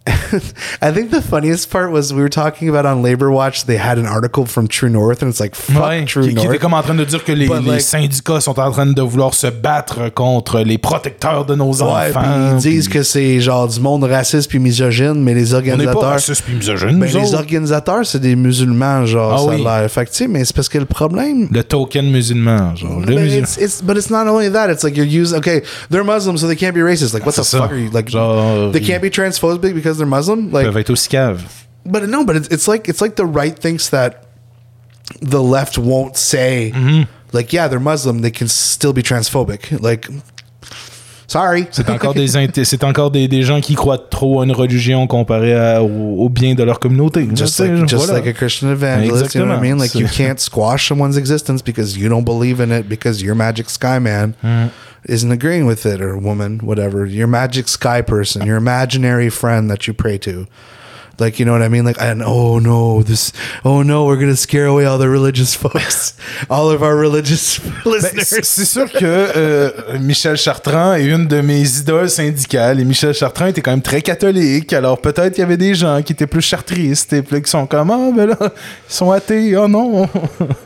I 0.83 0.91
think 0.93 1.11
the 1.11 1.21
funniest 1.23 1.71
part 1.71 1.93
was 1.93 2.13
we 2.13 2.21
were 2.23 2.29
talking 2.31 2.69
about 2.69 2.85
on 2.87 3.03
Labor 3.03 3.31
Watch. 3.31 3.67
They 3.67 3.77
had 3.77 3.99
an 3.99 4.07
article 4.07 4.47
from 4.47 4.67
True 4.67 4.89
North, 4.89 5.23
and 5.23 5.29
it's 5.31 5.39
like 5.41 5.55
fuck 5.55 5.81
Ouais, 5.85 6.05
True 6.07 6.23
qui, 6.23 6.29
qui 6.31 6.35
North. 6.35 6.49
était 6.49 6.59
comme 6.59 6.75
en 6.75 6.83
train 6.83 6.95
de 6.95 7.05
dire 7.05 7.23
que 7.23 7.33
les, 7.33 7.47
But, 7.47 7.63
les 7.63 7.71
like- 7.73 7.81
syndicats 7.83 8.41
sont 8.41 8.59
en 8.59 8.71
train 8.73 8.87
de 8.87 9.03
vouloir 9.03 9.35
se 9.35 9.47
battre 9.47 10.09
contre 10.13 10.61
les 10.61 10.79
protecteurs 10.79 11.45
de 11.45 11.55
nos 11.55 11.71
Ouais, 11.83 12.11
puis 12.11 12.19
enfants. 12.19 12.51
ils 12.55 12.57
disent 12.57 12.89
puis- 12.89 12.99
que 12.99 13.03
c'est 13.05 13.41
genre 13.41 13.69
du 13.69 13.79
monde 13.81 14.05
raciste 14.05 14.49
puis 14.49 14.59
misogyne, 14.59 15.23
mais 15.23 15.35
les 15.35 15.55
on 15.55 15.61
n'est 15.61 15.63
pas 15.63 15.75
organisateurs. 15.77 16.11
racistes 16.11 16.43
puis 16.45 16.55
misogynes, 16.55 16.99
Ben, 16.99 17.13
les 17.13 17.35
organisateurs, 17.35 18.07
c'est 18.07 18.19
des 18.21 18.35
musulmans, 18.35 19.07
genre, 19.07 19.35
Ah 19.35 19.39
ça 19.39 19.45
a 19.53 19.55
oui. 19.57 19.63
l'air. 19.63 19.91
Fait 19.91 20.07
que, 20.07 20.25
mais 20.29 20.45
c'est 20.45 20.55
parce 20.57 20.69
que 20.69 20.79
le 20.79 20.87
problème. 20.87 21.49
Le 21.51 21.63
token 21.63 22.11
musulman, 22.11 22.75
genre. 22.75 23.01
Le 23.01 23.07
But 23.07 23.15
musulman. 23.19 23.39
it's, 23.45 23.57
it's, 23.59 23.83
but 23.83 23.97
it's 23.97 24.11
not 24.11 24.27
only 24.27 24.51
that. 24.51 24.71
It's 24.73 24.83
like 24.83 24.97
you're 24.97 25.07
using, 25.07 25.39
okay, 25.39 25.63
they're 25.91 26.03
Muslim, 26.05 26.37
so 26.39 26.47
they 26.49 26.57
can't 26.57 26.75
be 26.75 26.81
racist. 26.83 27.13
Like, 27.15 27.25
what 27.25 27.35
the 27.37 27.45
fuck 27.45 27.71
are 27.71 27.79
you, 27.79 27.91
like, 27.93 28.09
Genre, 28.11 28.73
they 28.73 28.81
can't 28.81 29.01
be 29.03 29.11
transphobic 29.11 29.75
because 29.75 29.92
they're 29.99 30.07
Muslim? 30.07 30.51
Like, 30.53 30.67
peuvent 30.67 30.79
être 30.79 30.91
aussi 30.91 31.09
caves. 31.09 31.45
but 31.85 32.09
no, 32.09 32.25
but 32.25 32.37
it's, 32.37 32.49
it's 32.49 32.69
like, 32.69 32.89
it's 32.89 33.01
like 33.01 33.17
the 33.17 33.27
right 33.27 33.57
thinks 33.59 33.89
that 33.91 34.27
the 35.21 35.43
left 35.43 35.79
won't 35.79 36.17
say, 36.17 36.73
Mm-hmm. 36.75 37.03
like, 37.33 37.53
yeah, 37.53 37.69
they're 37.69 37.81
Muslim, 37.81 38.21
they 38.23 38.31
can 38.31 38.49
still 38.49 38.93
be 38.93 39.03
transphobic. 39.03 39.81
Like, 39.81 40.09
sorry. 41.33 41.67
C'est 41.71 41.89
encore 41.97 42.15
des 42.15 42.29
c'est 42.65 42.85
encore 42.85 43.11
des, 43.11 43.27
des 43.29 43.43
gens 43.43 43.61
qui 43.61 43.75
croient 43.75 43.99
trop 43.99 44.41
à 44.41 44.45
une 44.45 44.53
religion 44.53 45.07
comparé 45.07 45.55
à- 45.55 45.83
au, 45.83 46.25
au 46.25 46.29
bien 46.29 46.55
de 46.55 46.63
leur 46.63 46.79
communauté. 46.79 47.29
just 47.35 47.59
like 47.61 47.87
just 47.89 48.07
voilà. 48.07 48.21
like 48.21 48.27
a 48.27 48.33
Christian 48.33 48.71
evangelist, 48.71 49.35
you 49.35 49.41
know 49.43 49.51
what 49.53 49.59
I 49.59 49.61
mean? 49.71 49.79
Like 49.79 49.95
you 49.95 50.07
can't 50.07 50.39
squash 50.39 50.89
someone's 50.89 51.17
existence 51.17 51.63
because 51.63 51.97
you 51.97 52.09
don't 52.09 52.25
believe 52.25 52.61
in 52.61 52.71
it 52.71 52.89
because 52.89 53.23
your 53.23 53.35
magic 53.35 53.69
sky 53.71 53.99
man 53.99 54.35
Mm. 54.45 54.71
isn't 55.09 55.33
agreeing 55.33 55.67
with 55.67 55.85
it 55.87 56.01
or 56.01 56.17
woman, 56.17 56.61
whatever. 56.63 57.05
Your 57.07 57.27
magic 57.29 57.69
sky 57.69 58.03
person, 58.03 58.47
your 58.47 58.57
imaginary 58.57 59.31
friend 59.31 59.69
that 59.71 59.87
you 59.87 59.95
pray 59.95 60.19
to. 60.19 60.47
Like 61.19 61.39
you 61.39 61.45
know 61.45 61.53
what 61.53 61.63
I 61.63 61.69
mean? 61.69 61.85
Like 61.85 62.01
and 62.01 62.23
oh 62.25 62.59
no, 62.59 63.03
this 63.03 63.33
oh 63.65 63.83
no, 63.83 64.05
we're 64.07 64.17
gonna 64.19 64.37
scare 64.37 64.67
away 64.67 64.87
all 64.87 64.99
the 64.99 65.09
religious 65.09 65.55
folks, 65.55 66.15
all 66.51 66.71
of 66.71 66.83
our 66.83 66.97
religious 66.97 67.59
Ben, 67.85 67.93
listeners. 67.93 68.25
c'est 68.27 68.45
c'est 68.45 68.65
sûr 68.65 68.91
que 68.91 69.05
euh, 69.05 69.71
Michel 70.01 70.37
Chartrand 70.37 70.95
est 70.95 71.05
une 71.07 71.27
de 71.27 71.41
mes 71.41 71.61
idoles 71.79 72.09
syndicales 72.11 72.81
et 72.81 72.85
Michel 72.85 73.13
Chartrand 73.15 73.47
était 73.47 73.61
quand 73.61 73.73
même 73.73 73.83
très 73.83 74.03
catholique. 74.03 74.73
Alors 74.73 75.01
peut-être 75.01 75.35
qu'il 75.35 75.43
y 75.43 75.45
avait 75.45 75.57
des 75.57 75.75
gens 75.75 76.03
qui 76.03 76.13
étaient 76.13 76.27
plus 76.27 76.43
chartristes 76.43 77.13
et 77.13 77.23
puis 77.23 77.43
qui 77.43 77.51
sont 77.51 77.67
comme 77.67 77.91
ah 77.91 78.11
ben 78.17 78.27
là 78.27 78.37
ils 78.41 78.95
sont 78.95 79.11
athées 79.11 79.57
oh 79.57 79.69
non 79.69 80.09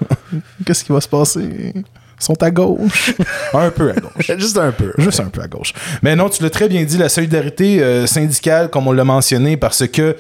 qu'est-ce 0.67 0.85
qui 0.85 0.93
va 0.93 1.01
se 1.01 1.09
passer 1.09 1.73
sont 2.19 2.43
à 2.43 2.51
gauche 2.51 3.13
un 3.55 3.71
peu 3.71 3.91
à 3.91 3.95
gauche 3.95 4.31
Just 4.39 4.57
un 4.59 4.73
peu. 4.73 4.93
Juste 4.99 5.21
un 5.21 5.27
peu 5.27 5.43
à 5.43 5.49
gauche. 5.49 5.73
Mais 6.03 6.17
non, 6.17 6.29
tu 6.29 6.43
l'as 6.43 6.51
très 6.51 6.69
bien 6.69 6.83
dit, 6.85 6.97
la 6.99 7.09
solidarité 7.09 7.83
euh, 7.83 8.07
syndicale, 8.07 8.69
comme 8.71 8.87
on 8.89 8.93
l'a 8.93 9.05
mentionné, 9.05 9.57
parce 9.57 9.87
que 9.87 10.17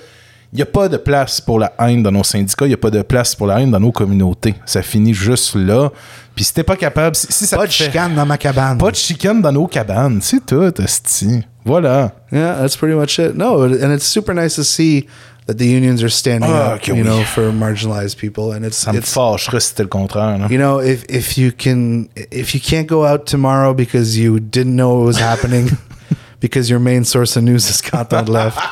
il 0.53 0.57
n'y 0.57 0.63
a 0.63 0.67
pas 0.67 0.89
de 0.89 0.97
place 0.97 1.41
pour 1.41 1.59
la 1.59 1.73
haine 1.81 2.03
dans 2.05 2.13
nos 2.13 2.23
syndicats, 2.23 2.67
il 2.67 2.69
n'y 2.69 2.75
a 2.75 2.79
pas 2.79 2.89
de 2.91 3.03
place 3.03 3.35
pour 3.35 3.47
la 3.49 3.61
haine 3.61 3.71
dans 3.73 3.81
nos 3.81 3.91
communautés. 3.93 4.55
Ça 4.65 4.81
finit 4.81 5.13
juste 5.13 5.57
là. 5.57 5.91
Puis 6.37 6.45
si 6.45 6.55
t'es 6.55 6.63
pas 6.63 6.77
capable, 6.77 7.17
si, 7.17 7.27
si 7.31 7.47
ça 7.47 7.57
Pas 7.57 7.67
de 7.67 7.73
fait- 7.73 7.85
chicane 7.85 8.15
dans 8.15 8.25
ma 8.25 8.39
cabane. 8.39 8.79
pas 8.79 8.91
de 8.93 8.97
chicane 8.97 9.43
dans 9.43 9.53
nos 9.53 9.67
cabanes, 9.67 10.21
c'est 10.23 10.47
tout, 10.47 10.73
esti. 10.81 11.43
Voilà. 11.65 12.13
Yeah, 12.31 12.59
that's 12.61 12.77
pretty 12.77 12.95
much 12.95 13.19
it. 13.19 13.35
No, 13.35 13.65
and 13.65 13.93
it's 13.93 14.07
super 14.07 14.35
nice 14.35 14.55
to 14.55 14.63
see 14.63 15.07
that 15.47 15.59
the 15.59 15.67
unions 15.67 16.03
are 16.03 16.09
standing 16.11 16.51
Ah, 16.51 16.75
up, 16.75 16.81
que 16.83 16.93
you 16.93 17.03
oui. 17.03 17.09
know, 17.09 17.23
for 17.25 17.53
marginalized 17.53 18.17
people, 18.19 18.53
and 18.53 18.65
it's 18.65 18.85
Ça 18.85 18.93
me 18.93 18.99
it's 18.99 19.13
fâcherait 19.13 19.61
si 19.61 19.69
c'était 19.69 19.83
le 19.85 19.89
contraire. 19.89 20.39
là. 20.39 20.47
you 20.51 20.59
know 20.59 20.81
if 20.81 21.05
if 21.09 21.37
you 21.39 21.53
can 21.53 22.09
if 22.33 22.55
you 22.55 22.61
can't 22.61 22.87
go 22.89 23.05
out 23.05 23.27
tomorrow 23.27 23.73
because 23.75 24.17
you 24.19 24.41
didn't 24.41 24.75
know 24.75 25.01
it 25.03 25.07
was 25.07 25.19
happening 25.19 25.71
because 26.41 26.69
your 26.69 26.81
main 26.81 27.05
source 27.05 27.37
of 27.37 27.45
news 27.45 27.69
is 27.71 27.81
content 27.81 28.29
left. 28.29 28.59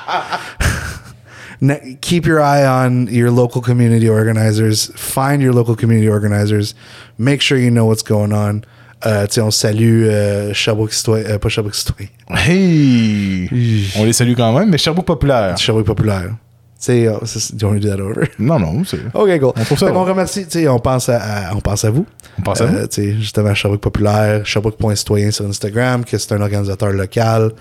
Keep 2.03 2.27
your 2.27 2.41
eye 2.43 2.67
on 2.67 3.07
your 3.07 3.31
local 3.31 3.63
community 3.63 4.09
organizers. 4.09 4.91
Find 4.97 5.41
your 5.41 5.53
local 5.55 5.75
community 5.77 6.09
organizers. 6.09 6.75
Make 7.17 7.41
sure 7.41 7.57
you 7.57 7.71
know 7.71 7.87
what's 7.87 8.03
going 8.03 8.33
on. 8.33 8.65
Euh, 9.07 9.27
on 9.39 9.51
salue 9.51 10.07
euh, 10.09 10.53
Sherbrooke 10.55 10.93
citoyen, 10.93 11.27
euh, 11.27 11.39
pas 11.39 11.49
Sherbrooke 11.51 11.75
citoyen, 11.75 12.09
Hey! 12.31 13.91
On 13.99 14.05
les 14.05 14.15
salue 14.15 14.35
quand 14.35 14.53
même, 14.59 14.71
mais 14.71 14.79
Sherbrooke 14.79 15.07
populaire. 15.07 15.57
Sherbrooke 15.59 15.87
populaire. 15.87 16.37
Tu 16.85 16.93
sais, 16.93 17.09
ça, 17.41 17.55
do 17.55 17.67
you 17.67 17.73
want 17.73 17.81
to 17.81 17.87
do 17.89 17.97
that 17.97 18.01
over? 18.03 18.29
Non, 18.39 18.59
non, 18.59 18.85
c'est. 18.85 18.99
Ok, 19.15 19.39
cool. 19.41 19.53
On 19.57 19.77
ça 19.77 19.87
drôle. 19.91 20.09
remercie, 20.11 20.45
tu 20.45 20.59
sais, 20.61 20.69
on 20.69 20.79
pense 20.79 21.09
à, 21.09 21.17
à- 21.49 21.55
on 21.55 21.61
pense 21.61 21.85
à 21.85 21.91
vous. 21.91 22.05
On 22.39 22.43
pense 22.43 22.61
à 22.61 22.65
Euh, 22.65 22.87
vous. 22.93 23.03
justement, 23.21 23.55
Sherbrooke 23.55 23.81
Populaire, 23.81 24.45
Sherbrooke.citoyen 24.45 25.31
sur 25.31 25.47
Instagram, 25.47 26.05
que 26.05 26.19
c'est 26.19 26.33
un 26.33 26.41
organisateur 26.43 26.91
local. 26.91 27.53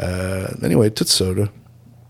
Euh, 0.00 0.46
anyway, 0.62 0.90
tout 0.90 1.04
ça, 1.06 1.24
là. 1.24 1.44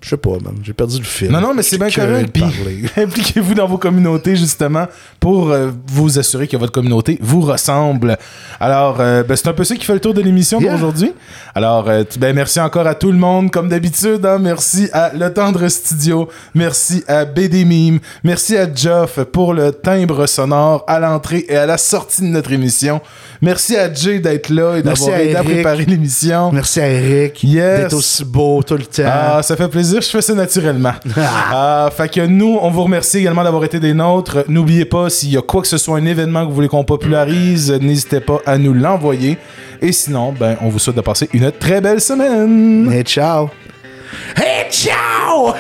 Je 0.03 0.09
sais 0.09 0.17
pas, 0.17 0.31
man. 0.43 0.55
J'ai 0.63 0.73
perdu 0.73 0.97
le 0.99 1.05
fil. 1.05 1.31
Non, 1.31 1.41
non, 1.43 1.53
mais 1.55 1.63
c'est 1.63 1.77
bien 1.77 1.91
correct. 1.91 2.35
impliquez-vous 2.97 3.55
dans 3.55 3.67
vos 3.67 3.77
communautés, 3.77 4.35
justement, 4.35 4.87
pour 5.21 5.51
euh, 5.51 5.71
vous 5.89 6.19
assurer 6.19 6.49
que 6.49 6.57
votre 6.57 6.73
communauté 6.73 7.19
vous 7.21 7.43
ressemble. 7.43 8.17
Alors, 8.59 8.97
euh, 9.01 9.23
ben, 9.23 9.37
c'est 9.37 9.49
un 9.49 9.53
peu 9.53 9.65
ça 9.65 9.75
qui 9.77 9.85
fait 9.85 9.93
le 9.93 10.01
tour 10.01 10.15
de 10.15 10.23
l'émission 10.23 10.59
Yeah. 10.61 10.71
pour 10.71 10.79
aujourd'hui. 10.79 11.13
Alors, 11.55 11.89
euh, 11.89 12.05
ben, 12.19 12.35
merci 12.35 12.61
encore 12.61 12.87
à 12.87 12.95
tout 12.95 13.13
le 13.13 13.19
monde, 13.19 13.51
comme 13.51 13.69
d'habitude. 13.69 14.25
hein. 14.25 14.39
Merci 14.39 14.89
à 14.93 15.13
Le 15.15 15.33
Tendre 15.33 15.69
Studio. 15.69 16.29
Merci 16.55 17.05
à 17.07 17.25
BD 17.27 17.65
Meme. 17.65 17.99
Merci 18.25 18.57
à 18.57 18.73
Geoff 18.73 19.21
pour 19.25 19.53
le 19.53 19.71
timbre 19.73 20.27
sonore 20.27 20.83
à 20.87 20.99
l'entrée 20.99 21.45
et 21.49 21.57
à 21.57 21.67
la 21.67 21.77
sortie 21.77 22.23
de 22.23 22.27
notre 22.29 22.53
émission. 22.53 23.01
Merci 23.43 23.77
à 23.77 23.93
Jay 23.93 24.19
d'être 24.21 24.49
là 24.51 24.77
et 24.77 24.83
d'avoir 24.83 25.19
aidé 25.19 25.35
à 25.35 25.43
préparer 25.43 25.85
l'émission. 25.85 26.53
Merci 26.53 26.81
à 26.81 26.89
Eric 26.89 27.43
Yes. 27.45 27.81
d'être 27.83 27.95
aussi 27.95 28.25
beau 28.25 28.63
tout 28.63 28.75
le 28.77 28.85
temps. 28.85 29.03
Ah, 29.07 29.43
ça 29.43 29.57
fait 29.57 29.69
plaisir, 29.69 29.90
je 30.01 30.09
fais 30.09 30.23
ça 30.23 30.35
naturellement. 30.35 30.93
Ah, 31.53 31.91
fait 31.95 32.09
que 32.09 32.27
nous, 32.27 32.59
on 32.61 32.71
vous 32.71 32.85
remercie 32.85 33.19
également 33.19 33.43
d'avoir 33.43 33.65
été 33.65 33.81
des 33.81 33.93
nôtres. 33.93 34.45
N'oubliez 34.49 34.85
pas, 34.85 35.11
s'il 35.11 35.31
y 35.31 35.37
a 35.37 35.43
quoi 35.43 35.63
que 35.63 35.69
ce 35.69 35.79
soit, 35.79 35.99
un 35.99 36.07
événement 36.07 36.43
que 36.43 36.49
vous 36.49 36.55
voulez 36.55 36.69
qu'on 36.69 36.85
popularise, 36.85 37.73
n'hésitez 37.73 38.21
pas 38.21 38.41
à 38.47 38.57
nous 38.57 38.73
l'envoyer. 38.73 39.37
Et 39.83 39.93
sinon, 39.93 40.33
ben, 40.33 40.57
on 40.61 40.69
vous 40.69 40.79
souhaite 40.79 40.97
de 40.97 41.01
passer 41.01 41.29
une 41.33 41.51
très 41.51 41.81
belle 41.81 42.01
semaine. 42.01 42.91
Hey, 42.93 43.03
ciao. 43.03 43.51
Hey, 44.37 44.71
ciao! 44.71 45.55